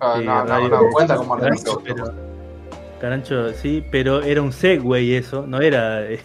[0.00, 2.12] Ah, Sí, no, no, no, cuenta como arte Carancho, pero-
[3.00, 6.04] Carancho, sí, pero era un segway eso, no era.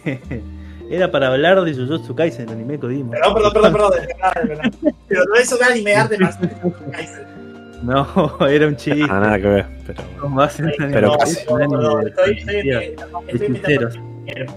[0.90, 3.12] Era para hablar de Jujutsu Kaisen, el anime que dimos.
[3.12, 3.92] Perdón, perdón, perdón,
[4.34, 4.94] perdón.
[5.08, 6.56] Pero no es un anime de artes marciales.
[7.82, 8.06] No,
[8.46, 9.02] era un chiste.
[9.10, 9.66] Ah, nada que ver.
[9.86, 10.92] Pero ¿Cómo hacen un anime?
[10.92, 11.46] Pero no, casi.
[11.48, 12.74] no, de estoy, estoy, estoy,
[13.26, 13.98] estoy Hechiceros.
[13.98, 14.54] metiendo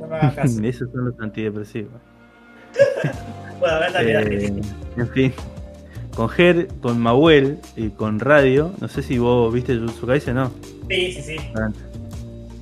[0.00, 0.60] No me hagas caso.
[0.64, 1.92] Esos son los antidepresivos.
[3.58, 4.46] Bueno, a ver, dale, dale.
[4.46, 4.52] Eh,
[4.96, 5.32] en fin,
[6.16, 10.50] con Ger, con Mahuel y con Radio, no sé si vos viste Jujutsu Kaisen, no.
[10.88, 11.36] Sí, sí, sí.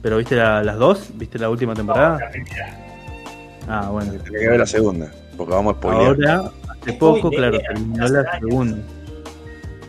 [0.02, 2.18] Pero viste la- las dos, viste la última temporada.
[2.20, 2.78] La primera.
[3.68, 4.12] Ah, bueno.
[4.12, 6.06] Tenés que ver la segunda, porque vamos a spoilear.
[6.38, 6.50] Ahora,
[6.80, 8.36] hace poco, Spoiler, claro, terminó hace la años.
[8.40, 8.76] segunda.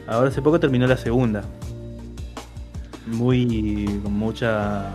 [0.07, 1.43] Ahora hace poco terminó la segunda.
[3.07, 4.89] Muy con mucha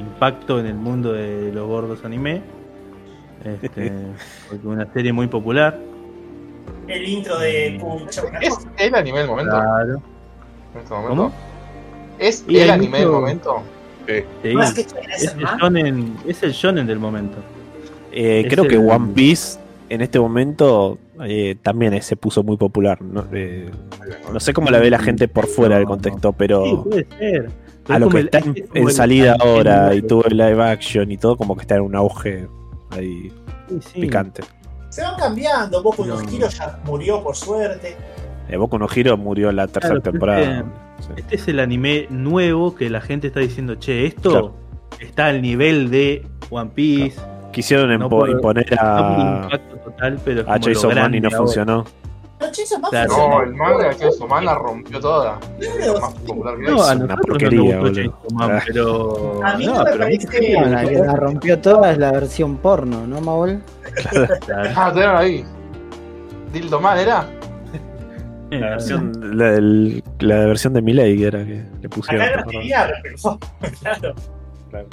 [0.00, 2.42] impacto en el mundo de los gordos anime.
[3.44, 3.92] Este,
[4.50, 5.78] porque una serie muy popular.
[6.88, 9.50] El intro de Pucha, una ¿Es el anime del momento?
[9.52, 10.02] Claro.
[10.74, 11.08] En este momento?
[11.08, 11.32] ¿Cómo?
[12.18, 13.62] ¿Es Y el anime del momento?
[14.42, 17.38] Sí, Más que es, es el shonen, es el shonen del momento.
[18.12, 19.58] eh, Es creo que One Piece
[19.88, 23.02] en este momento eh, también eh, se puso muy popular.
[23.02, 23.68] No, Eh,
[24.32, 27.50] no sé cómo la ve la gente por fuera del contexto, Sí, pero puede ser.
[27.84, 30.62] Pero a es lo que el- está es en, salida ahora y todo el live
[30.62, 32.46] action y todo, como que está en un auge
[32.90, 33.32] ahí
[33.68, 34.00] Sí, sí.
[34.00, 34.42] picante.
[34.96, 35.82] Se van cambiando.
[35.82, 36.48] Boku no No.
[36.48, 37.94] Ya murió, por suerte.
[38.48, 40.64] Eh, Boku no murió en la tercera Claro, temporada.
[41.00, 41.08] Sí.
[41.16, 44.54] Este es el anime nuevo que la gente está diciendo, che, esto Claro.
[44.98, 47.20] está al nivel de One Piece.
[47.52, 51.00] Quisieron No impo- imponer No a, impacto total, pero a como lo Chainsaw Man y
[51.00, 51.38] grande no ahora.
[51.38, 51.84] funcionó.
[52.38, 53.42] No, Claro.
[53.42, 55.38] El manga de Chainsaw Man la rompió toda.
[55.58, 57.94] Es lo más popular que No, a una porquería, no nos gustó boludo.
[57.94, 58.62] Chainsaw Man, Ah.
[58.66, 59.40] pero...
[59.44, 63.06] A mí no, me parece que- La que la rompió toda es la versión porno,
[63.06, 63.62] ¿no, Maul?
[64.10, 64.70] Claro.
[64.76, 65.44] Ah, tenían ahí.
[66.52, 67.26] Dildo Man era.
[68.50, 69.12] La versión,
[70.20, 72.22] la, versión de Miley era que le pusieron.
[72.22, 72.60] Acá ¿te no acordás?
[72.60, 73.38] tenía, pero
[73.80, 74.14] claro.
[74.70, 74.86] Claro.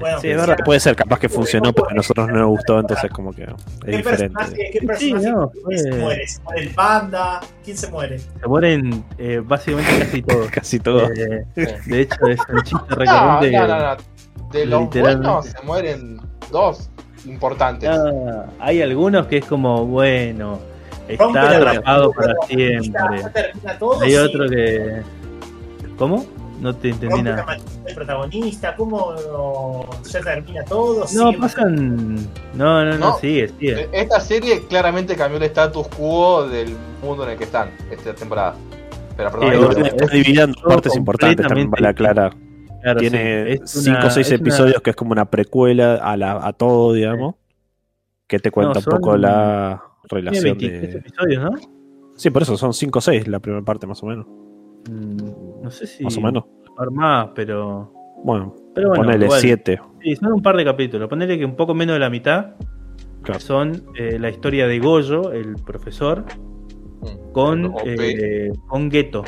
[0.00, 0.64] Bueno, Sí, es pues, verdad, ya.
[0.64, 3.48] puede ser, capaz que funcionó, pero a nosotros no nos gustó, entonces como que es
[3.84, 4.28] ¿Qué diferente.
[4.34, 6.26] personaje, qué Sí, se muere?
[6.28, 7.40] ¿Se muere el panda?
[7.64, 8.18] ¿Quién se muere?
[8.18, 10.50] Se mueren eh, básicamente casi todos.
[10.50, 11.10] Casi todo.
[11.12, 11.44] Eh,
[11.86, 13.50] de hecho, es un chiste No, recurrente.
[13.58, 13.96] no, no, no.
[14.52, 15.00] De los Literalmente.
[15.00, 16.20] buenos se mueren
[16.52, 16.90] dos
[17.24, 17.88] importantes.
[17.90, 20.58] Ah, hay algunos que es como, bueno,
[21.08, 22.92] está atrapado para siempre.
[23.22, 24.00] ya termina todo.
[24.02, 24.16] Hay sí.
[24.16, 25.02] otro que.
[25.98, 26.24] ¿Cómo?
[26.60, 27.44] No te entendí nada.
[27.84, 29.14] del protagonista, ¿cómo
[30.10, 31.00] ya termina todo?
[31.00, 32.14] No, Sigue- pasan.
[32.54, 33.18] No, no, no, No.
[33.18, 33.82] sigue, sigue.
[33.82, 38.14] Eh, Esta serie claramente cambió el status quo del mundo en el que están esta
[38.14, 38.54] temporada.
[39.16, 39.84] Pero Sí, perdón, obvio.
[39.86, 42.34] Está dividiendo partes importantes también vale aclarar.
[42.82, 45.24] Claro, Tiene sí, es cinco una- o seis es una- episodios que es como una
[45.30, 47.34] precuela a, la, a todo, digamos.
[48.26, 50.98] Que te cuenta No, un poco la Tiene relación 23 de.
[51.00, 51.50] episodios, ¿no?
[52.16, 54.26] Sí, por eso son 5 o 6 la primera parte, más o menos.
[54.88, 56.04] Mm, No sé si.
[56.04, 56.44] Más o menos.
[56.76, 57.92] par más, pero.
[58.22, 59.40] Bueno, Pero bueno, ponele igual.
[59.40, 59.80] 7.
[60.02, 61.08] Sí, son un par de capítulos.
[61.08, 62.52] Ponele que un poco menos de la mitad
[63.22, 63.40] Claro.
[63.40, 66.24] son eh, la historia de Goyo, el profesor,
[67.32, 67.80] con, OP.
[67.84, 69.24] eh, con Geto.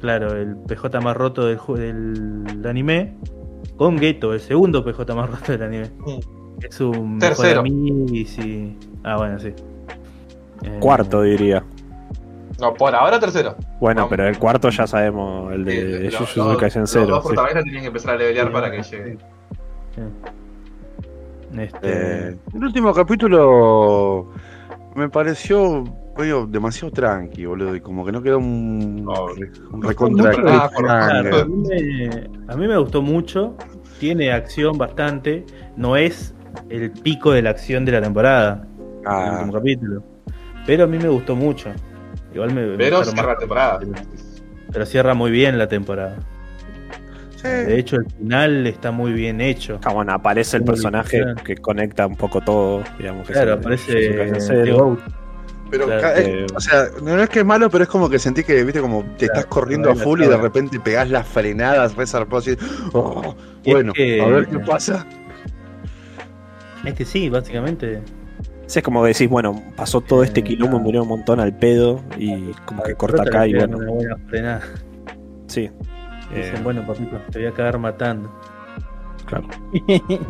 [0.00, 1.58] Claro, el PJ más roto del,
[2.44, 3.18] del anime.
[3.76, 5.90] Con Geto, el segundo PJ más roto del anime.
[6.66, 7.60] Es un mejor Tercero.
[7.60, 8.76] amigo y sí.
[9.04, 9.48] Ah, bueno, sí.
[10.62, 11.62] Eh, Cuarto, diría.
[12.62, 13.56] No, por ahora tercero.
[13.80, 14.10] Bueno, Vamos.
[14.10, 17.06] pero el cuarto ya sabemos, el Sí, de los- Jujutsu los- Kaisen Los 0.
[17.06, 17.26] dos sí.
[17.28, 19.18] protagonistas tienen que empezar a levelear para que llegue.
[19.96, 20.02] sí.
[21.58, 21.78] Este,
[22.30, 24.28] Eh, el último capítulo
[24.94, 25.84] me pareció
[26.16, 29.26] medio demasiado tranqui, boludo, y como que no quedó un, No,
[29.72, 30.30] un recontra.
[30.30, 33.54] Claro, a, mí me, a mí me gustó mucho.
[33.98, 35.44] Tiene acción bastante.
[35.76, 36.34] No es
[36.70, 38.66] el pico de la acción de la temporada.
[39.02, 40.02] El Ah, último capítulo.
[40.66, 41.70] Pero a mí me gustó mucho.
[42.34, 42.76] Igual me.
[42.76, 43.80] Pero cierra la temporada.
[44.72, 46.16] Pero cierra muy bien la temporada.
[47.36, 47.48] sí.
[47.48, 49.78] De hecho, el final está muy bien hecho.
[49.84, 51.34] Ah, bueno, aparece el Muy personaje bien.
[51.44, 53.26] que conecta un poco todo, digamos.
[53.26, 54.14] que Claro, aparece.
[55.70, 58.18] Pero, Claro, es- eh, o sea, no es que es malo, pero es como que
[58.18, 61.96] sentí que, viste, como te estás corriendo a full y de repente pegás las frenadas,
[61.96, 62.56] re zarpado, así,
[62.92, 63.34] oh,
[63.64, 65.06] Y es bueno, que- a ver qué pasa.
[66.84, 68.02] Es que sí, básicamente.
[68.72, 71.54] Sí, es como que decís, bueno, pasó todo este Eh, quilombo, murió un montón al
[71.54, 74.62] pedo y como que corta acá y bueno, Una buena frenada.
[75.46, 75.70] sí.
[76.34, 78.30] Dicen, Eh, bueno, papito, te voy a cagar matando.
[79.26, 79.46] claro.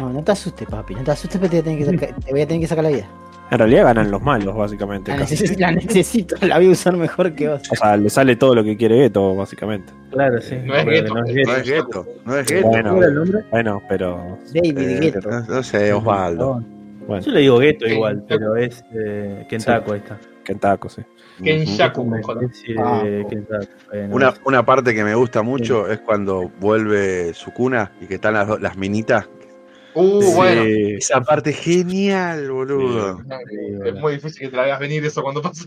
[0.00, 0.94] No, no te asustes, papi.
[0.94, 2.66] No te asustes porque te, voy a tener que saca- te voy a tener que
[2.68, 3.06] sacar la vida.
[3.50, 5.10] En realidad ganan los malos, básicamente.
[5.10, 7.62] La, neces- la necesito, la voy a usar mejor que vos.
[7.70, 9.92] O sea, le sale todo lo que quiere Geto, básicamente.
[10.12, 10.54] Claro, sí.
[10.64, 11.56] No es gueto, no es No gueto.
[11.56, 12.68] es gueto, no es gueto.
[12.68, 12.94] Bueno.
[13.50, 15.28] Bueno, pero David Eh, Gueto.
[15.30, 16.62] no, no sé, Osvaldo.
[17.08, 17.92] Bueno, Yo le digo gueto Sí.
[17.94, 20.18] igual, pero es eh, Kentako ahí está.
[20.44, 21.02] Kentako, sí.
[21.42, 22.44] Kenshaku, Una joder.
[22.44, 23.02] especie Ah.
[23.28, 23.66] Kentako.
[23.90, 28.14] Bueno, Una, una parte que me gusta mucho es cuando vuelve su cuna y que
[28.14, 29.28] están las, las minitas.
[29.94, 30.32] Uh, Sí.
[30.36, 30.62] bueno.
[30.98, 33.20] Esa parte genial, boludo.
[33.84, 35.64] Es muy difícil que te la veas venir eso cuando pasa.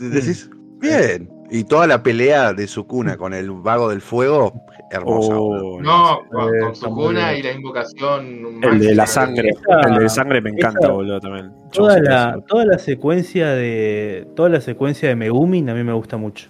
[0.00, 0.48] Decís,
[0.80, 1.28] bien.
[1.50, 5.34] Y toda la pelea de su cuna con el vago del fuego, hermosa.
[5.38, 7.40] Oh, No, Eh, con, con está su muy cuna bien.
[7.40, 8.58] y la invocación.
[8.62, 11.52] El de la sangre, Esa- el de sangre me encanta, esa- boludo, también.
[11.72, 16.16] toda la, toda la secuencia de toda la secuencia de Megumin a mí me gusta
[16.16, 16.48] mucho.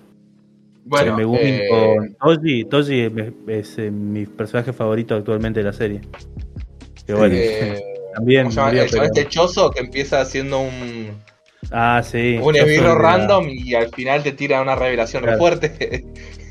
[0.87, 3.13] Bueno, Megumin eh, con Toji, Toji es,
[3.49, 6.03] es, eh, mi personaje favorito actualmente de la serie.
[7.07, 7.83] Que bueno, eh,
[8.15, 8.55] también el
[8.91, 11.09] pero- este chozo que empieza haciendo un,
[11.71, 12.39] Ah, sí.
[12.43, 15.39] un esbirro random y al final te tira una revelación re Claro.
[15.39, 16.05] fuerte.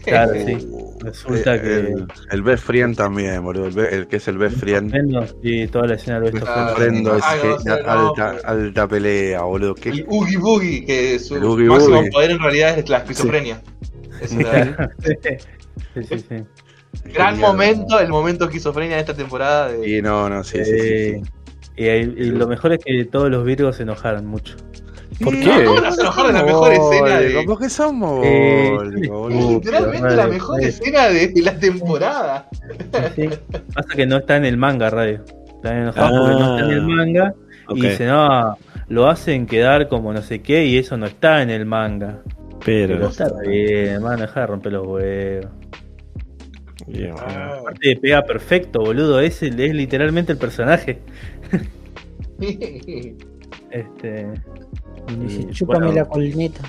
[0.04, 0.58] Claro, sí.
[1.02, 3.68] Resulta eh, que- El, el best friend también, boludo.
[3.68, 4.94] El, el que es el best friend.
[5.42, 7.12] Sí, toda la escena de Besto Ah, Frendo.
[7.12, 7.92] Frendo es Ay, no sé, genial, no.
[8.10, 9.76] alta, alta pelea, boludo.
[9.76, 12.12] ¿Qué- El Oogie Boogie, que su El Oogie máximo Boogie.
[12.12, 13.62] poder en realidad es la esquizofrenia.
[14.22, 16.26] Es una- Sí, sí, sí.
[17.14, 17.38] gran Genial.
[17.40, 19.70] momento, el momento esquizofrenia de esta temporada.
[19.72, 19.90] De...
[19.98, 20.80] Y no, no, sí, sí, sí,
[21.14, 21.22] sí.
[21.76, 24.56] Eh, y, y lo mejor es que todos los Virgos se enojaron mucho.
[25.22, 25.64] ¿Por qué?
[25.66, 28.22] ¿Cómo no se enojaron la mejor escena de- ¿Por qué somos?
[28.26, 28.78] Eh,
[29.30, 32.50] literalmente la mejor escena de la temporada.
[33.16, 33.30] Sí.
[33.74, 35.24] Pasa que no está en el manga, Radio.
[35.56, 37.34] Están enojados porque no está en el Ah, manga.
[37.70, 38.58] Y dicen, no,
[38.90, 42.20] lo hacen quedar como no sé qué y eso no está en el manga.
[42.66, 43.08] Pero pero.
[43.10, 45.48] está bien, man, deja de romper los huevos.
[46.88, 47.14] bien.
[47.18, 47.58] Ah.
[47.60, 49.20] Aparte pega perfecto, boludo.
[49.20, 51.00] Es, el- es literalmente el personaje.
[53.74, 54.28] Este.
[55.10, 56.62] y, Dice, Chúpame bueno, la colneta.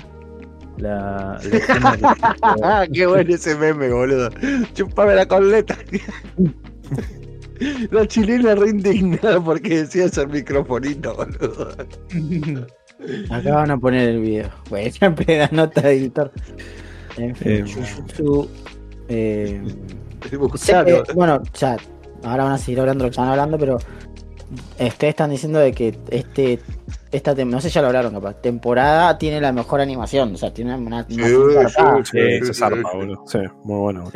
[0.77, 4.29] la, la que- qué bueno ese meme, boludo.
[4.73, 5.77] Chupame la coleta.
[7.89, 11.69] La chilena re indignada porque decías el microfonito, boludo.
[13.29, 14.49] Acá van a poner el video.
[14.69, 16.31] Bueno, siempre da nota de editor.
[17.15, 18.49] En fin, Eh, Jujutsu,
[19.07, 19.61] eh,
[21.13, 21.77] bueno, ya,
[22.23, 23.77] ahora van a seguir hablando lo que estaban hablando, pero
[24.79, 26.59] ustedes están diciendo de que este
[27.11, 30.53] esta no sé si ya lo hablaron capaz, temporada tiene la mejor animación, o sea,
[30.53, 32.97] tiene una Sí, animación sí, sí, Sí, sí, se sí, zarpa, sí.
[32.97, 33.23] boludo.
[33.27, 34.11] Sí, muy bueno.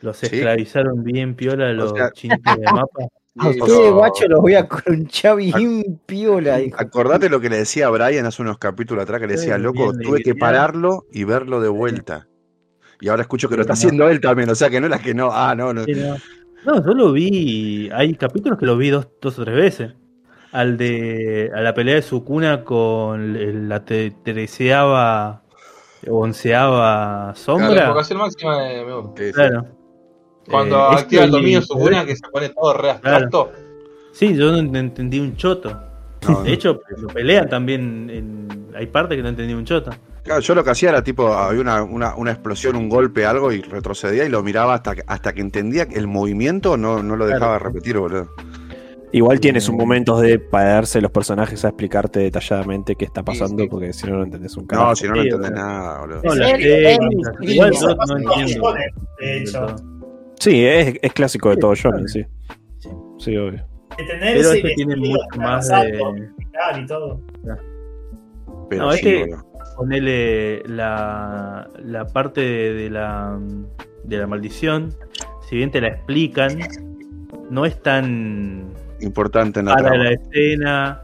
[0.00, 0.26] Los Sí.
[0.26, 3.06] esclavizaron bien piola los sea- chinitos de mapa.
[3.38, 6.60] A ustedes, guacho, los voy a crunchar bien piola.
[6.76, 9.90] Acordate lo que le decía a Brian hace unos capítulos atrás, que le decía, loco,
[9.94, 12.28] tuve que pararlo y verlo de vuelta.
[13.00, 15.14] Y ahora escucho que lo está haciendo él también, o sea que no era que
[15.14, 15.82] no, ah, no, no.
[16.64, 16.84] No.
[16.84, 17.90] Yo lo vi.
[17.92, 19.92] Hay capítulos que los vi dos, dos o tres veces.
[20.52, 21.50] Al de.
[21.54, 25.42] A la pelea de Sukuna con la te- treceava.
[26.08, 27.82] onceava La sombra.
[27.84, 29.12] invocación máxima de Megumin.
[29.16, 29.32] Sí, sí.
[29.32, 29.66] Claro.
[30.50, 33.52] Cuando Eh, activa el esto y- dominio Sukuna que se pone todo re abstracto.
[34.12, 35.70] Sí, yo no ent- entendí un choto.
[36.28, 36.54] No, De no.
[36.54, 38.10] hecho, lo pelean también.
[38.10, 38.68] En...
[38.74, 39.90] Hay partes que no entendí un choto.
[40.24, 43.50] Claro, yo lo que hacía era tipo, había una, una, una explosión, un golpe, algo,
[43.52, 47.16] y retrocedía y lo miraba hasta que, hasta que entendía que el movimiento, no, no
[47.16, 48.28] lo dejaba repetir, boludo.
[49.14, 49.72] Igual tienes Mm.
[49.72, 53.68] un momentos de pararse los personajes a explicarte detalladamente qué está pasando, sí.
[53.68, 54.88] porque si no, no entendés un carajo.
[54.90, 56.22] No, si no, no entendés nada, boludo.
[56.22, 56.32] No,
[57.42, 58.74] Igual yo no entiendo.
[59.20, 59.66] De hecho,
[60.38, 62.24] Sí, es, es clásico de todo Shonen, sí.
[62.78, 62.88] Sí.
[63.18, 63.64] Sí, obvio.
[63.96, 66.00] Pero este tiene mucho más de.
[66.80, 67.20] y todo.
[68.70, 69.26] Pero No, este-
[69.82, 73.36] Ponele la, la parte de, de la,
[74.04, 74.94] de la maldición,
[75.48, 76.56] si bien te la explican,
[77.50, 78.66] no es tan
[79.00, 81.00] Importante en la para la escena.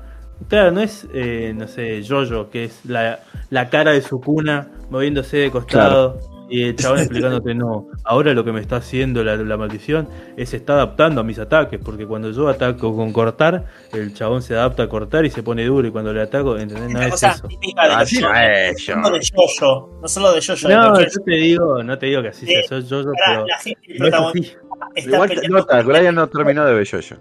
[0.47, 3.19] Claro, no es, eh, no sé, Jojo, que es la,
[3.51, 8.45] la cara de su cuna moviéndose de costado y el chabón explicándote, no, ahora lo
[8.45, 12.07] que me está haciendo la, la maldición es se está adaptando a mis ataques, porque
[12.07, 15.87] cuando yo ataco con cortar, el chabón se adapta a cortar y se pone duro,
[15.87, 16.91] y cuando le ataco, ¿entendés?
[16.91, 17.49] No es cosa eso.
[17.49, 18.97] típica de Así no es, yo.
[18.97, 22.23] No solo de Jojo, no solo de de No, yo te digo, no te digo
[22.23, 24.69] que así Sí, sea, soy Jojo, Pará, pero la gente, el no es protagonista así.
[24.95, 27.17] está Igual con- Brian no terminó de ver Yoyo.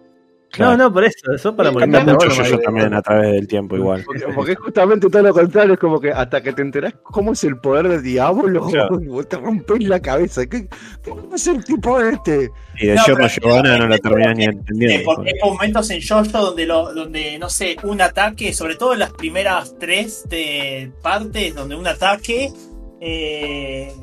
[0.63, 2.25] No, no, por eso, eso para Cambia molestarte.
[2.27, 4.03] mucho yo, yo eh, también a través del tiempo igual.
[4.05, 7.33] Porque, porque es justamente todo lo contrario, es como que hasta que te enterás cómo
[7.33, 8.99] es el poder del diablo, Claro.
[9.07, 10.45] vos te rompes la cabeza.
[10.45, 10.67] ¿Qué,
[11.03, 12.49] qué es el tipo este?
[12.79, 15.15] Y de No, Giorno Giovanna no la terminas ni Eh, entendiendo.
[15.15, 18.99] porque hay momentos en Jojo donde, lo, donde, no sé, un ataque, sobre todo en
[18.99, 22.51] las primeras tres de partes, donde un ataque
[23.01, 23.93] eh,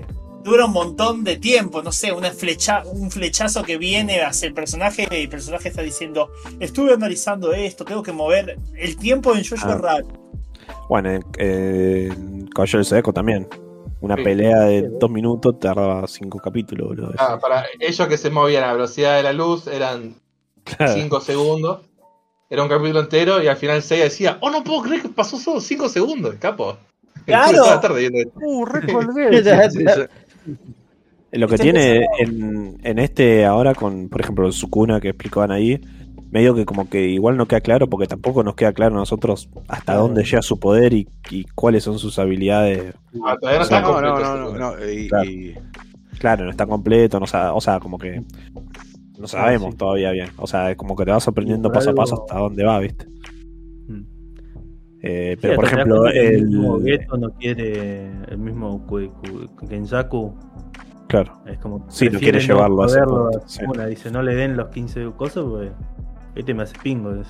[0.44, 4.54] dura un montón de tiempo, no sé, una flecha, un flechazo que viene hacia el
[4.54, 6.30] personaje y el personaje está diciendo,
[6.60, 9.74] estuve analizando esto, tengo que mover, el tiempo en Jojo Ah.
[9.74, 10.06] es raro.
[10.88, 13.48] Bueno, en, en Caballero del Zodíaco también.
[14.00, 14.22] Una Sí.
[14.22, 17.12] pelea de dos minutos tardaba cinco capítulos, boludo.
[17.16, 20.14] Ah, para ellos que se movían a la velocidad de la luz eran
[20.64, 20.92] Claro.
[20.94, 21.80] 5 segundos.
[22.50, 25.38] Era un capítulo entero y al final Seiya decía, oh, no puedo creer que pasó
[25.38, 26.76] solo 5 segundos, capo.
[27.26, 27.64] Claro.
[27.80, 28.28] Tarde.
[28.34, 29.42] Uh, recolgué.
[31.32, 35.80] Lo que tiene en, en este ahora con, por ejemplo, el Sukuna que explicaban ahí,
[36.30, 39.48] medio que como que igual no queda claro porque tampoco nos queda claro a nosotros
[39.66, 42.94] hasta dónde llega su poder y, y cuáles son sus habilidades.
[43.24, 44.14] Ah, todavía no está No, no, completo.
[44.14, 44.76] no, ese no, juego.
[44.76, 45.30] no, y- Claro.
[45.30, 45.54] y-
[46.18, 48.22] Claro, no está completo, no o sea, como que
[49.18, 49.76] no sabemos sí.
[49.78, 50.28] todavía bien.
[50.36, 53.06] O sea, es como que te vas sorprendiendo paso a paso hasta dónde va, ¿viste?
[55.06, 56.84] Eh, Sí, pero por te das ejemplo, que el mismo el...
[56.84, 60.34] Geto no quiere el mismo Ku- Ku- Kenjaku.
[61.08, 63.00] Claro, Es como Sí, no prefiere quiere llevarlo a ese
[63.46, 63.60] sí.
[63.68, 65.70] Una, dice, no le den los 15 cosas, pues
[66.34, 67.12] este me hace pingo.
[67.14, 67.28] es.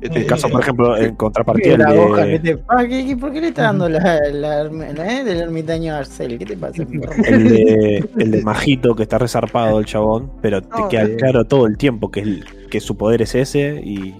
[0.00, 2.84] este- el caso, por ejemplo, en contrapartida, ¿Qué, el la hoja, ¿qué, de, te, ah,
[2.88, 6.38] ¿qué, qué- por qué le está dando la, la, la- eh, del ermitaño a Arcel?
[6.38, 6.82] ¿Qué te pasa?
[7.26, 11.16] el de, el de Majito, que está resarpado el chabón, pero te No, queda eh.
[11.16, 14.14] claro todo el tiempo que, el- que su poder es ese y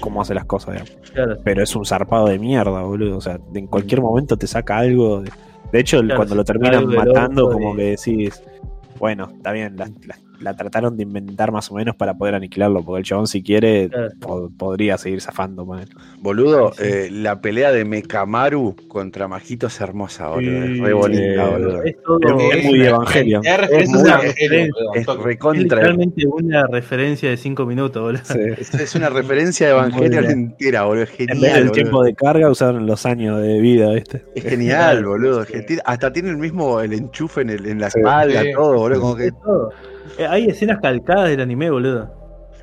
[0.00, 1.10] cómo hace las cosas, digamos.
[1.12, 3.16] Claro, Pero es un zarpado de mierda, boludo.
[3.18, 5.22] O sea, en cualquier momento te saca algo.
[5.22, 5.30] de-
[5.72, 8.42] De hecho, Claro, cuando lo terminan matando, como que decís,
[8.98, 12.82] bueno, está bien, la, la- la trataron de inventar más o menos para poder aniquilarlo,
[12.84, 14.10] porque el chabón, si quiere, Claro.
[14.20, 15.88] po- podría seguir zafando él.
[16.20, 16.82] Boludo, Sí.
[16.84, 20.64] eh, la pelea de Mekamaru contra Majito es hermosa, boludo.
[20.64, 21.50] Es Sí, re bonita, sí.
[21.52, 21.82] boludo.
[21.84, 22.18] es todo.
[22.50, 23.42] Es Es, muy una- Evangelion.
[23.46, 24.00] Es muy
[24.94, 25.62] Es recontra.
[25.62, 28.54] literalmente una referencia de 5 minutos, boludo.
[28.58, 30.30] Es, es una referencia de bien.
[30.30, 31.04] entera, boludo.
[31.04, 31.52] Es En vez genial.
[31.54, 31.72] del boludo.
[31.72, 34.24] tiempo de carga, usaron los años de vida, ¿viste?
[34.34, 35.44] Es genial, boludo.
[35.84, 38.52] hasta tiene el mismo el enchufe en, el- en la espalda, Sí.
[38.54, 39.00] todo, boludo.
[39.00, 39.70] Como que Es todo.
[40.18, 42.10] Eh, Hay escenas calcadas del anime, boludo.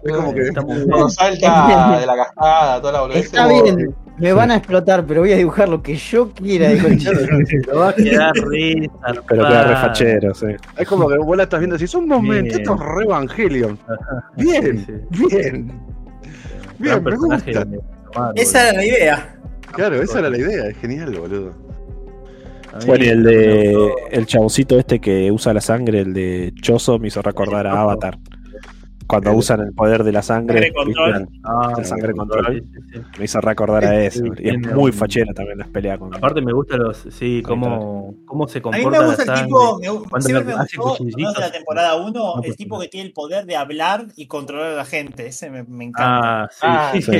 [0.03, 0.87] es como que Está muy bien.
[0.89, 3.25] Cuando salta de la cascada, toda la boludez.
[3.25, 7.11] Está bien, me van a explotar, pero voy a dibujar lo que yo quiera, chico.
[7.65, 9.23] Pero va a quedar zarpado.
[9.27, 10.45] Pero queda refachero, sí.
[10.77, 12.61] es como que vos la estás viendo así, es un momento, Bien.
[12.61, 13.79] esto es re Evangelion.
[14.37, 15.81] Bien, Sí, bien.
[16.77, 17.65] Bien, me gusta.
[18.35, 19.35] Esa era la idea.
[19.71, 21.51] Claro, esa era la idea, es genial, boludo.
[22.85, 27.07] Bueno, y el de el chaboncito este que usa la sangre, el de Choso, me
[27.09, 27.79] hizo recordar a.
[27.81, 28.17] Avatar.
[29.05, 31.27] Cuando El- usan el poder de la sangre, Sangre control.
[31.43, 32.45] Ah, la sangre control.
[32.63, 33.01] sí, sí, sí.
[33.19, 34.23] me hizo recordar a eso.
[34.39, 38.47] Y es muy fachera también las peleas con Aparte me gustan los, sí, cómo, cómo
[38.47, 41.39] se A mí comporta me gusta la el tipo, me, siempre me gustó, no de
[41.41, 44.75] la temporada 1, No, el tipo que tiene el poder de hablar y controlar a
[44.77, 45.27] la gente.
[45.27, 46.43] Ese me, me encanta.
[46.43, 47.11] Ah, sí, Ah, sí, sí.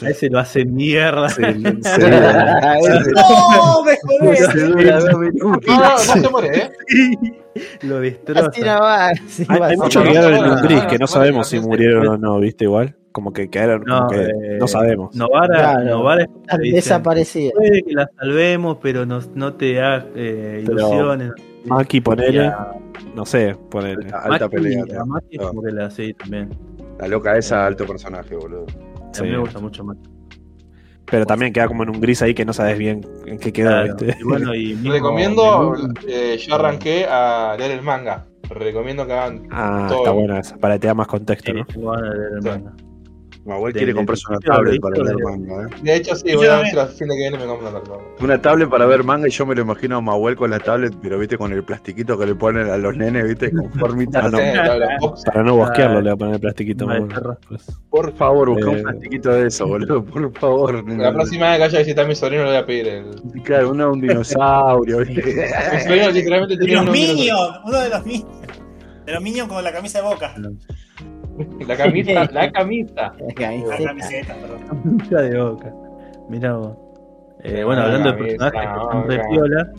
[0.00, 1.28] A ese lo hace mierda.
[1.28, 1.52] Sí, sí.
[3.14, 3.82] ¡No!
[3.84, 4.46] ¡Me jodés!
[4.52, 5.66] Se dura dos minutos.
[5.66, 6.70] No, no, se muere, ¿eh?
[7.82, 8.46] lo destroza.
[8.48, 9.66] Así no va, así Hay, va.
[9.68, 12.06] hay no, muchos que quedaron en no, un gris no, que no sabemos si murieron
[12.08, 12.64] o no, ¿viste?
[12.64, 12.96] Igual.
[13.12, 15.14] Como que quedaron, como No, que eh, no sabemos.
[15.14, 15.84] Novara, Claro.
[15.84, 17.50] Novara como Desaparecida.
[17.54, 21.32] Puede que la salvemos, pero no, no te da eh, Pero- ilusiones.
[21.66, 22.72] Maki, Y ponele, a
[23.14, 24.06] no sé, ponele.
[24.12, 24.84] Alta, Maki- pelea.
[25.00, 25.04] a.
[25.04, 26.48] Maki es como que la sí también.
[26.98, 28.64] La loca esa, alto personaje, boludo.
[29.20, 30.00] A mí me gusta mucho Maki.
[31.04, 33.68] Pero también queda como en un gris ahí que no sabes bien en qué quedó,
[33.70, 34.16] Claro, ¿viste?
[34.18, 35.76] y bueno, y mismo Recomiendo,
[36.08, 38.26] eh, yo arranqué a leer el manga.
[38.48, 39.98] Recomiendo que hagan Ah, todo.
[39.98, 41.64] está buena esa, para que te da más contexto, sí, ¿no?
[41.66, 42.48] tengo ganas de leer el Sí.
[42.48, 42.72] manga.
[43.44, 45.80] Mahuel quiere comprarse una tablet para ver manga, ¿eh?
[45.82, 48.00] De hecho, sí, voy a ver si fin de que viene me compro una tablet.
[48.20, 50.94] Una tablet para ver manga y yo me lo imagino a Mahuel con la tablet,
[51.02, 54.20] pero viste con el plastiquito que le ponen a los nenes, viste, con formita.
[54.24, 55.14] Ah, no.
[55.26, 56.86] Para no bosquearlo, le voy a poner el plastiquito.
[57.48, 57.66] Pues.
[57.90, 60.88] Por favor, busca Eh, un plastiquito de eso, boludo, por favor.
[60.98, 63.42] La próxima vez que vaya a visitar a mi sobrino le voy a pedir el.
[63.42, 65.48] Claro, uno un dinosaurio, Mi viste.
[65.84, 68.26] sobrino literalmente De tiene los un Minions, uno de los Minions.
[69.04, 70.32] De los Minions con la camisa de boca.
[71.66, 73.12] La camisa, la camisa.
[73.18, 74.34] La La camiseta.
[74.34, 74.98] perdón.
[74.98, 75.74] Camisa de boca.
[76.28, 76.76] Mirá vos.
[77.44, 79.72] Eh, bueno, hablando de personajes que son re piola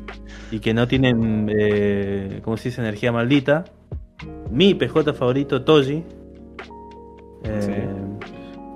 [0.51, 2.81] y que no tienen, eh, ¿cómo se dice?
[2.81, 3.63] Energía maldita.
[4.51, 6.03] Mi PJ favorito, Toji.
[7.45, 7.87] eh,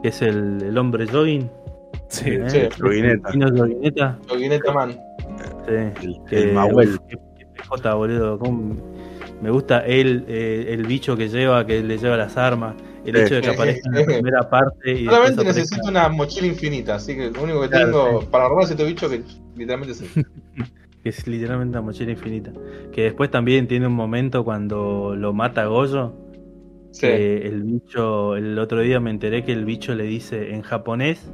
[0.02, 1.50] Que es el, el hombre Join.
[2.08, 2.30] Sí.
[2.32, 2.50] ¿eh?
[2.50, 2.60] sí.
[4.30, 4.92] Joguineta Man.
[5.68, 6.22] Sí.
[6.32, 7.00] El, el Mahuel.
[7.70, 8.40] PJ, boludo.
[8.40, 8.76] cómo-
[9.42, 12.76] Me gusta él, eh, el bicho que lleva, que le lleva las armas.
[13.06, 13.22] El Sí.
[13.22, 14.92] hecho de que aparezca en la primera parte.
[14.92, 18.66] Y Solamente necesito una mochila infinita, así que lo único que Claro, tengo para robar
[18.66, 19.22] es este bicho que
[19.56, 20.26] literalmente es él.
[21.04, 22.52] que es literalmente una mochila infinita.
[22.92, 26.14] Que después también tiene un momento cuando lo mata Goyo.
[26.92, 27.02] Sí.
[27.08, 31.32] Que el bicho, el otro día me enteré que el bicho le dice en japonés,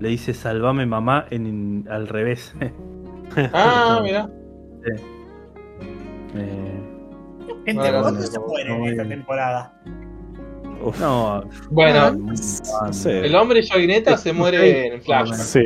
[0.00, 2.54] le dice salvame mamá en al revés.
[3.54, 4.28] Ah, mira.
[6.34, 6.80] Eh,
[7.64, 9.72] Gente, No, no, ¿cuándo no, se no, muere no, en esta temporada?
[10.84, 10.98] Uf.
[11.00, 13.20] no, Bueno, No sé.
[13.26, 15.32] el hombre Joguineta se muere en Flash.
[15.34, 15.60] Sí.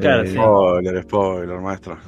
[0.00, 0.34] Claro, Eh, sí.
[0.34, 1.98] Spoiler, spoiler, maestro.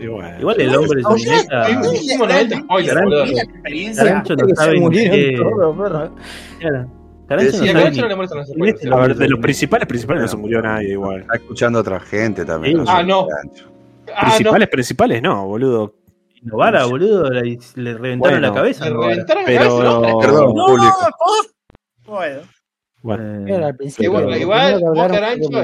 [0.00, 0.38] y bueno.
[0.40, 3.24] Igual el hombre Oye, Jovineta- oye, Hicimos 90 spoilers, Gran- boludo.
[3.26, 4.04] la experiencia.
[4.04, 4.90] Carancho no Que sabe perro.
[6.58, 6.90] Claro.
[7.28, 11.20] Carancho no sabe ni- A ver, de los principales, principales no se murió nadie igual.
[11.22, 12.80] Está escuchando a otra gente también.
[12.80, 12.98] Ah.
[12.98, 13.26] Ah, no.
[14.20, 15.94] Principales, principales no, boludo.
[16.46, 17.42] Novara, boludo, le,
[17.74, 18.84] le reventaron Bueno, la cabeza.
[18.88, 20.12] Le reventaron la Pero- cabeza al hombre.
[20.20, 20.96] Perdón, No, público.
[21.18, 22.14] ¿por?
[22.14, 22.40] Bueno.
[23.02, 24.12] Bueno, Eh, al principio.
[24.12, 25.08] bueno, Pero- igual fue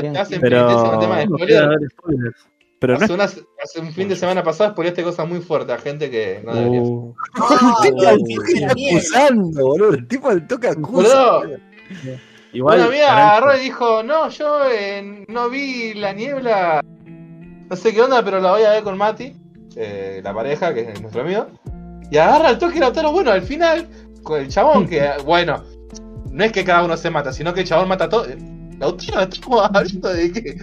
[0.01, 2.47] que estás en Pero- penitencia con tema de no spoilers.
[2.81, 5.79] pero no Hace, unas- hace un fin de semana pasado spoileaste cosas muy fuertes a
[5.79, 6.83] gente que no deberías.
[6.85, 8.99] Uh, Ah, El tipo la al gente toque de la está niebla.
[8.99, 9.95] acusando, boludo.
[9.95, 11.41] El tipo al toque acusa.
[12.53, 16.83] Igual, Una amiga Carancho- agarró y dijo, no, yo eh, no vi la niebla,
[17.71, 19.35] no sé qué onda, pero la voy a ver con Mati,
[19.77, 21.47] eh, la pareja, que es nuestro amigo.
[22.11, 23.89] Y agarra el toque y Lautaro, bueno, al final,
[24.23, 25.65] con el chabón, que bueno,
[26.31, 28.27] no es que cada uno se mata, sino que el chabón mata a todo.
[28.79, 30.57] Lautaro, estamos hablando de que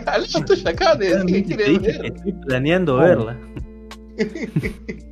[0.06, 3.38] al lado tuyo acá de decir que estoy planeando verla.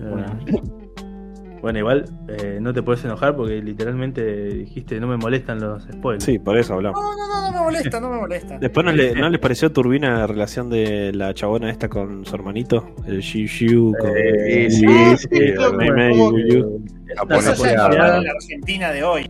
[0.00, 0.79] Bueno.
[1.60, 4.24] Bueno, igual eh, no te puedes enojar porque literalmente
[4.54, 6.24] dijiste no me molestan los spoilers.
[6.24, 7.00] sí, por eso hablamos.
[7.00, 8.58] No, no, no, no me molesta, no me molesta.
[8.58, 12.34] Después no, le, no les pareció turbina la relación de la chabona esta con su
[12.34, 15.66] hermanito, el Xiu Xiu con Eh, sí, sí, sí, la
[18.30, 19.26] Argentina de hoy.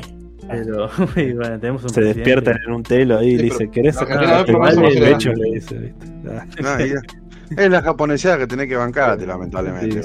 [0.48, 3.96] Pero y bueno, tenemos un Se despiertan en un telo ahí y le dice, ¿querés
[3.96, 5.30] sacar el no eso pecho?
[5.32, 6.06] que- Le dice, ¿viste?
[6.28, 6.44] Ah.
[6.62, 10.00] No, es la japonesada que tenés que bancarte, lamentablemente.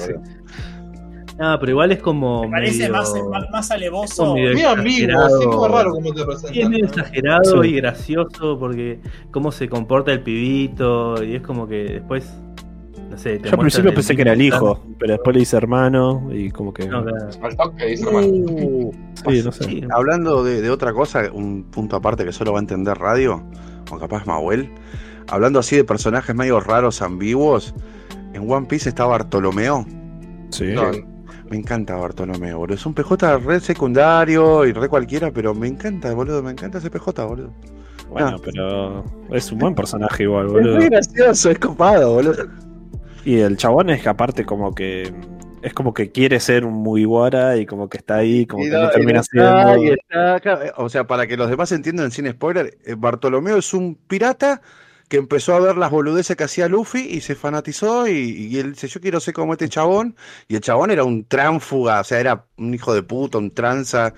[1.38, 2.44] Ah, pero igual es como.
[2.44, 4.24] Me parece medio- más, más, más alevoso.
[4.32, 5.36] ambiguo, exagerado.
[5.36, 6.22] así como raro como te
[6.52, 7.68] Sí, es medio exagerado Sí.
[7.68, 9.00] y gracioso porque
[9.30, 12.32] cómo se comporta el pibito y es como que después,
[13.10, 15.56] no sé, te Yo al principio pensé que era el hijo, pero después le dice
[15.58, 16.86] hermano y como que...
[16.88, 17.28] No, claro.
[17.42, 18.26] Al toque, dice hermano.
[18.28, 18.92] Uh,
[19.28, 19.64] Sí, no sé.
[19.64, 23.42] Sí, Hablando de, de otra cosa, un punto aparte que solo va a entender radio,
[23.90, 24.70] o capaz Mahuel.
[25.28, 27.74] Hablando así de personajes medio raros, ambiguos,
[28.32, 29.84] en One Piece está Bartolomeo.
[30.50, 30.66] Sí.
[30.74, 30.90] No,
[31.50, 32.74] Me encanta Bartolomeo, boludo.
[32.74, 36.42] Es un PJ re secundario y re cualquiera, pero me encanta, boludo.
[36.42, 37.52] Me encanta ese PJ, boludo.
[38.10, 40.76] Bueno, pero es un buen personaje igual, Es boludo.
[40.76, 42.44] muy gracioso, es copado, boludo.
[43.24, 45.12] Y el chabón es que aparte como que...
[45.62, 48.72] Es como que quiere ser un Mugiwara y como que está ahí, como Y que
[48.76, 49.94] no- no termina está, siendo...
[49.94, 53.96] está, claro, O sea, para que los demás entiendan sin spoiler, eh, Bartolomeo es un
[54.06, 54.60] pirata
[55.08, 58.72] que empezó a ver las boludeces que hacía Luffy y se fanatizó y, y él
[58.72, 60.16] dice, yo quiero ser como este chabón.
[60.48, 64.14] Y el chabón era un tránfuga, o sea, era un hijo de puta, un tranza.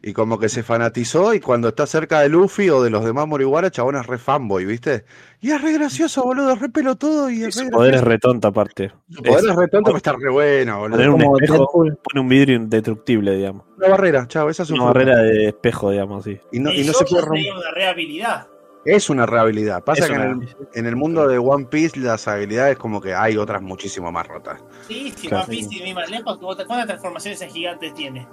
[0.00, 3.26] Y como que se fanatizó y cuando está cerca de Luffy o de los demás
[3.26, 5.04] Moriwara, el chabón es re fanboy, ¿viste?
[5.40, 8.02] Y es re gracioso, boludo, es re pelotudo y Y es su re poder es
[8.02, 8.04] gracioso.
[8.04, 8.92] re tonto aparte.
[9.10, 10.98] Su poder Es es re tonto, pero está re bueno, boludo.
[10.98, 11.98] poner un Como espejo, Deadpool.
[12.02, 13.66] pone un vidrio indestructible, digamos.
[13.76, 14.92] Una barrera, chao, esa es su Una forma.
[14.92, 16.38] barrera de espejo, digamos, sí.
[16.52, 17.52] Y no, y no se puede romper.
[17.52, 18.48] una rehabilidad.
[18.84, 19.82] Es una rehabilidad.
[19.84, 23.14] Pasa Es que en, el, en el mundo de One Piece las habilidades como que
[23.14, 24.62] hay otras muchísimo más rotas.
[24.86, 25.44] Sí, sí, Claro.
[25.44, 26.38] One Piece y más lejos.
[26.38, 28.26] ¿Cuántas transformaciones en gigantes tiene?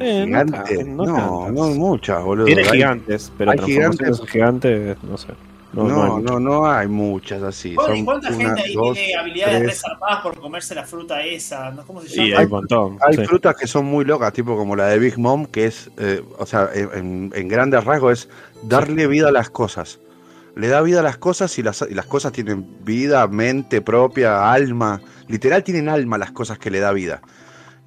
[0.00, 0.76] Eh, no Gigante.
[0.76, 2.46] ca- no No, no, muchas, boludo.
[2.46, 5.28] Tiene Hay- gigantes, pero hay transformaciones en gigantes, no sé.
[5.72, 7.74] No, No, no hay no, muchas así.
[7.74, 9.68] Bueno, ¿Y Son cuánta una, gente ahí dos, tiene habilidades tres.
[9.70, 11.70] resarpadas por comerse la fruta esa?
[11.70, 11.86] ¿no?
[11.86, 12.38] ¿Cómo se llama?
[12.40, 12.98] hay un montón.
[13.06, 13.24] Hay sí.
[13.26, 16.46] frutas que son muy locas, tipo como la de Big Mom, que es, eh, o
[16.46, 18.28] sea, en, en grandes rasgos es
[18.62, 20.00] darle vida a las cosas.
[20.56, 24.50] Le da vida a las cosas y las, y las cosas tienen vida, mente propia,
[24.52, 25.00] alma.
[25.28, 27.20] Literal tienen alma las cosas que le da vida.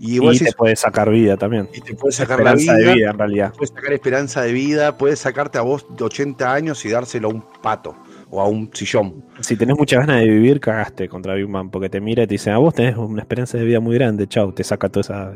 [0.03, 1.69] Y, te puede sacar vida también.
[1.71, 3.53] y te puede sacar la Esperanza vida, de vida, en realidad.
[3.53, 7.31] puede sacar esperanza de vida, puede sacarte a vos de 80 años y dárselo a
[7.31, 7.95] un pato
[8.31, 9.23] o a un sillón.
[9.41, 12.33] Si tenés muchas ganas de vivir, cagaste contra Big Man, porque te mira y te
[12.33, 15.33] dice, a vos tenés una esperanza de vida muy grande, chau, te saca toda esa...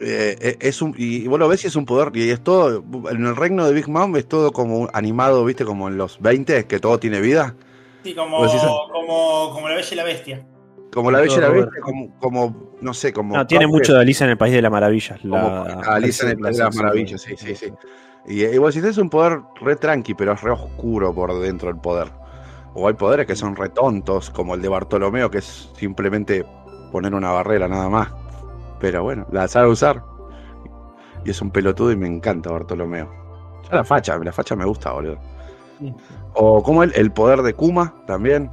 [0.00, 2.84] Eh, eh, es un, y vos lo ves y es un poder, y es todo,
[3.10, 6.66] en el reino de Big Mom es todo como animado, viste, como en los 20,
[6.66, 7.54] que todo tiene vida.
[8.02, 8.58] Sí, como, sí,
[8.92, 10.44] como, como la bella y la bestia.
[10.94, 13.36] Como la Bella y la Bestia, como, como, no sé, como...
[13.36, 15.20] No, tiene mucho de Alicia en el País de las Maravillas.
[15.20, 17.72] Como La, Alicia en el País de las Maravillas, sí, sí, sí.
[18.26, 21.68] Y, y vos decís, es un poder re tranqui, pero es re oscuro por dentro
[21.68, 22.12] del poder.
[22.74, 26.46] O hay poderes que son re tontos, como el de Bartolomeo, que es simplemente
[26.92, 28.08] poner una barrera nada más.
[28.78, 30.00] Pero bueno, la sabe usar.
[31.24, 33.10] Y es un pelotudo y me encanta Bartolomeo.
[33.68, 35.18] Ya la facha, la facha me gusta, boludo.
[36.34, 38.48] O como el, el poder de Kuma también.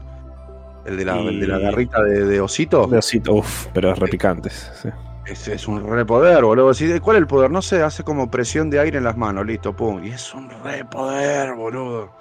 [0.85, 2.87] El de la, el de la garrita de, de osito.
[2.87, 4.71] De osito, uf, pero es repicantes.
[4.81, 4.89] Sí.
[5.25, 6.73] Es, es un repoder, boludo.
[7.01, 7.51] ¿Cuál es el poder?
[7.51, 10.03] No sé, hace como presión de aire en las manos, listo, pum.
[10.03, 12.11] Y es un repoder, boludo.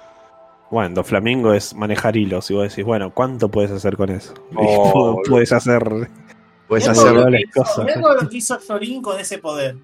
[0.71, 2.51] Bueno, Do Flamingo es manejar hilos.
[2.51, 4.35] Y vos decís, bueno, ¿cuánto puedes hacer con eso?
[4.55, 5.83] Oh, puedes hacer.
[6.69, 7.97] Puedes hacer hizo- cosas.
[8.23, 8.59] lo que hizo
[9.03, 9.77] con ese poder.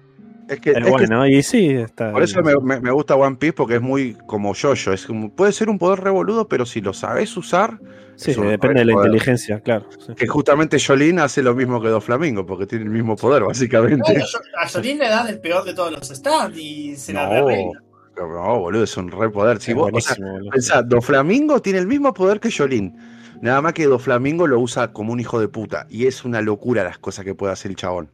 [0.47, 2.11] Es que, es Pero que bueno, y sí, está.
[2.11, 4.93] por eso me, me- me gusta One Piece porque es muy como yo-yo.
[4.93, 7.79] Es como- puede ser un poder revoludo, pero si lo sabes usar,
[8.15, 9.85] Sí, depende de la inteligencia, claro.
[10.05, 10.13] sí.
[10.15, 14.01] que justamente Jolín hace lo mismo que Doflamingo, porque tiene el mismo poder, básicamente.
[14.11, 17.25] Bueno, yo- a Sorin le dan el peor de todos los stands y se la
[17.27, 17.81] No, arregla.
[18.17, 19.59] no, boludo, es un repoder.
[19.61, 20.15] Si Es vos, o sea.
[20.51, 22.95] Pensá, Doflamingo tiene el mismo poder que Jolín.
[23.41, 25.85] Nada más que Doflamingo lo usa como un hijo de puta.
[25.89, 28.09] Y es una locura las cosas que puede hacer el chabón.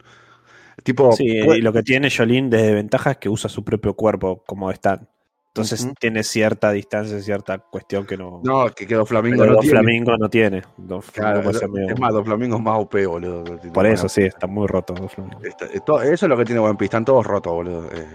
[0.83, 3.93] Tipo, Sí, puede- y lo que tiene Jolín de ventaja es que usa su propio
[3.93, 5.07] cuerpo como stand.
[5.55, 8.41] Entonces tiene cierta distancia, cierta cuestión que no.
[8.43, 9.77] no, que, que Doflamingo pero no tiene.
[9.77, 10.61] Flamingo no tiene.
[10.63, 13.43] Flamingo Claro, medio- es más, Doflamingo es más OP, boludo.
[13.71, 15.39] Por eso sí, está muy roto Flamingo.
[15.43, 16.85] Está- esto- eso es lo que tiene One Piece.
[16.85, 17.85] Están todos rotos, boludo.
[17.93, 18.07] Eh,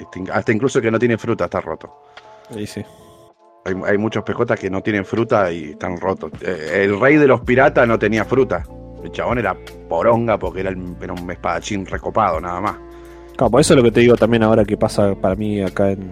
[0.00, 1.96] este- hasta incluso el que no tiene fruta está roto.
[2.56, 2.84] Y sí.
[3.66, 6.32] Hay, hay muchos pejotas que no tienen fruta y están rotos.
[6.42, 8.64] Eh, el rey de los piratas no tenía fruta.
[9.04, 9.56] El chabón era
[9.88, 12.76] poronga porque era, el- era un espadachín recopado, nada más.
[13.36, 15.90] Claro, por eso es lo que te digo también ahora que pasa para mí acá
[15.90, 16.08] en,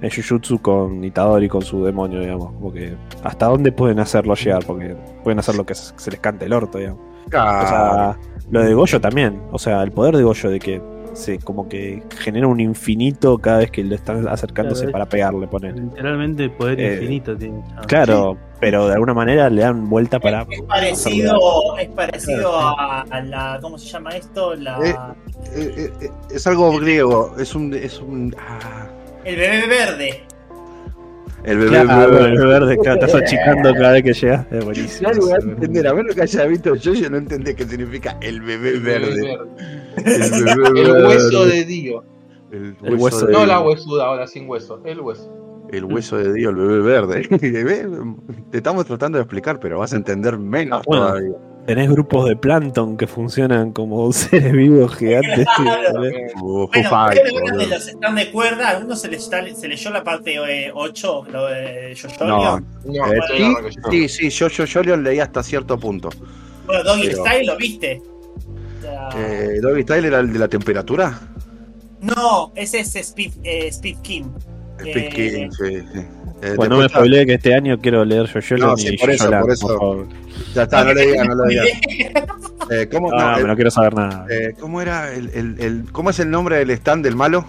[0.00, 2.52] en Jujutsu con Itadori con su demonio, digamos.
[2.60, 2.94] Porque
[3.24, 4.94] hasta dónde pueden hacerlo llegar, porque
[5.24, 7.00] pueden hacer lo que se les cante el orto, digamos.
[7.00, 9.42] O Ah, sea, lo de Goyo también.
[9.52, 10.80] O sea, el poder de Goyo de que
[11.14, 15.48] se como que genera un infinito cada vez que le están acercándose Claro, para pegarle,
[15.48, 15.74] poner.
[15.78, 17.60] Literalmente poder Eh, infinito tiene.
[17.76, 20.42] Ah, Claro, pero de alguna manera le dan vuelta para.
[20.50, 21.38] Es parecido,
[21.78, 23.58] es parecido a, a la.
[23.62, 24.54] ¿Cómo se llama esto?
[24.54, 24.94] La, Eh.
[25.54, 27.34] eh, eh, es algo griego.
[27.38, 27.72] Es un.
[27.74, 28.88] Es un ah,
[29.24, 30.24] el bebé verde.
[31.44, 31.70] el bebé.
[31.70, 34.46] Claro, bebé- el verde que estás achicando cada vez que llega.
[34.50, 35.08] Es buenísimo.
[35.08, 38.40] A entender, a ver lo que haya visto yo, yo no entendí qué significa el
[38.40, 39.38] bebé verde.
[39.96, 41.52] El, bebé El hueso verde.
[41.56, 42.04] de Dio.
[42.50, 44.80] El el hueso de No la huesuda, ahora sin hueso.
[44.84, 45.30] El hueso.
[45.72, 47.26] El hueso de Dios, el bebé verde.
[47.30, 47.86] Ve,
[48.50, 51.06] Te estamos tratando de explicar, pero vas a entender menos Bueno.
[51.08, 51.32] todavía.
[51.66, 55.46] Tenés grupos de plancton que funcionan como seres vivos gigantes.
[55.56, 56.00] Claro.
[56.40, 58.70] Uh, Bueno, hablan de los stands de cuerda.
[58.70, 60.36] ¿Alguno se, le está- se leyó la parte
[60.72, 61.24] 8?
[61.30, 61.94] Lo de.
[62.20, 63.18] No, No, eh,
[63.74, 66.08] estoy sí, sí, yo, yo, yo lo leí hasta cierto punto.
[66.66, 68.02] Bueno, Doggy Pero- Style, ¿lo viste?
[69.16, 71.20] Eh, Doggy Style era el de la temperatura.
[72.00, 74.24] No, ese es Speed, eh, Speed King.
[74.80, 76.00] El Eh, Peking, sí, sí.
[76.42, 79.10] Eh, Bueno, no me spoileé que este año quiero leer Jojoland No, sí, y por
[79.10, 79.66] eso, por eso.
[79.68, 80.06] favor.
[80.54, 81.68] Ya está, no le digas, no le digas.
[82.70, 84.26] Eh, ¿cómo, No, no, no, eh, no quiero saber nada.
[84.30, 87.46] eh, ¿Cómo era el, el, el- ¿Cómo es el nombre del stand del malo?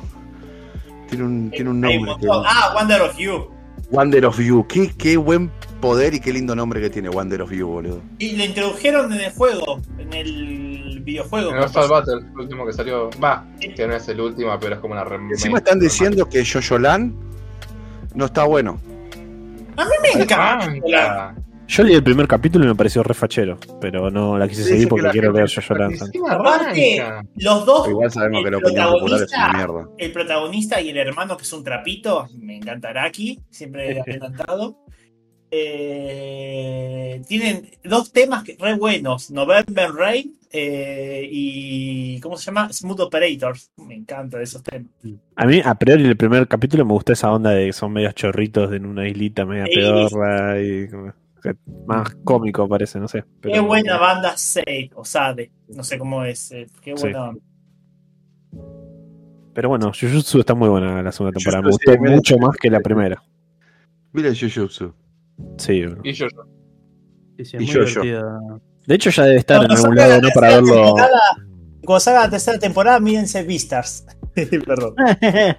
[1.10, 2.14] Tiene un, tiene un nombre.
[2.46, 3.48] Ah, Wonder of You.
[3.92, 4.66] Wonder of You.
[4.68, 5.52] Qué, qué buen
[5.82, 8.02] poder y qué lindo nombre que tiene Wonder of You, boludo.
[8.18, 11.52] Y lo introdujeron en el juego, en el videojuego.
[11.52, 13.10] El Nostal Battle, el último que salió.
[13.24, 15.34] Va, que no es el último, pero es como una remake.
[15.34, 17.14] Encima están diciendo que Yoyolan
[18.16, 18.80] no está bueno.
[19.78, 21.36] A mí me encanta.
[21.68, 24.86] Yo leí el primer capítulo y me pareció refachero, pero no la quise Dice seguir
[24.86, 26.02] que porque quiero leer Jojoland.
[26.02, 27.04] encima Aparte,
[27.36, 29.90] los dos, Igual sabemos el que la opinión popular es una protagonista- mierda.
[30.00, 34.78] el protagonista y el hermano que es un trapito, me encantará aquí, siempre adelantado.
[35.52, 42.72] Eh, tienen dos temas que, re buenos, November Rain eh, y ¿cómo se llama?
[42.72, 43.72] Smooth Operators.
[43.78, 44.92] Me encantan esos temas.
[45.36, 48.16] A mí, a priori, el primer capítulo me gustó esa onda de que son medios
[48.16, 49.76] chorritos en una islita media Sí.
[49.76, 51.14] pedorra y como
[51.86, 53.24] más cómico parece, no sé.
[53.42, 56.52] pero- Qué buena banda Sade o Sade, no sé cómo es.
[56.52, 57.04] eh, qué Sí.
[57.04, 57.42] buena banda.
[59.54, 61.62] Pero bueno, Jujutsu está muy buena la segunda temporada.
[61.64, 62.40] Me gustó sí, mucho sí.
[62.40, 63.22] más que la primera.
[64.14, 64.94] Mira el Jujutsu.
[65.58, 66.02] Sí, bro.
[66.04, 66.44] Y yo, yo.
[67.38, 68.62] Sí, sí, Y es yo, muy yo.
[68.86, 70.30] De hecho, ya debe estar en algún lado, la ¿no?
[70.34, 70.96] Para verlo.
[71.86, 74.06] Cuando salga la tercera temporada, mírense Beastars.
[74.66, 74.96] Perdón.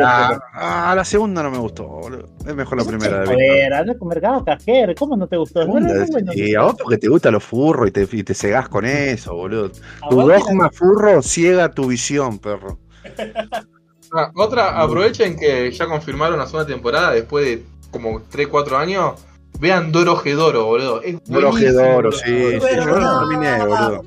[0.00, 2.28] Ah, ah, la segunda no me gustó, boludo.
[2.46, 3.26] Es mejor la primera.
[3.26, 4.94] Joder, anda con mercado cajero.
[4.96, 5.62] ¿Cómo no te gustó?
[5.62, 8.34] Segunda, Bueno, bueno, sí, a vos porque te gustan los furros y te, y te
[8.34, 9.72] cegás con eso, boludo.
[10.08, 12.78] Tu dogma furro ciega tu visión, perro.
[14.12, 19.12] Ah, otra, aprovechen que ya confirmaron la segunda temporada después de como 3-4 años.
[19.60, 21.02] Vean Doro Gedoro, boludo.
[21.02, 22.12] Es Doro buenísimo, Gedoro, boludo.
[22.12, 24.02] sí, sí, yo no lo terminé, boludo.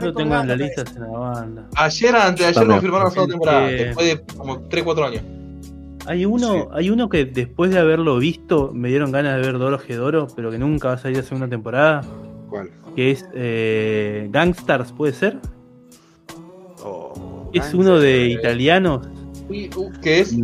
[0.00, 1.68] Lo tengo en la lista en la banda.
[1.76, 5.22] Ayer, antes de ayer confirmaron la segunda temporada, después de como 3-4 años.
[6.06, 9.78] Hay uno, hay uno que después de haberlo visto me dieron ganas de ver Doro
[9.78, 12.02] Gedoro, pero que nunca va a salir la segunda temporada,
[12.50, 12.70] ¿Cuál?
[12.96, 15.38] que es eh, Gangstars, ¿puede ser?
[16.84, 19.06] Oh, Es uno de italianos.
[19.48, 20.36] Uh, que es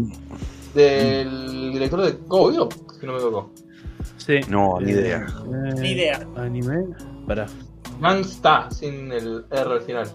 [0.75, 3.51] del director de Bebop, si no me equivoco.
[4.49, 5.27] No, ni idea.
[5.27, 6.21] Eh, Ni idea.
[6.37, 6.85] Anime.
[7.27, 7.47] Pará,
[8.01, 10.09] Gangsta, sin el R al final.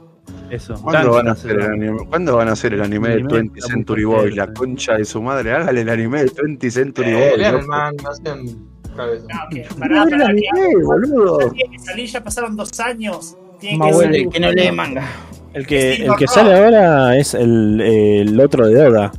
[0.49, 0.76] eso.
[0.81, 1.98] ¿Cuándo van, a hacer el anime?
[2.07, 4.31] ¿Cuándo van a hacer el anime de Anime 20 está muy Century Boy?
[4.35, 5.52] La concha de su madre.
[5.52, 7.44] Hágale el anime de 20 Century Eh, Boy.
[7.44, 7.68] el loco.
[7.68, 9.26] manga, hacen cabeza.
[9.27, 11.38] No, No, pará, el pará, anime, que- boludo.
[11.52, 13.35] Tiene que salir, ya pasaron dos años.
[13.60, 14.30] Tiene Más que bueno salir.
[14.30, 15.07] que no lee manga.
[15.53, 19.11] El que, Sí, el que no, sale ahora es el, el otro de Oda,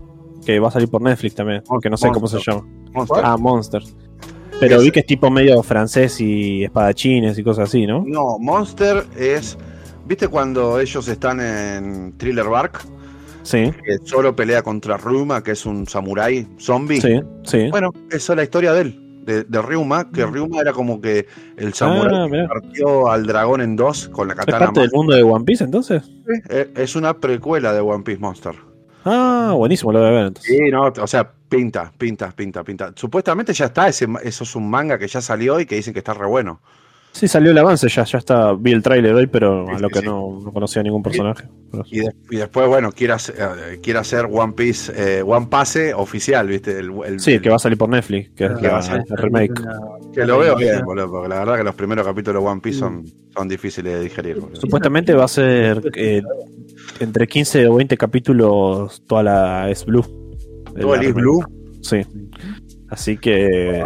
[0.44, 2.66] que va a salir por Netflix también, que no sé cómo se llama.
[2.92, 3.22] Monster.
[3.24, 3.82] Ah, Monster.
[4.60, 8.04] Pero vi que es tipo medio francés y espadachines y cosas así, ¿no?
[8.06, 9.58] No, Monster es.
[10.06, 12.80] ¿Viste cuando ellos están en Thriller Bark?
[13.42, 17.00] Sí, Que solo pelea contra Ryuma, que es un samurái zombie.
[17.00, 17.68] sí, sí.
[17.70, 21.26] Bueno, esa es la historia de él, de, de Ryuma, que Ryuma era como que
[21.58, 22.48] el samurái Ah, que mirá.
[22.48, 24.66] partió al dragón en dos con la ¿Es katana.
[24.66, 26.02] parte del mundo de One Piece entonces?
[26.26, 28.54] más- Eh, Es una precuela de One Piece Monster.
[29.04, 30.56] Ah, buenísimo, lo voy a ver entonces.
[30.56, 32.92] Sí, no, o sea, pinta, pinta, pinta, pinta.
[32.96, 35.98] Supuestamente ya está, ese, eso es un manga que ya salió y que dicen que
[36.00, 36.60] está re bueno.
[37.14, 39.86] Sí, salió el avance ya, ya está, vi el tráiler hoy, pero Sí, a lo
[39.88, 40.04] sí, que sí.
[40.06, 41.44] no, no conocía ningún personaje.
[41.88, 45.94] Y, de- y después, bueno, quiere hacer, eh, quiere hacer One Piece, eh, One Pase
[45.94, 46.76] oficial, ¿viste?
[46.76, 48.78] El, el- Sí, el- que va a salir por Netflix, que es Que va la-
[48.78, 49.04] a salir.
[49.08, 49.54] el remake.
[50.12, 52.78] que lo veo bien, boludo, porque la verdad que los primeros capítulos de One Piece
[52.80, 54.40] son, son difíciles de digerir.
[54.40, 54.60] boludo.
[54.60, 56.20] Supuestamente va a ser eh,
[56.98, 60.02] entre 15 o 20 capítulos toda la es Blue.
[60.80, 61.14] ¿Todo La el Is.
[61.14, 61.44] Blue?
[61.80, 62.00] Sí.
[62.88, 63.84] Así que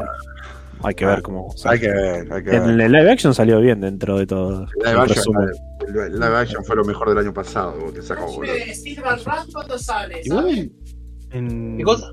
[0.83, 1.55] hay que ver cómo.
[1.65, 2.63] Hay que ver, hay que ver.
[2.63, 4.67] En el live action salió bien dentro de todo.
[4.77, 5.49] Live el action, resumen.
[5.89, 8.53] el- el live action fue lo mejor del año pasado, que sacó, boludo.
[11.31, 12.07] En- ¿Qué cosa?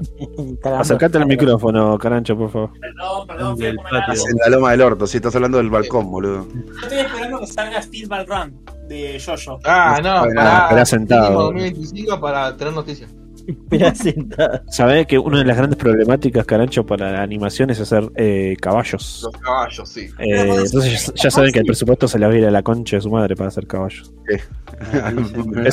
[0.78, 2.72] Acércate al micrófono, Carancho, por favor.
[2.82, 4.24] Perdón, perdón, fui a Del patio.
[4.30, 6.46] En la loma del orto, si estás hablando del balcón, boludo.
[6.54, 8.60] Yo estoy esperando que salga Silver Run
[8.90, 9.60] de Jojo.
[9.64, 11.44] Ah, no, Bueno, para esperá sentado.
[11.44, 13.10] 2025 para tener noticias.
[14.70, 19.22] Sabés que una de las grandes problemáticas, Carancho, para la animación es hacer eh, caballos.
[19.24, 20.08] Los caballos, sí.
[20.20, 22.64] Eh, entonces ya, ya saben que el presupuesto se le va a ir a la
[22.64, 24.14] concha de su madre para hacer caballos.
[24.28, 24.44] Es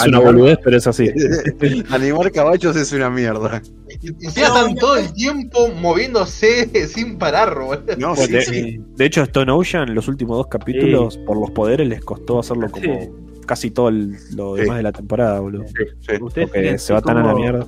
[0.06, 1.10] una Animar- boludez, pero es así.
[1.90, 3.62] Animar caballos es una mierda.
[4.00, 7.82] Y, y encima están todo el tiempo moviéndose sin parar, boludo.
[7.98, 8.80] No, sí, de, sí.
[8.96, 12.82] de hecho, Stone Ocean, los últimos dos capítulos, por los poderes, les costó hacerlo como
[12.82, 13.08] Sí.
[13.52, 14.62] Casi todo el- lo Sí.
[14.62, 15.66] demás de la temporada, boludo.
[15.68, 16.12] Sí, sí.
[16.18, 17.66] Porque se va tan a la mierda.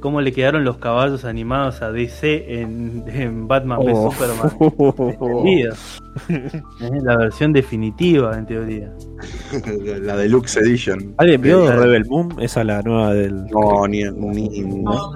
[0.00, 4.10] ¿Cómo le quedaron los caballos animados a DC en, en Batman v Oh.
[4.12, 5.44] Superman?
[5.44, 5.74] Vida.
[6.28, 8.92] Es la versión definitiva, en teoría.
[10.02, 11.14] La Deluxe Edition.
[11.16, 12.34] ¿Alguien vio Eh, Rebel Moon?
[12.40, 13.46] Esa la nueva del.
[13.46, 15.12] No, ni, ni- No,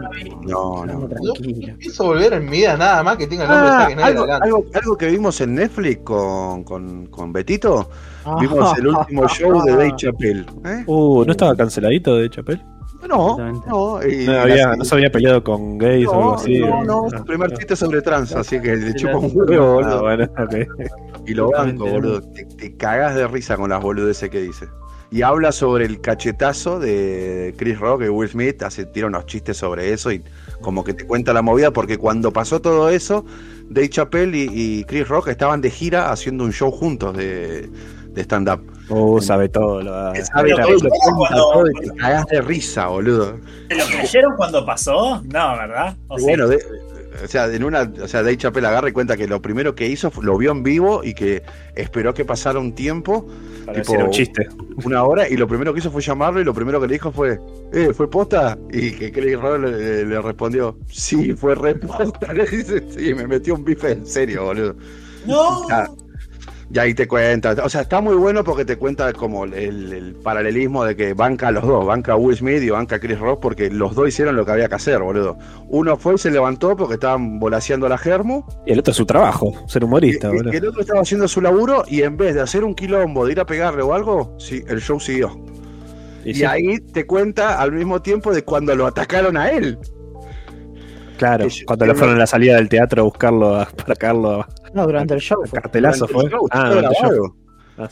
[0.46, 1.08] no no, no.
[1.78, 4.06] Pienso volver en mi vida nada más que tenga el nombre de Ah, Zack Snyder
[4.06, 7.90] algo, algo, algo que vimos en Netflix con, con, con Betito,
[8.40, 10.44] vimos el último show de Dave Chappelle.
[10.66, 10.84] ¿eh?
[10.86, 12.62] Uh, ¿no estaba canceladito de Chapel?
[13.08, 16.58] No, no, y No, no se había peleado con gays o algo no, así.
[16.60, 17.56] no, no, Ah, su primer ah.
[17.56, 20.00] chiste sobre trans, así que le chupa un Ah, huevo, Ah, boludo.
[20.02, 20.54] bueno, ok.
[21.26, 22.22] Y lo banco, boludo.
[22.32, 24.66] Te, te cagás de risa con las boludeces que dice.
[25.10, 29.58] Y habla sobre el cachetazo de Chris Rock y Will Smith, hace, tira unos chistes
[29.58, 30.22] sobre eso y
[30.62, 33.22] como que te cuenta la movida, porque cuando pasó todo eso,
[33.68, 34.48] Dave Chappelle y,
[34.80, 37.68] y Chris Rock estaban de gira haciendo un show juntos de,
[38.12, 38.60] de stand-up.
[38.88, 39.82] Uh, sabe todo.
[39.82, 43.36] Lo, Que sabe que- lo cuenta cuando- todo y te cagás de risa, boludo.
[43.68, 45.22] ¿Te lo creyeron cuando pasó?
[45.24, 45.96] No, ¿verdad?
[46.08, 46.24] O Y sí.
[46.26, 46.62] bueno, de-
[47.22, 49.86] o sea, en una, o sea, Dave Chappelle agarra y cuenta que lo primero que
[49.86, 51.42] hizo fue- lo vio en vivo y que
[51.76, 53.26] esperó que pasara un tiempo,
[53.66, 54.48] para tipo- decir un chiste.
[54.84, 57.12] una hora, y lo primero que hizo fue llamarlo y lo primero que le dijo
[57.12, 57.38] fue,
[57.72, 58.58] eh, ¿fue posta?
[58.72, 62.32] Y que Chris Rock le, le respondió, sí, fue re posta.
[62.34, 64.74] Le dice, sí, me metió un bife en serio, boludo.
[65.26, 65.66] No.
[65.70, 65.86] Ah,
[66.74, 69.54] Y ahí te cuenta, o sea, está muy bueno porque te cuenta como el,
[69.92, 72.98] el paralelismo de que banca a los dos, banca a Will Smith y banca a
[72.98, 75.36] Chris Rock porque los dos hicieron lo que había que hacer, boludo.
[75.68, 79.04] Uno fue y se levantó porque estaban volaseando la germo Y el otro es su
[79.04, 80.52] trabajo, ser humorista, y- boludo.
[80.54, 83.32] y el otro estaba haciendo su laburo y en vez de hacer un quilombo, de
[83.32, 85.38] ir a pegarle o algo, sí, el show siguió.
[86.24, 89.78] Y Y sí, ahí te cuenta al mismo tiempo de cuando lo atacaron a él.
[91.26, 94.48] Claro, cuando lo fueron a la salida del teatro a buscarlo, a- para caerlo a
[94.74, 95.60] No, durante el show fue.
[95.60, 96.24] cartelazo, Durante fue.
[96.24, 97.36] el show, Ah, durante el show.
[97.78, 97.88] Ah.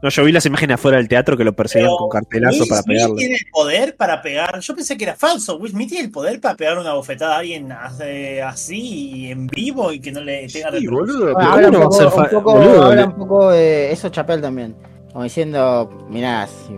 [0.00, 2.82] No, yo vi las imágenes afuera del teatro que lo perseguían con cartelazo Will para
[2.82, 3.16] Smith pegarle.
[3.16, 4.60] tiene el poder para pegar.
[4.60, 5.56] Yo pensé que era falso.
[5.56, 9.98] Will Smith tiene el poder para pegar una bofetada a alguien así en vivo y
[10.00, 11.32] que no le tenga Sí, boludo.
[11.32, 12.82] Bueno, ¿cómo habla no un poco, ser un fa- poco- boludo?
[12.84, 14.76] habla Le- un poco de eso Chapel también.
[15.12, 16.76] Como diciendo, mirá, si,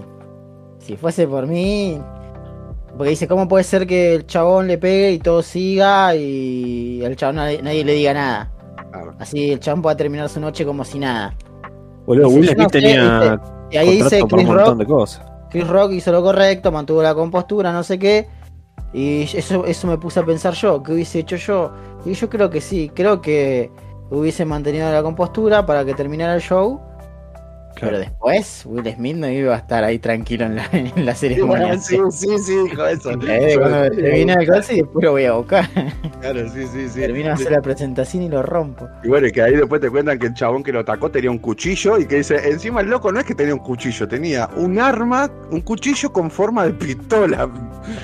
[0.87, 2.01] si fuese por mí.
[3.01, 7.17] Porque dice, ¿cómo puede ser que el chabón le pegue y todo siga y el
[7.17, 8.53] chabón nadie, nadie le diga nada?
[8.91, 9.15] Claro.
[9.19, 11.35] Así el chabón pueda terminar su noche como si nada.
[12.05, 13.41] Boludo, Will Smith no tenía
[13.71, 15.25] Y ahí dice Chris un Rock, de cosas.
[15.49, 18.29] Chris Rock hizo lo correcto, mantuvo la compostura, no sé qué.
[18.93, 21.73] Y eso, eso me puse a pensar yo, ¿qué hubiese hecho yo?
[22.05, 23.71] Y yo creo que sí, creo que
[24.11, 26.79] hubiese mantenido la compostura para que terminara el show.
[27.75, 27.97] Claro.
[27.97, 31.29] Pero después, Will Smith no iba a estar ahí tranquilo en la, en la Sí,
[31.29, 31.67] ceremonia.
[31.69, 33.11] bueno, sí, sí, sí, dijo eso.
[33.29, 35.69] Eh, cuando termina el clase y después lo voy a buscar.
[36.21, 37.01] Claro, sí, sí, sí.
[37.01, 38.89] Termino de hacer la presentación y lo rompo.
[39.03, 41.31] Y bueno, y que ahí después te cuentan que el chabón que lo atacó tenía
[41.31, 44.49] un cuchillo y que dice, encima el loco no es que tenía un cuchillo, tenía
[44.57, 47.49] un arma, un cuchillo con forma de pistola.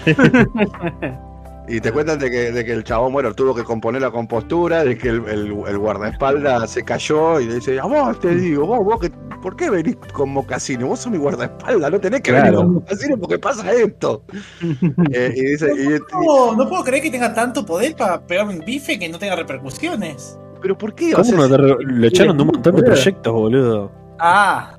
[1.69, 4.85] y te cuentan de que, de que el chabón, bueno, tuvo que componer la compostura,
[4.85, 8.67] de que el, el- el guardaespaldas se cayó y le dice, a vos te digo,
[8.67, 9.11] vos, vos, que,
[9.43, 10.87] ¿por qué venís con mocasines?
[10.87, 12.59] Vos sos mi guardaespaldas, no tenés que venir Claro.
[12.65, 14.23] con mocasines porque pasa esto.
[15.13, 18.47] Eh, y dice, y- y- No, no puedo creer que tenga tanto poder para pegar
[18.49, 20.39] un bife que no tenga repercusiones.
[20.63, 21.13] pero ¿por qué?
[21.15, 23.93] O ¿Cómo sea, no te re- lo echaron de un montón de proyectos, boludo?
[24.19, 24.75] Ah,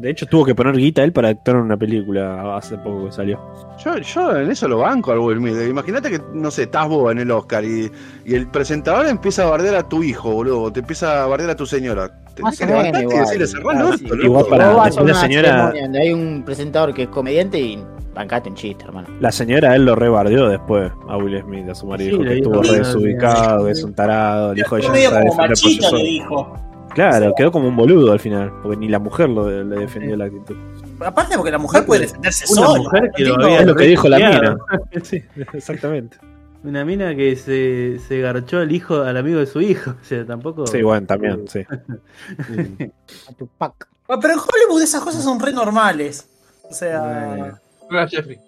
[0.00, 3.12] De hecho, tuvo que poner guita él para actuar en una película hace poco que
[3.12, 3.38] salió.
[3.84, 5.56] Yo, yo en eso lo banco al Will Smith.
[5.68, 7.90] Imagínate que, no sé, estás vos en el Oscar y,
[8.24, 11.50] y el presentador empieza a bardear a tu hijo, boludo, o te empieza a bardear
[11.50, 12.10] a tu señora.
[12.40, 12.68] Más que y
[13.02, 13.18] igual.
[13.26, 14.04] decirle, cerrá el Ah, orto, sí.
[14.06, 14.22] loco".
[14.24, 18.48] Igual para- vas a una señora- donde hay un presentador que es comediante y bancate
[18.48, 19.08] un chiste, hermano.
[19.20, 22.62] La señora él lo rebardeó después a Will Smith, a su marido, Sí, que estuvo
[22.62, 24.94] re desubicado, que es un tarado, el hijo de ella no
[25.32, 26.56] sabe defender por le dijo.
[26.94, 30.26] Claro, quedó como un boludo al final, porque ni la mujer lo, le defendió la
[30.26, 30.56] actitud.
[31.00, 32.82] Aparte porque la mujer puede defenderse Una sola.
[32.82, 34.56] mujer que había Es lo que dijo la mina.
[35.02, 35.22] Sí,
[35.54, 36.18] exactamente.
[36.62, 39.92] Una mina que se, se garchó al hijo, al amigo de su hijo.
[39.92, 40.66] O sea, tampoco.
[40.66, 41.60] Sí, bueno, también, sí.
[41.70, 43.88] A tu pack.
[44.08, 46.28] Ah, Pero en Hollywood esas cosas son re normales.
[46.68, 47.58] O sea.
[47.88, 48.38] Gracias, Jeffrey.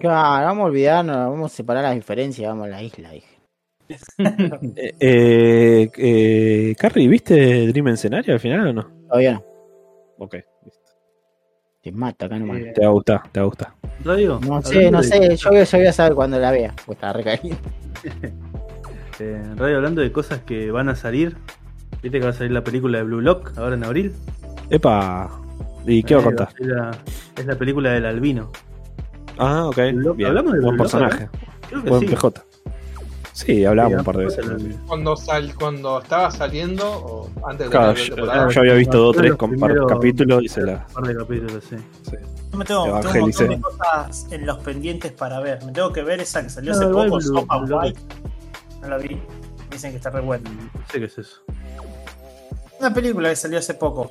[0.00, 3.35] Claro, vamos a olvidarnos, vamos a separar las diferencias, vamos a la isla, dije.
[4.76, 8.86] Eh, eh, eh, Carrie, ¿viste Dream Escenario al final o no?
[9.08, 9.44] Todavía no,
[10.18, 10.34] Ok,
[10.64, 10.80] listo.
[11.82, 12.58] te mata acá nomás.
[12.58, 13.68] Eh, Te va a gustar, te va a gustar.
[14.04, 16.74] Radio, No sé, no de- sé, yo, voy- yo voy a saber cuando la vea,
[16.84, 17.56] pues está recaído.
[19.20, 21.36] eh, radio hablando de cosas que van a salir.
[22.02, 24.12] ¿Viste que va a salir la película de Blue Lock ahora en abril?
[24.70, 25.30] Epa,
[25.86, 26.48] ¿y qué va a contar?
[26.58, 26.90] Es la,
[27.36, 28.50] es la película del albino.
[29.38, 30.26] Ah, ok, bien.
[30.28, 31.28] ¿hablamos de Buen Blue Lock personaje,
[31.68, 32.06] Creo que buen sí.
[32.08, 32.44] PJ.
[33.36, 34.46] Sí, hablamos Sí, un par de veces.
[34.86, 38.96] Cuando, sal, cuando estaba saliendo, o antes de Claro, la yo, temporada, yo había visto
[38.98, 39.34] dos o tres
[39.86, 40.86] capítulos y se la.
[40.88, 41.76] Un par de capítulos, sí.
[42.10, 42.16] sí.
[42.50, 43.44] yo me tengo, tengo un Evangelicé.
[43.48, 45.62] montón de cosas en los pendientes para ver.
[45.66, 47.82] Me tengo que ver esa que salió No, hace poco, Lock.
[47.82, 48.00] White.
[48.80, 49.20] No la vi.
[49.70, 50.48] Dicen que está re buena.
[50.50, 51.40] No sé qué es eso.
[52.80, 54.10] Una película que salió hace poco.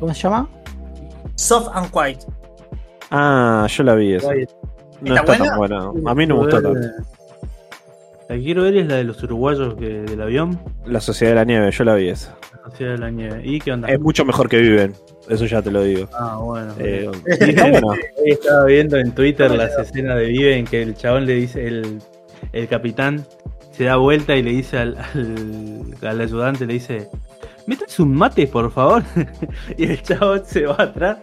[0.00, 0.48] ¿Cómo se llama?
[1.36, 2.26] Soft and White.
[3.12, 4.32] Ah, yo la vi esa.
[5.00, 5.92] No ¿Está está tan buena.
[6.06, 6.80] A mí no me gustó tanto.
[8.32, 10.58] La que quiero ver es la de los uruguayos que, del avión.
[10.86, 12.34] La Sociedad de la Nieve, yo la vi esa.
[12.64, 13.42] La Sociedad de la Nieve.
[13.44, 13.88] ¿Y qué onda?
[13.88, 14.94] Es mucho mejor que Viven,
[15.28, 16.08] eso ya te lo digo.
[16.14, 16.72] Ah, bueno.
[16.78, 17.68] Eh, está
[18.24, 21.98] estaba viendo en Twitter las escenas de Vive en que el chabón le dice, el,
[22.54, 23.22] el capitán
[23.70, 27.10] se da vuelta y le dice al, al, al ayudante, le dice,
[27.66, 29.02] ¿me traes un mate, por favor?
[29.76, 31.18] y el chabón se va atrás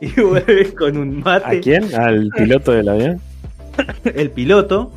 [0.00, 1.58] y vuelve con un ¿A mate.
[1.62, 1.92] quién?
[1.96, 3.20] ¿Al piloto del avión?
[4.04, 4.92] El piloto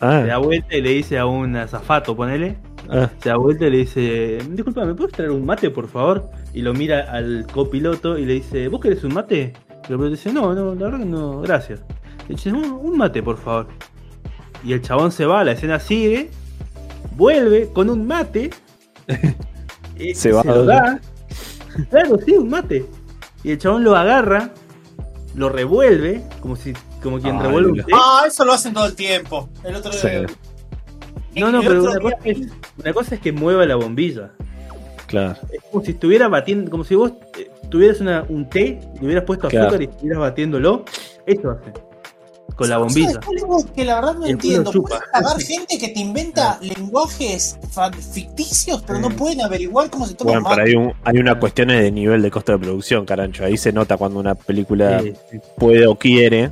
[0.00, 2.56] se da Ah, vuelta y le dice a un azafato, ponele,
[2.88, 6.30] ah, se da vuelta y le dice, disculpa, ¿me puedes traer un mate, por favor?
[6.54, 9.52] Y lo mira al copiloto y le dice, ¿vos querés un mate?
[9.88, 11.80] Y el piloto dice, no, no, la verdad que no, gracias.
[12.28, 13.68] Le dice, un, un mate, por favor.
[14.64, 16.30] Y el chabón se va, la escena sigue,
[17.16, 18.50] vuelve con un mate.
[19.98, 20.42] y Se va.
[20.44, 21.00] lo da.
[21.90, 22.84] Claro, sí, un mate.
[23.44, 24.50] Y el chabón lo agarra,
[25.34, 27.92] lo revuelve, como si como quien Ay, revuelve un té.
[27.94, 29.48] Ah, eso lo hacen todo el tiempo.
[29.64, 30.08] El otro Sí.
[31.36, 32.38] No, no, pero una día cosa, es,
[32.78, 34.30] una cosa es que mueva la bombilla.
[35.06, 35.36] claro.
[35.52, 39.24] Es como si estuviera batiendo, como si vos eh, tuvieras una, un té, le hubieras
[39.24, 39.66] puesto Claro.
[39.68, 40.84] azúcar y estuvieras batiéndolo.
[41.26, 41.72] Esto hace.
[42.56, 43.20] con la ¿Sabes bombita.
[43.20, 44.72] cuál es algo que la verdad no El entiendo?
[44.72, 47.56] Puedes pagar gente que te inventa lenguajes
[48.12, 51.38] ficticios, pero no pueden averiguar cómo se toma Bueno, un pero hay, un, hay una
[51.38, 53.44] cuestión de nivel de costo de producción, carancho.
[53.44, 55.38] Ahí se nota cuando una película Sí, sí.
[55.56, 56.50] puede o quiere,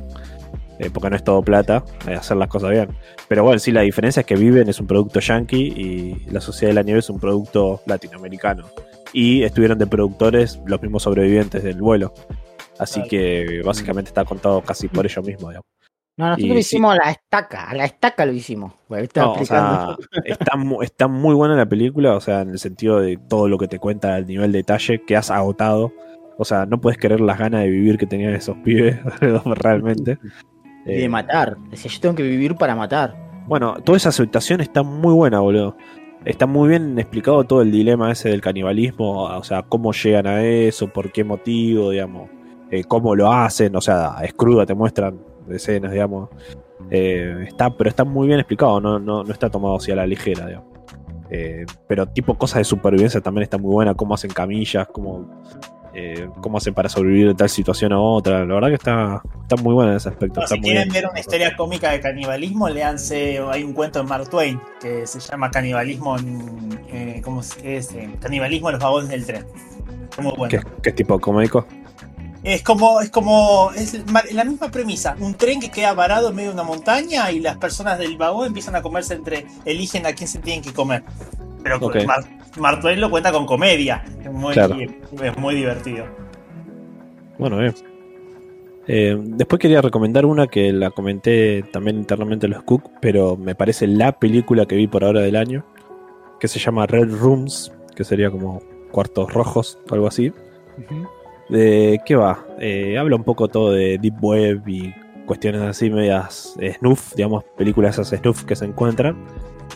[0.79, 2.89] eh, porque no es todo plata, eh, hacer las cosas bien.
[3.27, 6.71] Pero bueno, sí, la diferencia es que Viven es un producto yankee y La Sociedad
[6.71, 8.65] de la Nieve es un producto latinoamericano.
[9.13, 12.13] Y estuvieron de productores los mismos sobrevivientes del vuelo.
[12.79, 13.09] Así Claro.
[13.09, 15.49] que básicamente está contado casi por ellos mismos.
[15.49, 15.65] digamos.
[16.17, 16.59] No, nosotros Y sí.
[16.59, 18.73] hicimos a la estaca, a la estaca lo hicimos.
[18.89, 19.97] Bueno, No, o explicando.
[19.97, 23.47] sea, está, mu- está muy buena la película, o sea, en el sentido de todo
[23.47, 25.93] lo que te cuenta, el nivel de detalle que has agotado.
[26.39, 28.97] O sea, no puedes querer las ganas de vivir que tenían esos pibes,
[29.45, 30.17] realmente.
[30.87, 31.57] Y de Eh, matar.
[31.69, 33.15] Decía, yo tengo que vivir para matar.
[33.47, 35.75] bueno, toda esa aceptación está muy buena, boludo.
[36.25, 40.43] Está muy bien explicado todo el dilema ese del canibalismo, o sea, cómo llegan a
[40.43, 42.29] eso, por qué motivo, digamos,
[42.71, 45.17] eh, cómo lo hacen, o sea, es cruda, te muestran
[45.49, 46.29] escenas, digamos.
[46.89, 50.05] Eh, está, pero está muy bien explicado, no, no, no está tomado así a la
[50.05, 50.67] ligera, digamos.
[51.29, 55.43] Eh, pero tipo cosas de supervivencia también está muy buena, cómo hacen camillas, cómo,
[55.99, 58.45] eh, cómo hacen para sobrevivir de tal situación a otra.
[58.45, 60.39] La verdad que está, está muy buena en ese aspecto.
[60.39, 61.01] No, está si muy quieren bien.
[61.01, 65.19] ver una historia cómica de canibalismo, léanse, hay un cuento de Mark Twain que se
[65.19, 67.89] llama Canibalismo en, eh, ¿cómo es?
[68.19, 69.47] Canibalismo en los vagones del tren.
[70.21, 70.49] Muy bueno.
[70.49, 71.65] ¿Qué, qué tipo cómico?
[72.43, 73.97] Es como, es como, es
[74.31, 77.57] la misma premisa, un tren que queda varado en medio de una montaña y las
[77.57, 81.03] personas del vagón empiezan a comerse entre, eligen a quién se tienen que comer.
[81.75, 82.05] Pero Ok.
[82.05, 82.23] Mar-
[82.59, 84.75] Mark Twain lo cuenta con comedia, es muy, Claro.
[84.79, 86.05] es muy divertido.
[87.37, 87.73] Bueno, bien.
[88.87, 93.53] Eh, después quería recomendar una que la comenté también internamente en los Cook, pero me
[93.53, 95.65] parece la película que vi por ahora del año,
[96.39, 98.61] que se llama Red Rooms, que sería como
[98.91, 100.31] cuartos rojos, algo así.
[101.49, 102.45] ¿De qué va?
[102.59, 104.93] Eh, habla un poco todo de Deep Web y
[105.25, 109.17] cuestiones así medias eh, snuff, digamos, películas esas snuff que se encuentran.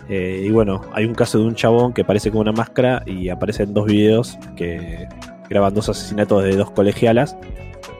[0.09, 3.29] Eh, y bueno, hay un caso de un chabón que aparece con una máscara y
[3.29, 5.07] aparecen dos videos que
[5.49, 7.37] graban dos asesinatos de dos colegialas.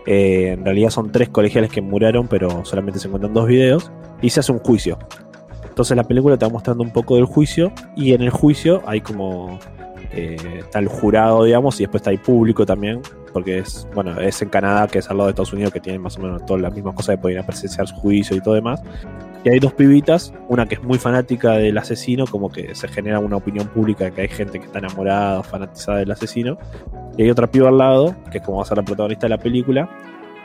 [0.06, 3.92] Eh, en realidad son tres colegiales que murieron, pero solamente se encuentran dos videos.
[4.22, 4.98] Y se hace un juicio.
[5.68, 7.72] Entonces la película te va mostrando un poco del juicio.
[7.96, 9.60] Y en el juicio hay como.
[10.12, 13.02] eh, está el jurado, digamos, y después está el público también.
[13.34, 16.02] Porque es, bueno, es en Canadá, que es al lado de Estados Unidos, que tienen
[16.02, 18.82] más o menos todas las mismas cosas de poder presenciar su juicio y todo demás.
[19.44, 23.20] Y hay dos pibitas, una que es muy fanática del asesino, como que se genera
[23.20, 26.58] una opinión pública de que hay gente que está enamorada o fanatizada del asesino.
[27.18, 29.30] Y hay otra piba al lado, que es como va a ser la protagonista de
[29.30, 29.90] la película,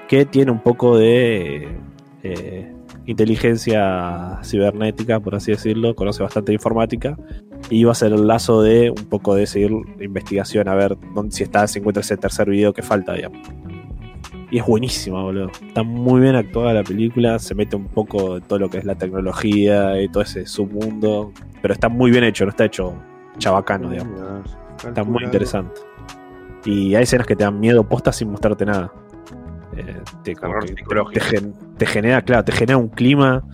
[0.09, 1.69] que tiene un poco de
[2.23, 2.73] eh,
[3.05, 7.19] inteligencia cibernética, por así decirlo, conoce bastante informática,
[7.69, 11.35] y va a ser el lazo de un poco de seguir investigación, a ver dónde,
[11.35, 13.47] si está, si encuentra ese tercer video que falta, digamos.
[14.51, 15.51] Y es buenísima, boludo.
[15.67, 18.85] Está muy bien actuada la película, se mete un poco de todo lo que es
[18.85, 22.95] la tecnología y todo ese submundo, pero está muy bien hecho, no está hecho
[23.39, 24.57] chabacano, digamos.
[24.87, 25.81] Está muy interesante.
[26.65, 28.93] Y hay escenas que te dan miedo posta sin mostrarte nada.
[29.77, 31.43] Eh, te, te,
[31.77, 33.45] te genera, claro, te genera un clima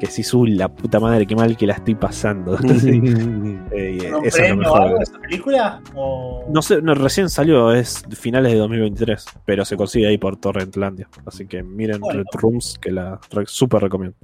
[0.00, 2.58] que si uy, la puta madre, qué mal que la estoy pasando.
[2.80, 3.00] Sí.
[3.72, 4.82] Eh, y ¿Con un premio o mejor.
[4.82, 5.80] algo de esa película?
[5.94, 6.44] O...
[6.52, 11.08] No sé, no, recién salió, es finales de 2023, pero se consigue ahí por Torrentlandia.
[11.26, 12.20] Así que miren Bueno.
[12.20, 14.16] Red Rooms, que la re- súper recomiendo.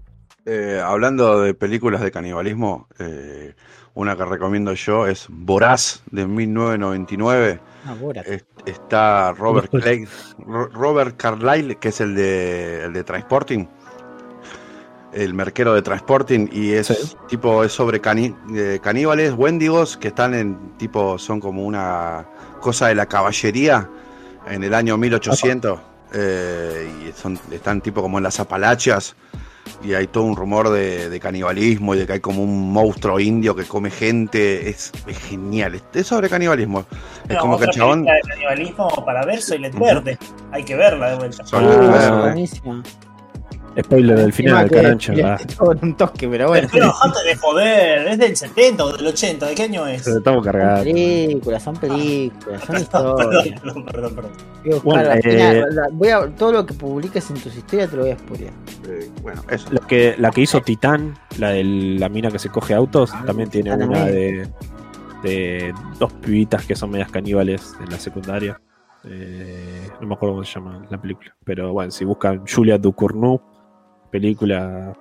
[0.44, 3.54] Eh, hablando de películas de canibalismo, eh,
[3.94, 7.60] una que recomiendo yo es Voraz de 1999.
[7.86, 7.94] Ah.
[8.24, 9.72] Es- está Robert,
[10.38, 13.66] Ro- Robert Carlyle, que es el de, el de Transporting,
[15.16, 17.16] el merquero de Transporting, y es Sí.
[17.28, 22.26] tipo es sobre cani- eh, caníbales, wendigos, que están en tipo, son como una
[22.60, 23.88] cosa de la caballería
[24.48, 25.80] en el año 1800,
[26.12, 29.16] eh, y son, están tipo como en las Apalachias.
[29.82, 33.18] Y hay todo un rumor de, de canibalismo y de que hay como un monstruo
[33.18, 34.68] indio que come gente.
[34.70, 35.74] Es, es genial.
[35.74, 36.84] Es- Es sobre canibalismo.
[37.28, 38.04] Es No, como que el chabón.
[38.04, 40.18] de canibalismo para ver Soylent Verde.
[40.52, 41.44] Hay que verla de vuelta.
[41.44, 42.48] Soy Uh, verde.
[43.82, 45.12] Spoiler del final, carancho.
[45.82, 46.66] un toque, pero bueno.
[46.72, 46.86] Pero
[47.24, 50.06] de joder, es del 70 o del 80, ¿de qué año es?
[50.06, 50.84] Estamos Son cargando.
[50.84, 53.60] películas, son películas, son historias.
[53.60, 54.32] perdón, perdón, perdón.
[54.64, 57.36] Voy a buscar Bueno, la eh, final, la- voy a, todo lo que publiques en
[57.38, 58.52] tus historias te lo voy a spoilear.
[58.88, 59.68] Eh, bueno, eso.
[59.70, 63.24] La que, la que hizo Titán, la de la mina que se coge autos, Ah,
[63.26, 64.48] también tiene Titán una de
[65.98, 68.60] dos pibitas que son medias caníbales en la secundaria.
[69.04, 71.34] Eh, no me acuerdo cómo se llama la película.
[71.44, 73.40] Pero bueno, si buscan Julia Ducournau,
[74.06, 74.92] película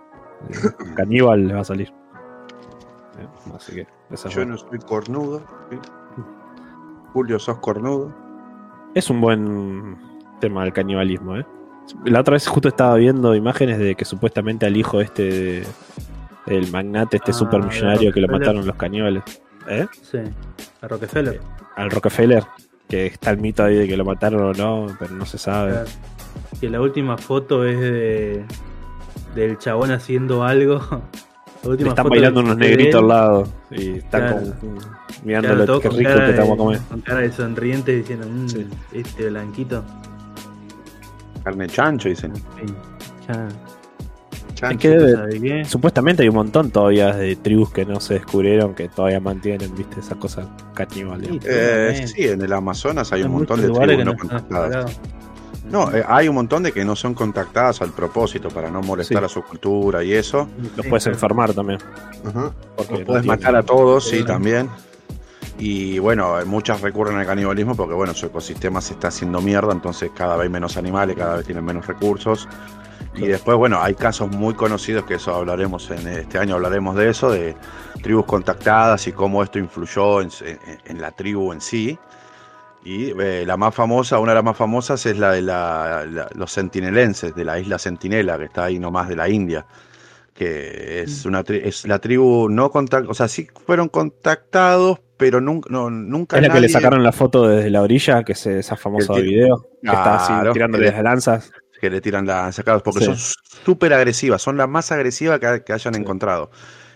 [0.50, 0.54] eh,
[0.96, 1.90] caníbal, les va a salir.
[3.20, 5.42] Eh, así que esa es Yo no soy cornudo.
[5.70, 5.78] ¿sí?
[7.14, 8.14] Julio, sos cornudo.
[8.94, 9.98] Es un buen
[10.40, 11.46] tema el canibalismo, ¿eh?
[12.06, 15.68] La otra vez justo estaba viendo imágenes de que supuestamente al hijo este de-
[16.48, 19.24] del magnate, este Ah, supermillonario que lo mataron los caníbales.
[19.68, 19.88] ¿Eh?
[20.02, 20.20] Sí,
[20.82, 21.40] a Rockefeller.
[21.76, 22.44] Al Rockefeller,
[22.88, 25.72] que está el mito ahí de que lo mataron o no, pero no se sabe.
[25.72, 25.90] Claro.
[26.60, 28.46] Que la última foto es de
[29.36, 30.80] del chabón haciendo algo.
[31.64, 34.36] La Le última están foto bailando unos negritos al lado y están Claro.
[34.60, 36.80] como claro, mirándolo, todo qué con rico que vamos a comer.
[36.90, 38.68] Con cara de sonriente diciendo, "Mm, Sí.
[38.94, 39.84] este blanquito.
[41.44, 42.34] Carne chancho, dicen.
[43.28, 43.48] Ya,
[44.54, 44.76] Chancho.
[44.76, 44.90] Es que
[45.38, 45.66] debe-.
[45.66, 50.00] Supuestamente hay un montón todavía de tribus que no se descubrieron que todavía mantienen, viste,
[50.00, 51.28] esas cosas caníbales.
[51.30, 54.28] Sí, Eh, sí, en el Amazonas hay un montón de tribus que no no están
[54.30, 55.00] contactadas.
[55.70, 59.20] No, eh, hay un montón de que no son contactadas al propósito, para no molestar
[59.20, 59.26] Sí.
[59.26, 60.48] a su cultura y eso.
[60.76, 61.80] Los puedes enfermar también.
[62.76, 64.70] Porque Los no puedes matar a todos, sí, también.
[65.58, 69.72] Y bueno, eh, muchas recurren al canibalismo porque bueno, su ecosistema se está haciendo mierda,
[69.72, 72.48] entonces cada vez hay menos animales, cada vez tienen menos recursos.
[73.16, 77.10] Y después, bueno, hay casos muy conocidos que eso hablaremos en este año, hablaremos de
[77.10, 77.56] eso, de
[78.04, 81.98] tribus contactadas y cómo esto influyó en, en- en la tribu en sí.
[82.86, 86.30] Y eh, la más famosa, una de las más famosas es la de la- la-
[86.36, 89.66] los sentinelenses, de la isla Sentinela, que está ahí nomás de la India
[90.34, 95.40] que es una tri- es la tribu no contact, o sea, sí fueron contactados, pero
[95.40, 98.46] nunca, no, nunca Es la que le sacaron la foto desde la orilla, que es
[98.46, 101.52] esa famosa que- video, que está así tirándole las lanzas.
[101.80, 103.06] que le tiran las sacadas, porque Sí.
[103.06, 106.50] son súper agresivas, son las más agresivas que, que hayan encontrado.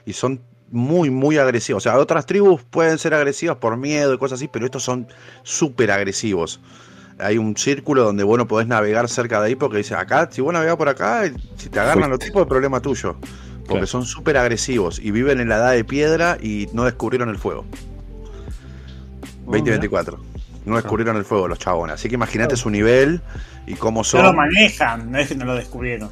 [0.05, 0.41] Y son
[0.71, 1.83] muy, muy agresivos.
[1.85, 5.07] O sea, otras tribus pueden ser agresivas por miedo y cosas así, pero estos son
[5.43, 6.59] súper agresivos.
[7.19, 10.41] Hay un círculo donde vos no podés navegar cerca de ahí porque dice, acá, si
[10.41, 11.23] vos navegás por acá,
[11.57, 13.15] si te agarran los tipos, es problema tuyo.
[13.59, 13.87] Porque Claro.
[13.87, 17.65] son súper agresivos y viven en la edad de piedra y no descubrieron el fuego.
[19.45, 20.19] Oh, 2024.
[20.65, 21.95] No descubrieron el fuego los chabones.
[21.95, 23.21] Así que imagínate su nivel
[23.67, 24.21] y cómo son.
[24.23, 26.09] No lo manejan, no es que no lo descubrieron.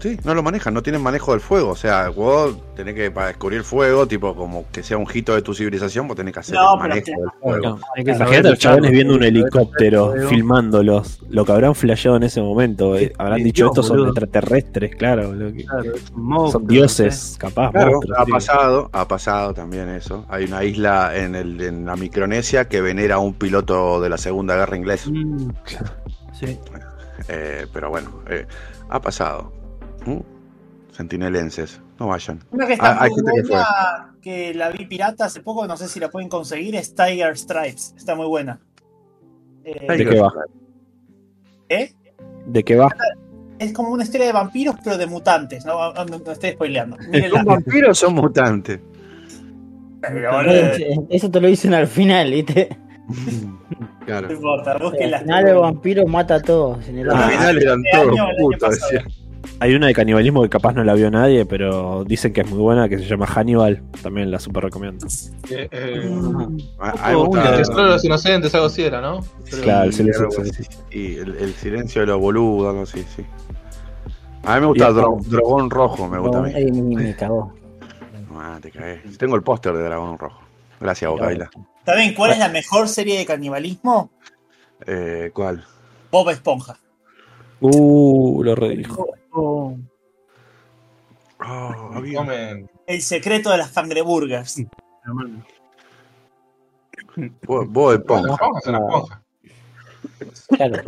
[0.00, 1.68] Sí, no lo manejan, no tienen manejo del fuego.
[1.70, 5.34] O sea, vos tenés que, para descubrir el fuego, tipo como que sea un hito
[5.34, 7.62] de tu civilización, vos tenés que hacer No, el pero manejo que- del fuego.
[7.76, 11.20] No, Hay que saber Imagínate los chabones usarlo, viendo un helicóptero el filmándolos.
[11.28, 12.96] Lo que habrán flasheado en ese momento.
[12.96, 15.32] eh, Habrán dicho Dios, estos son extraterrestres, claro.
[15.52, 17.70] que- Claro, monstruo, son dioses, capaz.
[17.72, 18.30] Claro, monstruos, ha sí.
[18.32, 20.24] pasado, ha pasado también eso.
[20.30, 24.16] Hay una isla en, el, en la Micronesia que venera a un piloto de la
[24.16, 25.10] Segunda Guerra Inglesa.
[25.10, 25.50] Mm,
[26.32, 26.58] Sí.
[27.28, 28.46] Eh, pero bueno, eh,
[28.88, 29.52] ha pasado.
[30.16, 30.22] ¿Mm?
[30.92, 32.40] Sentinelenses, no vayan.
[32.50, 35.76] Una que está Ah, hay muy gente buena, que, la vi pirata hace poco, no
[35.76, 37.94] sé si la pueden conseguir, es Tiger Stripes.
[37.96, 38.60] Está muy buena.
[39.64, 40.32] Eh, ¿De qué va?
[41.68, 41.92] ¿eh?
[42.46, 42.88] ¿De qué va?
[43.58, 45.64] Es como una historia de vampiros, pero de mutantes.
[45.64, 46.96] No, no, no estoy spoileando.
[47.10, 47.38] Mírenla.
[47.38, 48.80] ¿Son vampiros o son mutantes?
[50.00, 50.40] Pero,
[51.10, 52.76] Eso te lo dicen al final, ¿viste?
[54.06, 54.26] Claro.
[54.28, 56.88] No importa, Al final el vampiro mata a todos.
[56.88, 59.02] En el Al Ah, final eran este todos putos, pasado.
[59.60, 62.58] Hay una de canibalismo que capaz no la vio nadie, pero dicen que es muy
[62.58, 63.82] buena, que se llama Hannibal.
[64.02, 65.06] También la super recomiendo.
[65.50, 66.10] Eh, eh,
[66.78, 69.00] Ah, a mí me Ojo, gusta- una- el tesoro de los inocentes, algo así era,
[69.00, 69.20] ¿no?
[69.62, 70.64] Claro, hace- así.
[70.90, 73.24] Y el, el silencio de los boludos, algo así, sí.
[74.44, 76.52] A mí me gusta el dro- dragón rojo, me gusta a mí.
[76.54, 77.52] Ay, me, me cagó.
[78.34, 79.02] Ah, te cagué.
[79.18, 80.40] Tengo el póster de dragón rojo.
[80.80, 81.50] Gracias, Bocaila.
[81.84, 84.10] ¿Saben cuál es la mejor serie de canibalismo?
[84.86, 85.62] Eh, ¿Cuál?
[86.10, 86.78] Bob Esponja.
[87.60, 89.06] Uh, lo redijo.
[89.32, 89.76] Oh.
[92.86, 94.62] El secreto de las cangreburgers.
[97.46, 98.36] Bob, Esponja.
[100.48, 100.82] Claro.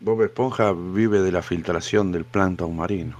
[0.00, 3.16] Bob Esponja vive de la filtración del plancton marino.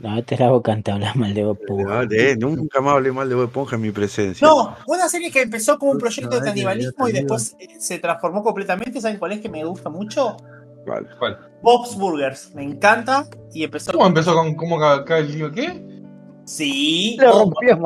[0.00, 2.02] No, te la boca te hablas mal de Bob Esponja.
[2.10, 4.46] Eh, nunca más hablé mal de Bob Esponja en mi presencia.
[4.46, 8.42] No, una serie que empezó como un proyecto de canibalismo y después eh, se transformó
[8.42, 9.00] completamente.
[9.00, 10.36] ¿Saben cuál es que me gusta mucho?
[10.84, 11.08] ¿Cuál?
[11.18, 11.38] ¿Cuál?
[11.62, 12.54] Bob's Burgers.
[12.54, 13.26] Me encanta.
[13.52, 13.92] Y empezó.
[13.92, 15.50] ¿Cómo empezó con cómo ca- ca- el lío?
[15.52, 15.82] ¿Qué?
[16.44, 17.16] Sí.
[17.20, 17.76] Lo rompió.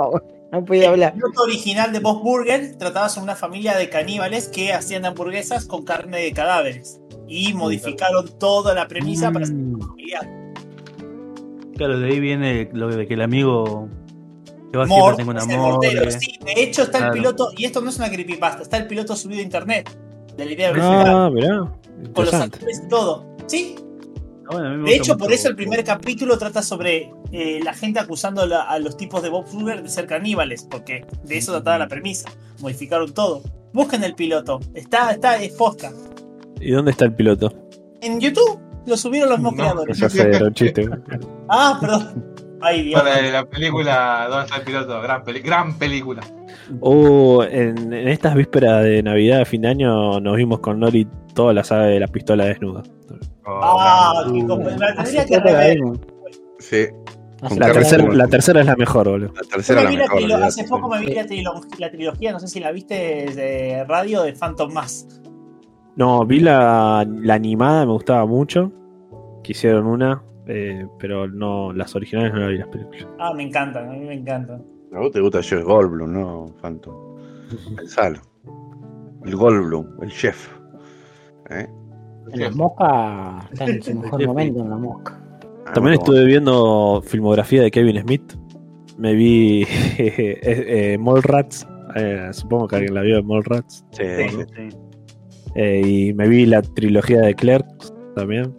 [0.53, 1.13] No podía hablar.
[1.13, 5.67] El piloto original de Bob's Burger trataba sobre una familia de caníbales que hacían hamburguesas
[5.67, 7.01] con carne de cadáveres.
[7.29, 10.29] Y modificaron toda la premisa para hacer Mm, familiar.
[11.77, 13.89] Claro, de ahí viene lo de que el amigo
[14.73, 15.85] que va Mort, siempre tengo un amor.
[15.85, 16.11] eh.
[16.13, 17.13] Sí, de hecho está Claro.
[17.15, 19.91] el piloto, y esto no es una creepypasta, está el piloto subido a internet.
[20.37, 21.73] De la idea original, Ah, mirá.
[22.13, 23.25] con los actores y todo.
[23.47, 23.77] Sí,
[24.49, 27.59] Ah, bueno, a mí me de hecho, por eso el primer capítulo trata sobre eh,
[27.65, 31.05] la gente acusando a, la- a los tipos de Bob Burger de ser caníbales, porque
[31.25, 32.29] de eso trataba la premisa.
[32.61, 33.43] Modificaron todo.
[33.73, 35.91] Busquen el piloto, está, está, es posca.
[36.61, 37.53] ¿Y dónde está el piloto?
[38.01, 39.59] En YouTube lo subieron los mismos No.
[39.65, 39.99] creadores.
[39.99, 40.89] Ya sé, era un chiste.
[41.49, 42.25] Ah, perdón.
[42.61, 43.03] Ay, Dios.
[43.03, 45.01] Para la película ¿Dónde está el piloto?
[45.03, 46.23] Gran, peli- gran película.
[46.81, 51.53] Uh, en, en estas vísperas de Navidad, fin de año, nos vimos con Nori toda
[51.53, 52.83] la saga de la pistola desnuda.
[53.47, 55.79] Ah, qué comp- la tendría que rever.
[56.59, 56.87] Sí.
[57.59, 59.33] Tercera, la tercera es la mejor, boludo.
[59.35, 60.43] La tercera la mejor.
[60.43, 62.95] hace poco me vi la, trilo- la trilogía, no sé si la viste
[63.35, 65.07] de radio de Phantom Mass.
[65.97, 68.73] No, vi la, la animada, me gustaba mucho.
[69.45, 73.07] Quisieron una, eh, pero no, las originales no la vi las películas.
[73.19, 74.63] Ah, me encantan, a mí me encantan.
[74.93, 76.95] A vos te gusta Jeff Goldblum, ¿no, Phantom?
[77.77, 78.21] Pensalo.
[79.25, 80.49] El Goldblum, el chef.
[81.51, 81.67] ¿Eh?
[82.35, 85.21] La mosca está en su mejor momento en la mosca.
[85.67, 88.35] Ah, También estuve viendo filmografía de Kevin Smith.
[88.99, 89.63] Me vi
[89.99, 91.67] eh, eh, Mallrats.
[91.97, 93.85] eh, supongo que alguien la vio de Mallrats.
[93.91, 94.37] Sí, sí.
[94.57, 94.77] Sí.
[95.57, 98.55] Eh, y me vi la trilogía de Clerks también,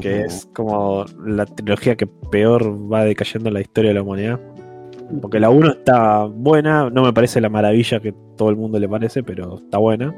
[0.00, 4.40] que es como la trilogía que peor va decayendo en la historia de la humanidad.
[5.20, 8.88] Porque la 1 está buena, no me parece la maravilla que todo el mundo le
[8.88, 10.14] parece, pero está buena.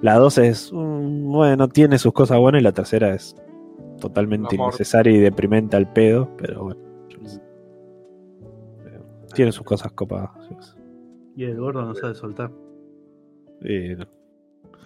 [0.00, 3.36] La 2 es, mm, bueno, tiene sus cosas buenas y la tercera es
[4.00, 6.80] totalmente innecesaria y deprimente al pedo, pero bueno.
[8.86, 9.00] Eh,
[9.34, 10.30] Tiene sus cosas copadas.
[11.36, 12.50] Y el gordo no sabe soltar.
[13.62, 14.06] Y no.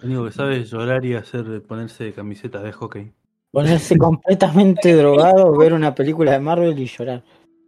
[0.01, 3.13] Lo único que sabe es llorar y hacer ponerse camisetas de hockey.
[3.51, 7.23] Ponerse completamente drogado, ver una película de Marvel y llorar.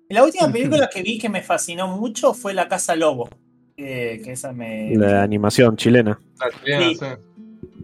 [0.10, 3.30] La última película que vi que me fascinó mucho fue La Casa Lobo.
[3.78, 4.94] Que, que esa me.
[4.96, 6.20] La animación chilena.
[6.40, 6.96] La chilena, Sí.
[6.96, 7.06] sí.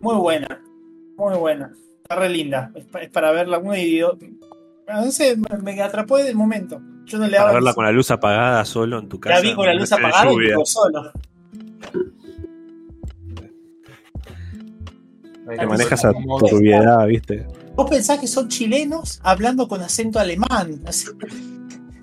[0.02, 0.62] Muy buena.
[1.18, 1.72] Muy buena.
[2.04, 2.72] Está re linda.
[2.76, 3.78] Es, pa- es para verla una
[4.88, 6.82] No sé, me, atrapó desde el momento.
[7.06, 9.36] Yo no le Para verla con la luz apagada solo en tu casa.
[9.38, 10.56] La vi con la luz apagada y lluvia.
[10.66, 11.12] solo.
[15.58, 17.46] Te manejas a turbiedad, ¿viste?
[17.78, 20.82] Vos pensás que son chilenos hablando con acento alemán.
[20.86, 21.08] Así-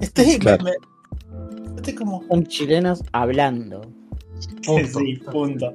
[0.00, 0.64] Estoy, Claro.
[0.64, 2.24] me- me- estoy como.
[2.28, 3.82] Son chilenos hablando.
[4.64, 4.98] Punto.
[5.00, 5.74] Sí, punto.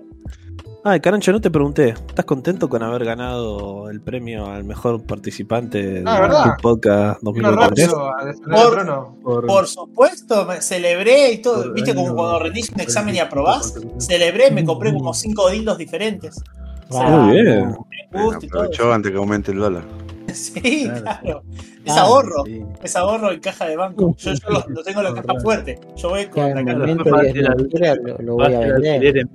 [0.85, 1.89] Ay, Carancho, no te pregunté.
[1.89, 7.51] ¿Estás contento con haber ganado el premio al mejor participante de Ah, tu podcast Vino
[7.51, 7.91] 2023?
[7.91, 9.19] rápido a defender Por-.
[9.21, 11.63] Por, Por supuesto, me celebré y todo.
[11.63, 13.73] Por ¿Viste como cuando rendís un examen y aprobás?
[13.97, 16.41] Celebré, me compré como cinco dildos diferentes.
[16.89, 17.45] Muy bien.
[17.45, 17.75] Me
[18.11, 18.59] Bueno, gusta y todo.
[18.61, 19.83] aprovechó antes que aumente el dólar.
[20.33, 21.03] Sí, Claro.
[21.21, 21.43] claro.
[21.85, 22.43] Es Ah, ahorro.
[22.45, 22.61] Sí.
[22.83, 24.15] Es ahorro en caja de banco.
[24.19, 25.79] Yo, yo lo, lo tengo en la caja fuerte.
[25.95, 26.83] Yo voy con la caja.
[26.83, 29.25] A desbloquear, lo, lo voy a a vender.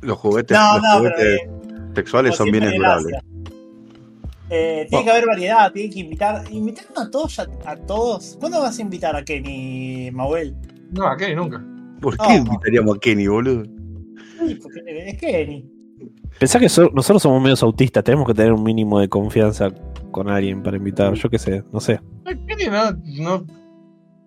[0.00, 1.40] Los juguetes, No, los no, pero juguetes
[1.94, 3.18] sexuales son bienes durables.
[4.48, 6.44] Eh, tiene que haber variedad, tiene que invitar.
[6.50, 8.36] Invitaron a todos, a todos.
[8.40, 10.54] ¿Cuándo vas a invitar a Kenny Mauel?
[10.92, 11.62] No, aquí nunca.
[12.00, 12.24] ¿Por No.
[12.26, 13.64] qué invitaríamos a Kenny, boludo?
[14.46, 15.68] Sí, porque es Kenny.
[16.38, 19.70] Pensá que so- nosotros somos medios autistas, tenemos que tener un mínimo de confianza
[20.10, 21.14] con alguien para invitar.
[21.14, 22.00] Yo qué sé, no sé.
[22.46, 22.92] Kenny no,
[23.24, 23.46] no.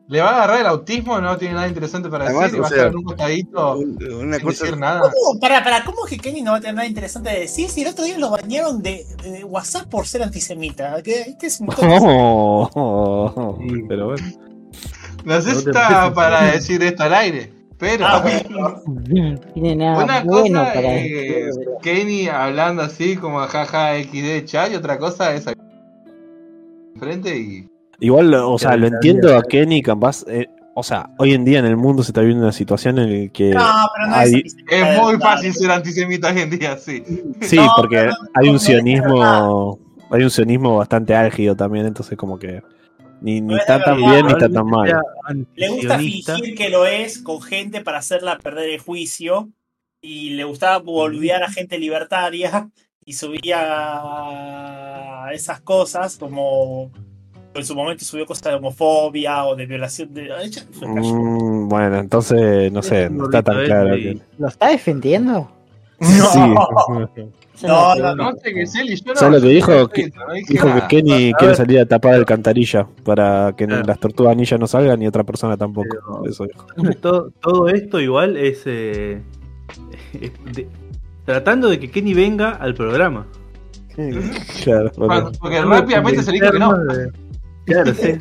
[0.07, 2.65] Le va a agarrar el autismo, no tiene nada interesante para Además, decir y va
[2.65, 5.01] a estar en un costadito Una sin cosa decir nada.
[5.01, 5.39] ¿Cómo?
[5.39, 7.83] Para, para, ¿cómo es que Kenny no va a tener nada interesante de decir si
[7.83, 11.03] el otro día lo bañaron de, de WhatsApp por ser antisemita?
[11.03, 13.59] Que este es un Oh, oh, oh.
[13.87, 14.25] Pero bueno.
[15.25, 18.81] No sé si está para decir esto al aire, pero Ah, bueno.
[19.07, 21.59] No tiene nada una bueno cosa para es.
[21.81, 25.59] Kenny hablando así como jaja XD chat y otra cosa es aquí
[26.99, 27.67] frente y
[28.01, 30.23] Igual, o sea, lo entiendo a Kenny, capaz.
[30.27, 33.23] eh, o sea, hoy en día en el mundo se está viviendo una situación en
[33.25, 33.49] la que.
[33.49, 37.03] No, pero no es hay- de es muy fácil ser antisemita hoy en día, sí.
[37.41, 39.79] Sí, No, porque no- hay un es sionismo.
[40.11, 42.61] Hay un sionismo bastante álgido también, entonces, como que.
[43.21, 44.11] Ni, ni No es está tan verdad.
[44.11, 45.01] bien ni está tan mal.
[45.55, 49.49] Le gusta fingir que lo es con gente para hacerla perder el juicio.
[50.01, 52.69] Y le gustaba boludear a gente libertaria.
[53.05, 53.13] Y
[54.13, 56.91] subía esas cosas como.
[57.55, 60.27] En su momento subió cosas de homofobia o de violación de.
[60.29, 60.61] Cayó.
[60.87, 63.95] Mm, bueno, entonces, no sé, no está tan claro.
[63.95, 65.51] que- ¿Lo está defendiendo?
[65.99, 66.39] Sí.
[67.67, 68.31] No, la no.
[68.31, 69.15] No sé y yo no.
[69.19, 69.87] ¿Sabes lo que dijo?
[69.89, 70.03] Que-
[70.47, 70.87] Dijo que nada.
[70.87, 75.23] Kenny quiere salir a tapar alcantarilla para que las tortugas ninja no salgan y otra
[75.23, 75.87] persona tampoco.
[76.27, 76.65] Eso dijo.
[77.01, 79.21] todo, todo esto igual es, eh,
[80.13, 80.67] de-
[81.25, 83.25] tratando de que Kenny venga al programa.
[84.63, 84.91] Claro,
[85.39, 86.73] porque- rápidamente se le dijo que no.
[87.65, 88.13] Claro, sí.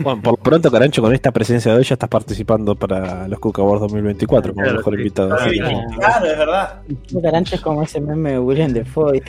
[0.00, 3.38] Bueno, por lo pronto, Carancho, con esta presencia de hoy ya estás participando para los
[3.38, 4.98] Cook Awards 2024 como Claro, mejor sí.
[5.00, 5.36] invitado.
[5.50, 5.64] Bien.
[5.90, 6.82] que- Claro, es verdad.
[7.22, 9.22] Carancho es como ese meme de William Defoe,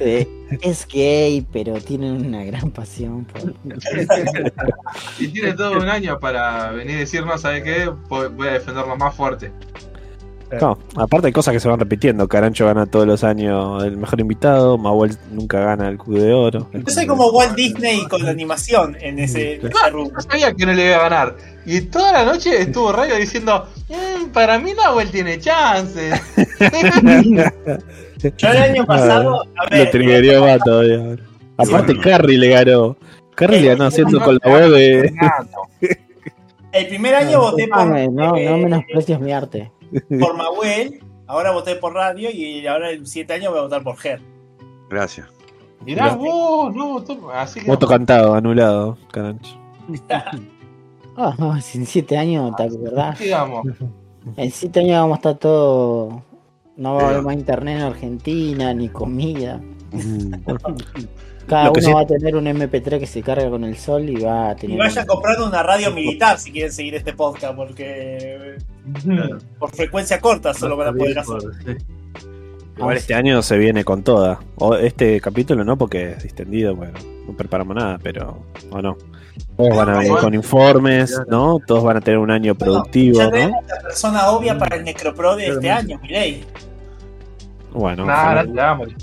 [0.62, 3.42] es gay, pero tiene una gran pasión por...
[5.20, 7.90] Y tiene todo un año para venir y decir, no, ¿sabe qué?
[8.10, 9.52] Voy voy a defenderlo más fuerte.
[10.62, 12.28] No, aparte hay cosas que se van repitiendo.
[12.28, 16.70] Carancho gana todos los años el mejor invitado, Mahuel nunca gana el Q de Oro.
[16.72, 19.92] Yo soy como Walt Disney con la animación en ese, en ese.
[19.92, 21.36] Yo sabía que no le iba a ganar.
[21.66, 26.22] Y toda la noche estuvo radio diciendo, "Mm, para mí Nahuel tiene chances.
[28.38, 31.18] Yo el año pasado, a Lo ver, triggerió más todavía.
[31.58, 31.98] Aparte.
[32.00, 32.98] Carrie le ganó.
[33.36, 35.14] Carrie le ganó haciendo con la de.
[36.72, 39.72] El primer año voté por, Disculpame, no, eh, no menosprecies mi arte.
[40.20, 43.98] Por Mahuel, ahora voté por radio y ahora en siete años voy a votar por
[43.98, 44.22] Ger.
[44.90, 45.28] Gracias.
[45.86, 47.30] Mirá vos, no votó.
[47.32, 47.68] Así que.
[47.68, 49.58] Voto cantado, anulado, Carancho.
[51.18, 53.18] Ah, no, si en siete años, ¿te acordás?
[53.20, 53.66] Digamos.
[54.38, 56.24] En siete años vamos a estar todo.
[56.76, 59.62] No va a haber más internet en Argentina, ni comida.
[61.46, 61.50] Mm.
[61.50, 64.16] Cada uno sí- va a tener un MP3 que se carga con el sol y
[64.22, 64.78] va a Y tener.
[64.80, 68.58] vayan comprando una radio militar si quieren seguir este podcast, porque
[69.60, 71.78] por frecuencia corta solo van a poder hacer.
[72.78, 74.40] Igual este año se viene con toda.
[74.56, 76.94] O este capítulo no, porque es distendido, bueno,
[77.26, 78.40] no preparamos nada, pero.
[78.72, 78.98] O no.
[79.56, 81.60] Todos van a venir con informes, ¿no?
[81.66, 83.62] Todos van a tener un año productivo, Ya ¿no?
[83.68, 86.44] la persona obvia para el Necropro de este año, Milei.
[87.72, 88.54] Bueno, Nada, ojalá.
[88.54, 88.96] ya, Mari.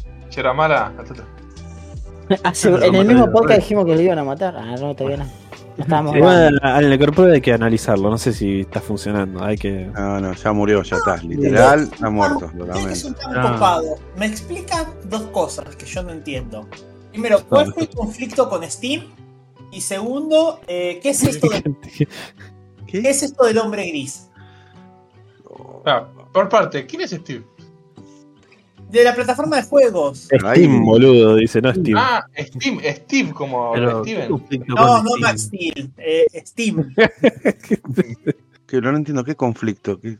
[2.65, 4.57] En el mismo podcast dijimos que lo iban a matar.
[4.57, 5.25] Ah, no, todavía no.
[5.25, 5.31] No
[5.85, 9.87] estábamos Igual al necropro hay que analizarlo, no sé si está funcionando, hay que...
[9.87, 11.17] No, no, ya murió, ya está.
[11.17, 12.51] Literal, está muerto,
[13.35, 13.53] Ah.
[13.55, 16.69] copados, me explican dos cosas que yo no entiendo.
[17.11, 19.05] Primero, ¿cuál fue el conflicto con Steam?
[19.71, 21.63] Y segundo, eh, ¿qué es esto de-
[21.97, 22.07] qué
[23.01, 23.09] ¿Qué?
[23.09, 24.29] es esto del hombre gris?
[25.87, 27.45] Ah, por parte, ¿quién es Steve?
[28.93, 30.29] De la plataforma de juegos.
[30.31, 31.97] Steam, boludo, dice, no Steam.
[31.97, 34.29] Ah, Steve, Steve como Pero, Steven.
[34.69, 35.21] No, no Steam.
[35.21, 36.95] Max Steel, eh, Steam.
[38.67, 40.01] Que no entiendo, ¿qué conflicto?
[40.01, 40.19] ¿Qué- ¿Qué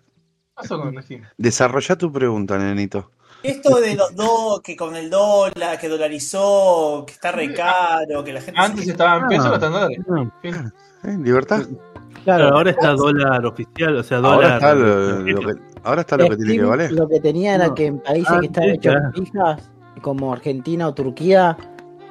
[0.55, 1.23] pasó con Steve?
[1.39, 3.11] Desarrolla tu pregunta, nenito.
[3.43, 8.33] Esto de los dos, que con el dólar, que dolarizó, que está re caro, que
[8.33, 8.61] la gente...
[8.61, 9.49] Antes estaba en pesos, Ah.
[9.49, 9.73] ahora está en
[10.43, 10.73] dólares.
[11.05, 11.19] ¿Eh?
[11.25, 11.63] ¿Libertad?
[12.25, 14.53] Claro, ahora está dólar oficial, o sea, Ahora dólar.
[14.55, 16.93] está lo, lo que, ahora está lo que tiene que valer.
[16.93, 17.75] Lo que tenía era No.
[17.75, 19.13] que en países Ah, que estaban sí, hechos claro.
[19.15, 21.57] fijas, como Argentina o Turquía,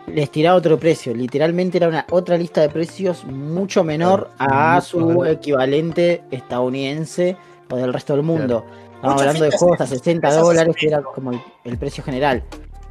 [0.08, 1.14] les tiraba otro precio.
[1.14, 5.28] Literalmente era una otra lista de precios mucho menor a mucho su menor.
[5.28, 7.38] equivalente estadounidense
[7.70, 8.66] o del resto del mundo.
[8.96, 12.04] Estamos hablando de juegos a hace 60 empresas dólares, que era como el, el precio
[12.04, 12.44] general.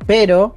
[0.07, 0.57] Pero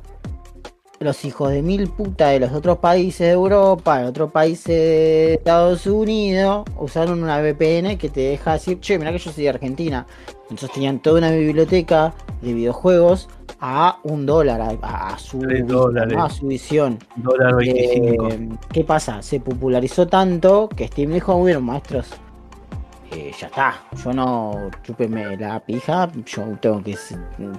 [1.04, 5.34] los hijos de mil puta de los otros países de Europa, de otros países de
[5.34, 9.50] Estados Unidos, usaron una VPN que te deja decir, che, mira que yo soy de
[9.50, 10.06] Argentina.
[10.44, 13.28] Entonces tenían toda una biblioteca de videojuegos
[13.60, 15.40] a un dólar, a, a su,
[16.18, 17.00] a su visión.
[17.16, 18.28] Dólar 25.
[18.30, 19.22] Eh, ¿Qué pasa?
[19.22, 22.10] Se popularizó tanto que Steam dijo, bueno, maestros,
[23.16, 26.96] eh, ya está, yo no chúpeme la pija, yo tengo que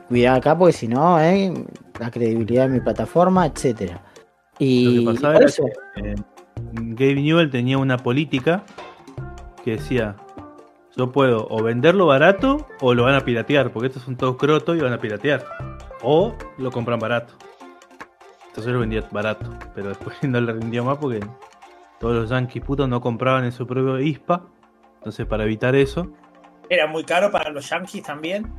[0.09, 1.53] cuidar acá porque si no, eh,
[2.01, 4.03] la credibilidad de mi plataforma, etcétera.
[4.59, 5.65] Y Lo que pasaba por era eso,
[5.95, 6.15] que eh,
[6.73, 8.65] Gabe Newell tenía una política
[9.65, 10.17] que decía:
[10.97, 14.77] Yo puedo o venderlo barato o lo van a piratear, porque estos son todos crotos
[14.77, 15.45] y van a piratear.
[16.03, 17.35] O lo compran barato.
[18.49, 21.21] Entonces lo vendía barato, pero después no le rindió más porque
[21.99, 24.43] todos los yankees putos no compraban en su propio ISPA.
[25.05, 26.09] Entonces, para evitar eso,
[26.71, 28.51] Era muy caro para los yankees también.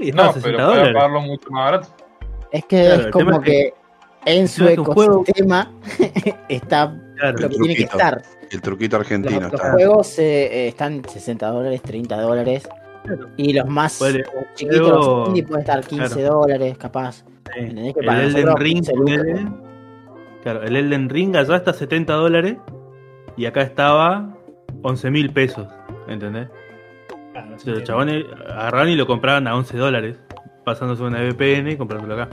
[0.00, 0.94] estaba No, 60 pero dólares.
[0.94, 1.88] pagarlo mucho más barato.
[2.50, 3.74] es que claro, es el como es que, que-
[4.24, 5.70] en su ecosistema
[6.48, 8.22] está Claro, lo que tiene que estar.
[8.50, 9.72] El truquito argentino Los, los está.
[9.72, 12.66] juegos eh, eh, están 60 dólares, 30 dólares.
[13.04, 13.28] Claro.
[13.36, 13.98] Y los más
[14.54, 16.34] chiquitos, juego- los indie, pueden estar 15 claro.
[16.40, 17.16] dólares, capaz.
[17.16, 17.24] sí.
[17.60, 17.92] ¿Entendés?
[17.94, 19.16] Que El para Elden Ring, 15 lucas.
[19.18, 19.48] ponele.
[20.42, 22.56] claro, el Elden Ring allá está 70 dólares
[23.36, 24.34] y acá estaba
[24.82, 25.66] 11 mil pesos,
[26.08, 26.48] ¿entendés?
[27.32, 30.16] Claro, Entonces, los chabones agarraron y lo compraban a 11 dólares,
[30.64, 32.28] pasándose una VPN y comprándolo acá.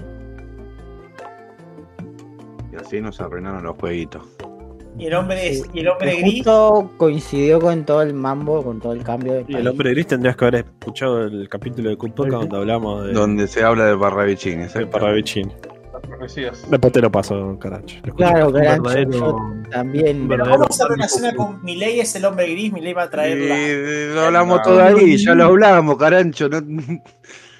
[2.72, 4.24] Y así nos arruinaron los jueguitos.
[5.00, 5.64] Y el hombre, Sí.
[5.74, 6.34] y el hombre Que gris.
[6.38, 10.08] justo coincidió con todo el mambo, con todo el cambio de Y el hombre gris
[10.08, 13.94] tendrías que haber escuchado el capítulo de Cupoca donde hablamos de, Donde se habla de
[13.96, 15.52] barrabichín, de Parravicini.
[16.08, 16.66] Profecías.
[16.70, 17.98] Después te lo paso, caracho.
[18.16, 19.38] Claro, yo
[19.70, 20.28] también.
[20.28, 22.00] Pero ¿cómo se relaciona con Milei?
[22.00, 24.14] Es el hombre gris, Milei va a traer la...
[24.16, 24.64] Lo hablamos No.
[24.64, 26.48] todo ahí, ya lo hablamos, carancho.
[26.50, 26.58] no-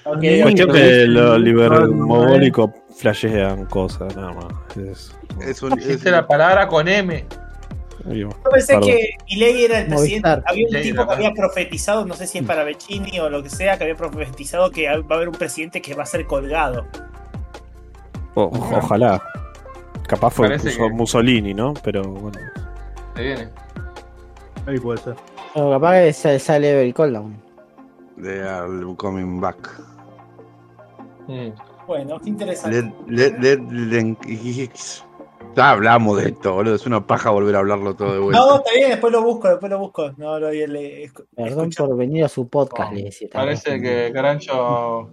[0.04, 4.46] Ok, Cuestión que los No, libermogólicos flashean cosas, nada más.
[4.76, 5.14] Es,
[5.46, 7.26] Es un, es- Dijiste la palabra con M.
[8.06, 8.88] Yo pensé Perdón.
[8.88, 10.28] que Milei era el presidente.
[10.30, 10.42] Movistar.
[10.46, 13.50] Había un tipo que había profetizado, no sé si es para Vecchini o lo que
[13.50, 16.86] sea, que había profetizado que va a haber un presidente que va a ser colgado.
[18.44, 19.22] O- ojalá.
[20.06, 21.74] Capaz fue Parece puso que- Mussolini, ¿no?
[21.82, 22.38] Pero bueno.
[23.14, 23.48] Se viene.
[24.66, 25.14] Ahí puede ser.
[25.54, 27.36] O capaz que sa- sale el cooldown.
[28.16, 29.80] de are coming back.
[31.28, 31.50] Mm.
[31.86, 32.82] Bueno, qué interesante.
[32.82, 34.16] Let- let- let- let-
[35.56, 36.74] Ya hablamos de esto, boludo.
[36.74, 38.38] Es una paja volver a hablarlo todo de vuelta.
[38.40, 40.10] No, está bien, después lo busco, después lo busco.
[40.16, 43.28] No, lo le, escu- Perdón por venir a su podcast, le decía.
[43.32, 45.10] Parece que Carancho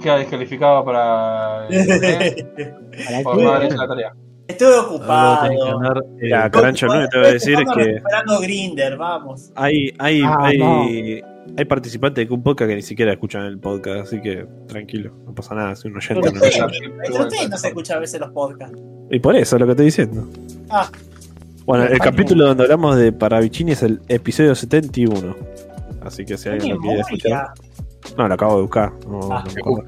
[0.00, 1.66] queda descalificado para.
[3.04, 4.12] ¿Para por no haber hecho la tarea.
[4.48, 5.78] Estuve ocupado.
[5.78, 9.50] andar, eh, Mira, Carancho, que te voy a decir que recuperando Grinder, vamos.
[9.54, 10.82] hay, hay, Ah, hay, no.
[11.56, 15.34] hay participantes de un podcast que ni siquiera escuchan el podcast, así que tranquilo, no
[15.34, 16.20] pasa nada, soy un oyente.
[16.22, 16.66] Pero no escucha.
[17.02, 18.78] pero ustedes no se escuchan a veces los podcasts.
[19.10, 20.28] Y por eso es lo que estoy diciendo.
[20.68, 20.88] Ah.
[21.64, 25.36] Bueno, el capítulo donde hablamos de Paravicini es el episodio 71.
[26.02, 27.46] Así que si alguien lo quiere escuchar.
[28.16, 28.92] No, lo acabo de buscar.
[29.08, 29.44] No, Ah.
[29.64, 29.82] no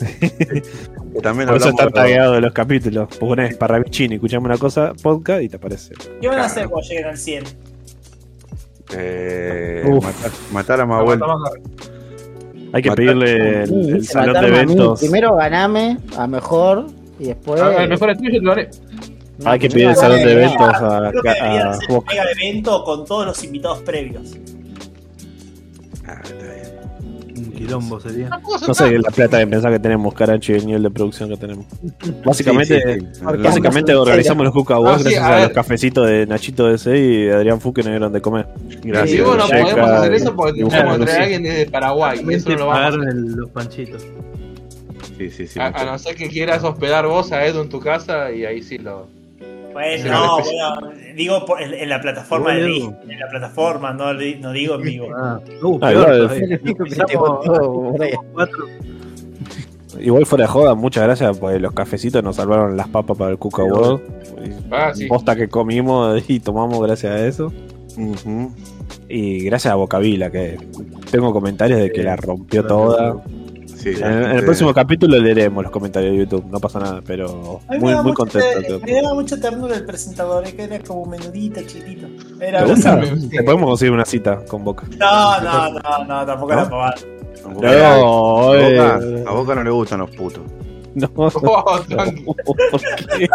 [1.22, 3.14] También Por eso está tagueado de los capítulos.
[3.18, 5.94] Ponés Paravicini, escuchamos una cosa, podcast y te aparece.
[6.20, 7.44] ¿Qué van a hacer cuando lleguen al 100?
[8.96, 11.20] eh, matar, matar a Mahuel.
[12.72, 15.00] Hay que Matar- pedirle el, Sí, el dice salón de a eventos.
[15.00, 16.86] Primero ganame a mejor
[17.18, 17.60] y después.
[17.60, 18.70] Ah, el mejor te lo haré.
[19.38, 22.12] No, Hay que pedir el salón de eventos a, a un Boca.
[22.12, 24.36] mega evento con todos los invitados previos.
[27.60, 28.30] Quilombo sería.
[28.66, 31.36] No sé la plata que pensás que tenemos, Carancho, y el nivel de producción que
[31.36, 31.66] tenemos.
[32.24, 33.24] Básicamente, Sí, sí, sí.
[33.42, 37.60] básicamente organizamos los Cuca Ah, sí, gracias a los cafecitos de Nachito DC y Adrián
[37.60, 38.46] Fu que nos dieron de comer.
[38.82, 39.18] Gracias.
[39.18, 42.20] Y bueno, Checa, podemos hacer eso porque tenemos que traer a alguien desde Paraguay.
[42.28, 43.14] Y eso no lo vamos a Pagar hacer.
[43.36, 44.02] los panchitos.
[45.18, 45.60] Sí, sí, sí.
[45.60, 48.62] A, a no ser que quieras hospedar vos a Edu en tu casa y ahí
[48.62, 49.06] sí lo.
[49.72, 52.64] Bueno, Sí, no, no, bueno, digo por- en, en la plataforma de.
[52.64, 55.08] Disney, en la plataforma, no, no digo en vivo.
[55.16, 56.30] Ah, uh, Ah, peor
[60.00, 63.38] igual, fuera de joda, muchas gracias, pues los cafecitos nos salvaron las papas para el
[63.38, 64.00] Cuca Award.
[64.70, 65.06] Ah, sí.
[65.06, 67.52] Posta que comimos y tomamos gracias a eso.
[69.08, 70.56] Y gracias a Bocavila, que
[71.10, 73.16] tengo comentarios de que la rompió toda.
[73.80, 77.60] Sí, En, en el próximo capítulo leeremos los comentarios de YouTube, no pasa nada, pero
[77.70, 78.78] me muy, mucho contento.
[78.80, 82.06] te- Me da mucha ternura el presentador, eh, que era como menudito, chiquitito.
[82.40, 83.02] Era ¿Te gusta?
[83.04, 83.28] Sí.
[83.30, 84.84] Te podemos conseguir una cita con Boca.
[84.98, 86.60] No, no, no, no, tampoco ¿No?
[86.60, 86.94] era pavada.
[87.42, 87.98] A Boca, No, a
[88.46, 89.24] Boca- eh.
[89.26, 90.42] a Boca no le gustan los putos.
[90.94, 92.22] No, Oh, tranqui.
[92.24, 92.80] ¿por
[93.16, 93.28] qué?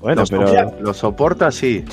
[0.00, 0.72] Bueno, Los, pero.
[0.80, 1.84] lo soporta, sí.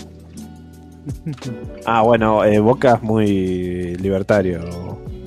[1.85, 4.59] Ah, bueno, eh, Boca es muy libertario.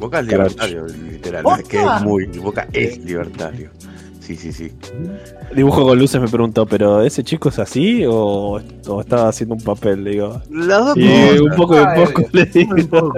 [0.03, 1.43] Boca es libertario, literal.
[1.45, 1.61] ¿Boca?
[1.61, 2.27] Es que es muy.
[2.27, 3.71] Boca es libertario.
[4.23, 4.71] Sí, sí, sí.
[5.53, 9.63] Dibujo con luces me preguntó, ¿pero ese chico es así o, o estaba haciendo un
[9.63, 10.05] papel?
[10.05, 10.41] Le digo.
[10.49, 11.41] Las dos Y cosas.
[11.41, 12.75] un poco de poco le digo.
[12.77, 13.13] Un poco.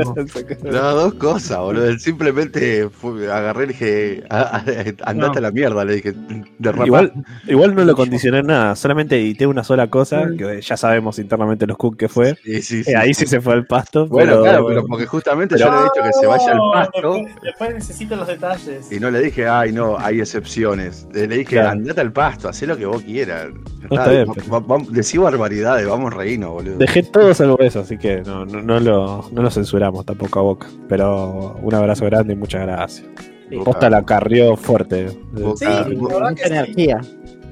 [0.64, 1.98] Las dos cosas, boludo.
[1.98, 4.64] Simplemente fue- agarré y dije, "A- a-
[5.10, 5.38] andate No.
[5.38, 6.14] a la mierda, le dije,
[6.58, 6.86] derrapá.
[6.86, 7.12] Igual,
[7.48, 11.66] igual no lo condicioné en nada, solamente edité una sola cosa, que ya sabemos internamente
[11.66, 12.34] los cook que fue.
[12.42, 12.90] Sí, sí, sí.
[12.90, 14.06] Eh, ahí sí se fue al pasto.
[14.06, 17.12] Bueno, pero- claro, pero porque justamente yo le he dicho que se vaya al pasto
[17.14, 18.90] Después, después necesito los detalles.
[18.90, 20.93] y no le dije, ay, no, hay excepciones.
[21.12, 21.70] Le dije, Claro.
[21.70, 23.46] andate al pasto, hacé lo que vos quieras.
[23.90, 26.76] No, está bien, va- pero- va- va- decí barbaridades, vamos reino, boludo.
[26.78, 30.42] Dejé todo salvo eso, así que no, no, no lo, no lo censuramos tampoco a
[30.42, 30.66] boca.
[30.88, 33.06] Pero un abrazo grande y muchas gracias.
[33.50, 35.08] Boca- Posta la carrió fuerte.
[35.32, 36.54] Boca, Sí, Bo- la verdad Mucha que sí.
[36.54, 37.00] energía.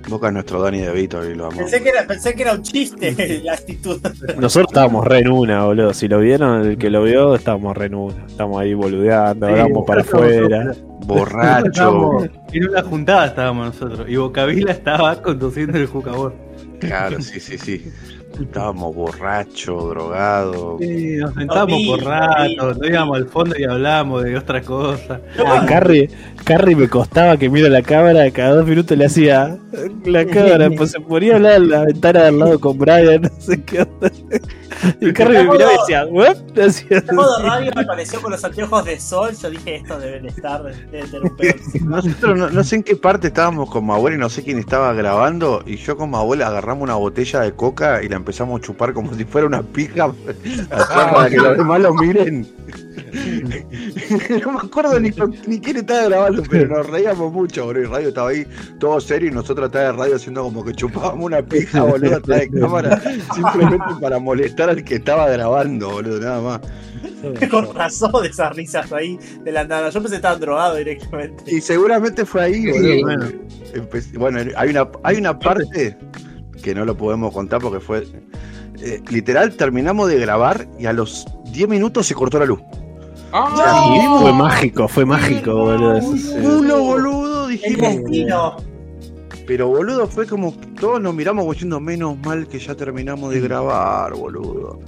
[0.09, 1.71] Boca es nuestro Dani de Vito y lo amamos.
[1.71, 4.01] Pensé que, era, pensé que era un chiste la actitud.
[4.39, 5.95] Nosotros estábamos re en una, boludo.
[5.95, 8.27] Si lo vieron, el que lo vio, estábamos re en una.
[8.27, 10.75] Estamos ahí boludeando, Sí, hablamos para afuera.
[11.07, 11.67] Borracho.
[11.67, 16.35] Estábamos- en una juntada estábamos nosotros y Bocavila estaba conduciendo el jugador.
[16.81, 17.93] Claro, sí, sí, sí.
[18.41, 20.81] Estábamos borrachos, drogados.
[20.81, 25.21] Sí, nos sentábamos por rato, nos íbamos al fondo y hablábamos de otra cosa.
[25.47, 26.11] A Carrie,
[26.45, 29.59] Carrie me costaba que mira la cámara, cada dos minutos le hacía
[30.05, 33.23] la cámara, pues se ponía a hablar en la ventana de al lado con Brian,
[33.23, 34.11] no sé qué onda.
[35.01, 36.37] Y Carrie me miraba y decía, ¿what?
[37.13, 39.31] Modo radio me apareció con los anteojos de sol.
[39.41, 41.55] Yo dije, estos deben estar, deben tener un pedo.
[41.85, 44.59] Nosotros no, no sé en qué parte estábamos con mi abuela y no sé quién
[44.59, 45.63] estaba grabando.
[45.67, 48.93] Y yo con mi abuela agarramos una botella de coca y la empezamos a chupar
[48.93, 50.13] como si fuera una pija
[50.71, 52.49] para que los demás lo miren.
[54.45, 55.11] no me acuerdo ni,
[55.47, 57.83] ni quién estaba grabando, pero nos reíamos mucho, boludo.
[57.83, 58.47] Y radio estaba ahí
[58.79, 62.41] todo serio y nosotros atrás de radio haciendo como que chupábamos una pija, boludo, atrás
[62.41, 63.03] de cámara,
[63.35, 66.61] simplemente para molestar al que estaba grabando, boludo, nada más.
[67.51, 69.89] Con razón de esas risas ahí de la nada.
[69.91, 71.45] Yo pensé que estaban drogados directamente.
[71.47, 73.31] Y seguramente fue ahí, boludo.
[74.19, 74.39] bueno.
[74.57, 75.97] Hay una, hay una parte
[76.63, 78.07] que no lo podemos contar porque fue.
[78.81, 82.61] eh, literal, terminamos de grabar y a los 10 minutos se cortó la luz.
[83.33, 86.01] Ah, Y fue mágico, fue mágico, boludo.
[86.03, 86.33] sí.
[86.43, 87.97] Culo, boludo, El dijimos.
[87.97, 88.57] destino.
[89.47, 93.41] Pero, boludo, fue como que todos nos miramos diciendo, menos mal que ya terminamos de
[93.41, 94.79] grabar, boludo.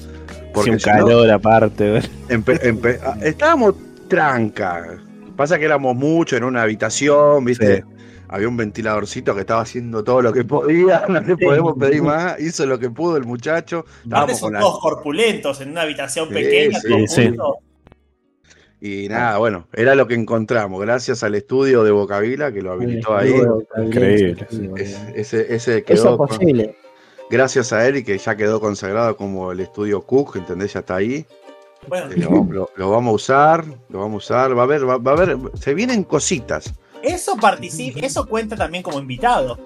[0.55, 3.75] Hacía un si no, calor aparte, ah, estábamos
[4.09, 4.99] tranca.
[5.37, 7.79] Pasa que éramos muchos en una habitación, ¿viste?
[7.79, 7.83] Sí.
[8.29, 12.41] Había un ventiladorcito que estaba haciendo todo lo que podía, no le podemos pedir más,
[12.41, 13.85] hizo lo que pudo el muchacho.
[14.05, 16.79] Estábamos son con la- todos corpulentos en una habitación Sí, pequeña.
[18.87, 23.17] Y nada, bueno, era lo que encontramos, gracias al estudio de Bocavila que lo habilitó
[23.17, 23.33] ahí.
[23.83, 24.47] Increíble.
[24.77, 26.77] Es- Ese, ese Eso es con- posible.
[27.31, 30.75] gracias a él y que ya quedó consagrado como el estudio Cook, ¿entendés?
[30.75, 31.25] Ya está ahí.
[31.89, 34.87] Bueno, Eh, Lo, lo- lo vamos a usar, lo vamos a usar, va a haber,
[34.87, 36.75] va, va a haber, se vienen cositas.
[37.03, 39.59] eso participa, eso cuenta también como invitado.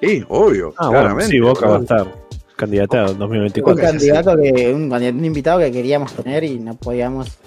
[0.00, 1.30] Sí, obvio, Ah, bueno, claramente.
[1.30, 2.06] sí, Boca va a estar
[2.56, 3.80] candidatado en Un 2024.
[3.84, 7.38] candidato que, un, candidato- un invitado que queríamos tener y no podíamos,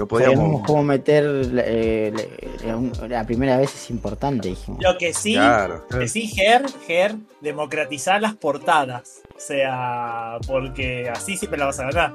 [0.00, 0.66] Lo sabíamos podíamos.
[0.66, 1.24] cómo meter
[1.64, 2.12] eh,
[3.08, 4.82] la primera vez es importante, dijimos.
[4.82, 5.86] Lo que sí, Claro.
[5.88, 9.20] que sí, Ger, Ger, democratizar las portadas.
[9.36, 12.14] O sea, porque así siempre la vas a ganar.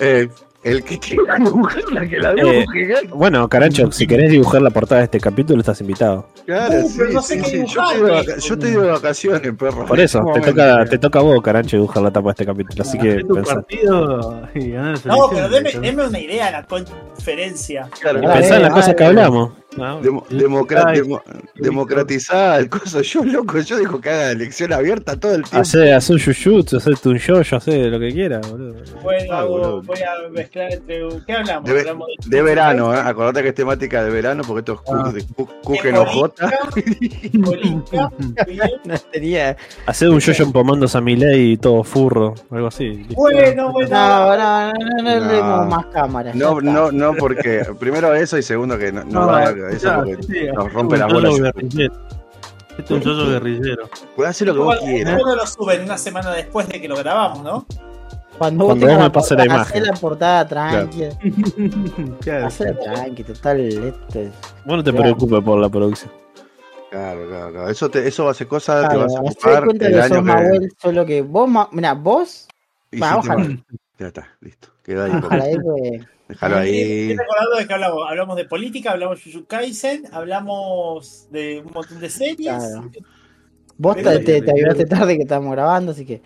[0.00, 0.28] Eh,
[0.64, 3.08] el que quiera dibujarla, que la dibuje.
[3.14, 6.28] Bueno, Carancho, si querés dibujar la portada de este capítulo, estás invitado.
[6.46, 8.90] Claro, Uh, sí, pero no sé sí, qué sí, Yo dibujar, estoy de eh.
[8.90, 9.86] vacaciones, perro.
[9.86, 12.82] Por eso, te toca, te toca a vos, Carancho, dibujar la tapa de este capítulo.
[12.82, 14.68] Así que partido y
[15.04, 17.88] No, pero deme, deme una idea de la conferencia.
[18.00, 19.52] Claro, pensá en las cosas que hablamos.
[19.78, 20.00] ¿No?
[20.02, 21.22] Demo- democra- Ay, demo-
[21.54, 23.00] democratizar el coso.
[23.02, 25.58] Yo, loco, yo digo que haga elección abierta todo el tiempo.
[25.60, 28.74] Hacé, hacé un yuyutsu, hacete un yoyo, hacé lo que quieras, boludo.
[29.02, 29.82] Bueno, Ah, boludo.
[29.82, 31.08] voy a mezclar entre.
[31.26, 31.64] ¿Qué hablamos?
[31.70, 32.98] De, Hablamos de verano, ¿eh?
[32.98, 35.02] acordate que es temática de verano porque esto es Ah.
[35.04, 36.50] cu- de cu- Cook de en ojota.
[37.44, 38.10] política,
[38.46, 38.70] bien.
[38.84, 39.56] No tenía.
[39.86, 43.06] Hacé un yoyo empomando a Milei y todo furro, algo así.
[43.14, 43.88] Bueno, bueno.
[43.90, 45.66] No, no, no, no, no, No.
[45.66, 46.34] más cámaras.
[46.34, 50.46] No, no, no, porque primero eso y segundo que no, no No, ya, eso sí,
[50.54, 51.38] nos rompe un las bolas.
[51.40, 51.94] guerrillero.
[52.72, 53.90] Hacete un yoyo guerrillero.
[54.16, 55.20] Puedes hacer lo que vos quieras.
[55.22, 57.66] Uno lo suben una semana después de que lo grabamos, ¿no?
[58.38, 59.82] Cuando, Cuando tengas vos me la pases la portada, imagen.
[59.82, 61.02] hacé la portada tranqui.
[62.20, 62.46] Claro.
[62.46, 63.60] Hacela tranqui, total.
[63.60, 64.30] Este,
[64.64, 65.02] Vos no te Claro.
[65.02, 66.12] preocupes por la producción.
[66.90, 67.68] Claro, claro, claro.
[67.68, 70.00] Eso, te, eso va a ser cosa, te claro, vas a ocupar cuenta el que
[70.00, 72.46] año sos que solo que vos, mira, vos,
[73.02, 73.58] Va, te ojalá.
[73.98, 74.68] Ya está, listo.
[74.84, 75.12] Queda ahí.
[75.22, 75.44] ojalá
[76.28, 77.16] Déjalo Estoy ahí.
[77.16, 77.98] recordando de que hablamos.
[78.08, 82.54] Hablamos de política, hablamos de Kaisen, hablamos de un montón de series.
[82.56, 82.90] Claro.
[83.78, 86.20] vos te, te, te avivaste tarde que estábamos grabando, así que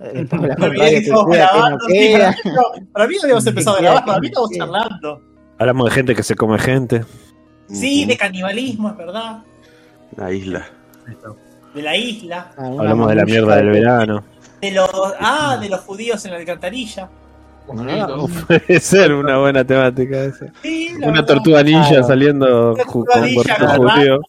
[0.00, 1.24] eh, sí, para, mí no,
[2.92, 5.22] para mí no habíamos empezado a grabar, para mí estamos charlando.
[5.58, 7.04] Hablamos de gente que se come gente.
[7.68, 9.42] Sí, de canibalismo, es verdad.
[10.16, 10.66] La isla.
[11.74, 12.52] De la isla.
[12.56, 14.24] Ah, Hablamos de la mierda del de- verano.
[14.60, 14.90] De los.
[15.20, 17.08] Ah, de los judíos en la alcantarilla.
[18.46, 20.52] Puede ser una buena temática esa.
[20.62, 24.20] Sí, Una tortuga ninja saliendo Una ju- tortuga con judío.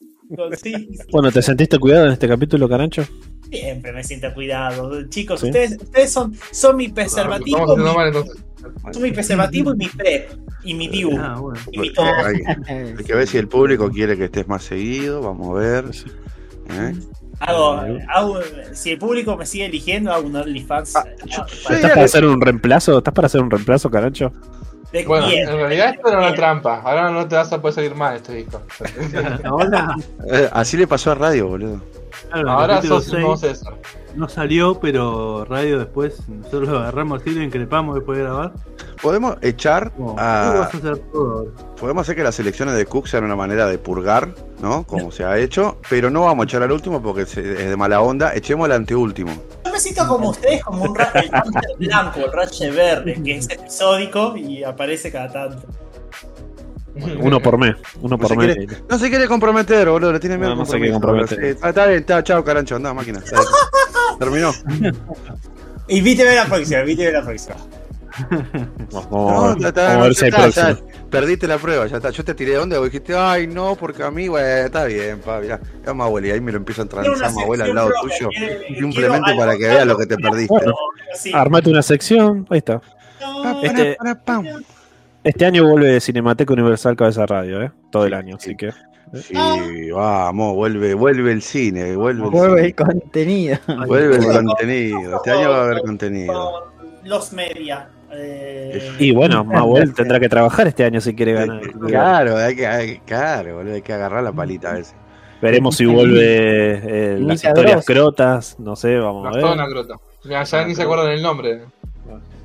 [0.62, 0.98] Sí, sí.
[1.12, 3.04] Bueno, ¿te sentiste cuidado en este capítulo, Carancho?
[3.50, 5.04] Siempre me siento cuidado.
[5.10, 5.48] Chicos, Sí.
[5.48, 7.76] ustedes, ustedes son, son mi preservativo.
[7.76, 10.30] Mi- son mi preservativo y mi prep.
[10.64, 11.18] Y mi dibu.
[11.18, 11.60] Ah, bueno.
[11.72, 12.06] Y mi todo.
[12.14, 12.36] Hay,
[12.68, 15.22] hay que ver si el público quiere que estés más seguido.
[15.22, 15.86] Vamos a ver.
[16.70, 16.94] ¿Eh?
[17.40, 18.40] Hago, hago-
[18.74, 20.96] si el público me sigue eligiendo, hago un OnlyFans.
[20.96, 22.98] Ah, yo- no, yo ¿Estás para hacer un reemplazo?
[22.98, 24.32] ¿Estás para hacer un reemplazo, Carancho?
[24.92, 25.48] de Bueno, quién?
[25.48, 26.82] en realidad esto era una trampa.
[26.82, 28.62] Ahora no te vas a poder salir mal este disco.
[29.44, 29.96] Ahora,
[30.32, 31.82] Eh, así le pasó a radio, boludo.
[32.32, 33.74] Claro, Ahora sos un seis nuevo César.
[34.16, 38.54] no salió, pero radio después, nosotros lo agarramos así, lo increpamos después de grabar.
[39.02, 40.50] Podemos echar a.
[40.52, 41.02] a hacer.
[41.80, 44.30] Podemos hacer que las elecciones de Cook sean una manera de purgar,
[44.62, 44.84] ¿no?
[44.86, 45.78] Como se ha hecho.
[45.90, 48.34] Pero no vamos a echar al último porque se- es de mala onda.
[48.36, 49.32] Echemos al anteúltimo.
[49.66, 53.38] Yo me siento como ustedes, como un ra- el Ranger blanco, el Ranger verde, que
[53.38, 55.66] es episódico y aparece cada tanto.
[57.20, 57.76] Uno por mes.
[58.02, 58.56] Uno No por mes.
[58.56, 60.14] quiere, no se quiere comprometer, boludo.
[60.14, 60.52] Le tiene miedo.
[60.52, 61.40] No, no se quiere comprometer.
[61.40, 62.76] Sí, está bien, está, chao, carancho.
[62.76, 63.22] Anda, máquina.
[64.20, 64.52] Terminó.
[65.88, 67.56] Invíteme la próxima, invíteme la próxima.
[68.92, 70.76] No, vamos ya
[71.10, 72.10] perdiste la prueba, ya está.
[72.10, 75.20] Yo te tiré de onda, vos dijiste, ay, no, porque a mí, güey, está bien,
[75.20, 75.60] pa, mirá.
[75.86, 78.30] Ya mi abuela, y ahí me lo empiezo a transar mi abuela al lado tuyo.
[78.78, 80.54] Simplemente para que veas lo que te perdiste.
[80.54, 80.74] Bueno.
[81.16, 81.32] Sí.
[81.34, 82.46] Armate una sección.
[82.50, 82.82] Ahí está.
[83.22, 83.98] No, Este-.
[85.24, 87.72] Este año vuelve Cinemateca Universal Cabeza Radio, ¿eh?
[87.92, 88.72] Todo el año, así que.
[89.14, 89.34] Sí,
[89.92, 92.76] vamos, vuelve, vuelve el cine, vuelve el Vuelve el cine.
[92.76, 93.58] contenido.
[93.88, 95.16] Vuelve el Con- contenido.
[95.18, 96.34] Este año va a haber contenido.
[96.78, 97.90] con Los media.
[98.12, 101.62] eh, Y bueno, Mahuel tendrá que trabajar este año si quiere ganar.
[101.88, 104.96] Claro, hay que, hay, claro, boludo, hay que agarrar la palita a veces.
[105.42, 108.58] Veremos si vuelve eh, las historias crotas.
[108.60, 109.46] No sé, vamos a ver.
[109.60, 109.96] Acrota.
[110.26, 111.62] Ya, ya ni se acuerdan el nombre.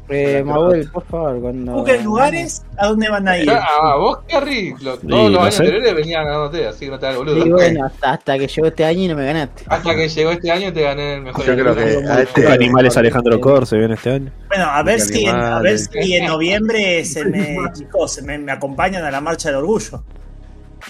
[0.09, 1.72] Eh, Mahuel, por favor, cuando.
[1.72, 3.51] Busquen lugares a dónde van a ir.
[3.51, 4.78] Ah, vos qué rico.
[4.81, 5.62] Todos Sí, los no años sé.
[5.62, 7.47] anteriores venían ganándote, así que no te hagas boludo.
[7.47, 9.64] Y bueno, hasta, hasta que llegó este año y no me ganaste.
[9.66, 11.44] Hasta que llegó este año te gané el mejor.
[11.47, 14.31] Yo creo que a este- animales Alejandro Cor se viene este año.
[14.48, 18.36] Bueno, a ver, si en, a ver si en noviembre se me, chicos, se me,
[18.39, 20.02] me acompañan a la marcha del orgullo.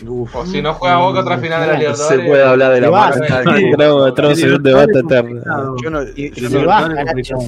[0.07, 2.27] Uf, O si no juega Boca otra final de la no se Libertadores.
[2.29, 3.43] puede hablar de la marca.
[4.09, 5.43] Entramos en un debate eterno.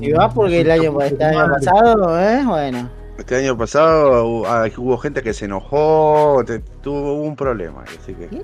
[0.00, 2.42] Si vas porque el año, este año pasado, ¿eh?
[2.46, 2.88] Bueno.
[3.18, 8.12] Este año pasado hubo, ah, hubo gente que se enojó, te- tuvo un problema, así
[8.12, 8.42] que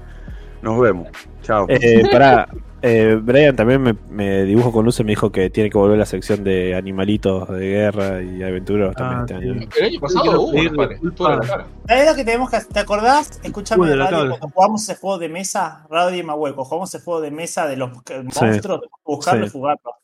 [0.62, 1.08] nos vemos.
[1.42, 1.66] Chao.
[1.68, 2.48] Eh, pará,
[2.82, 6.00] eh, Brian también me, me dibujo con luces me dijo que tiene que volver a
[6.00, 9.48] la sección de animalitos de guerra y aventuras también Ah, este sí.
[9.48, 9.68] año.
[9.78, 10.76] El año pasado hubo,
[11.16, 11.66] cara.
[11.88, 12.58] ¿Sabes lo que tenemos que?
[12.72, 13.40] ¿Te acordás?
[13.42, 17.20] Escúchame de radio, cuando jugamos ese juego de mesa, Radio y Mahueco, jugamos ese juego
[17.20, 19.52] de mesa de los monstruos, que buscarlo y Sí.
[19.52, 19.94] jugarlo.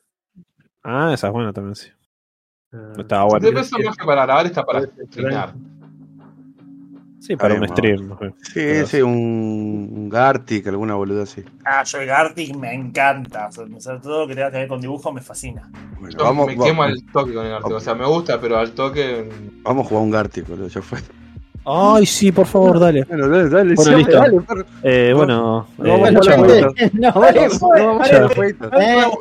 [0.83, 1.89] Ah, esa es buena también, sí.
[2.71, 3.51] Ah, Estaba bueno.
[3.51, 5.53] Más que para grabar está para streamear.
[7.19, 8.13] Sí, para un stream.
[8.21, 8.31] eh.
[8.41, 9.11] Sí, sí, un,
[9.91, 11.43] un Gartic, alguna boluda así.
[11.65, 13.47] Ah, yo el Gartic me encanta.
[13.49, 15.69] O sea, todo lo que tenga que ver con dibujo me fascina.
[15.99, 17.73] Bueno, Yo vamos, me va- quemo al toque con el arte.
[17.73, 19.29] O sea, me gusta, pero al toque.
[19.63, 20.99] vamos a jugar un Gartic, boludo, ya fue.
[21.65, 23.03] Ay, sí, por favor, dale.
[23.03, 24.17] Bueno, dale, dale, Bueno, sí, listo.
[24.17, 24.37] dale.
[24.81, 26.37] Eh, bueno, No, eh, bueno, chao.
[26.37, 26.71] bueno.
[26.93, 29.19] No, Vamos, vale, vamos, vamos,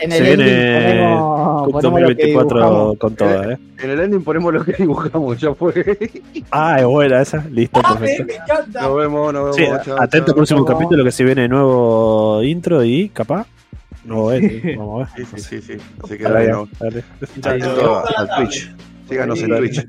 [0.00, 2.98] En el, Se ending viene ponemos, Cup ponemos lo que 2024 dibujamos.
[2.98, 3.58] con toda, ¿eh?
[3.78, 5.74] En el ending ponemos lo que dibujamos, ya fue.
[6.50, 7.44] Ah, es buena esa.
[7.50, 8.24] Listo, ¡Ah, me, perfecto.
[8.26, 8.82] me encanta!
[8.82, 9.56] Nos vemos, nos vemos.
[9.56, 10.32] Sí, chao, atento chao.
[10.32, 10.66] al próximo Chao.
[10.76, 13.46] capítulo que se viene nuevo intro y capaz.
[14.04, 15.26] Nuevo edit, vamos a ver.
[15.26, 15.82] Sí, sí, sí, sí.
[16.02, 16.68] Así que Dale, dale, no.
[16.80, 17.04] dale.
[17.42, 18.72] Atento al Twitch.
[19.08, 19.56] Síganos en.
[19.56, 19.86] Twitch.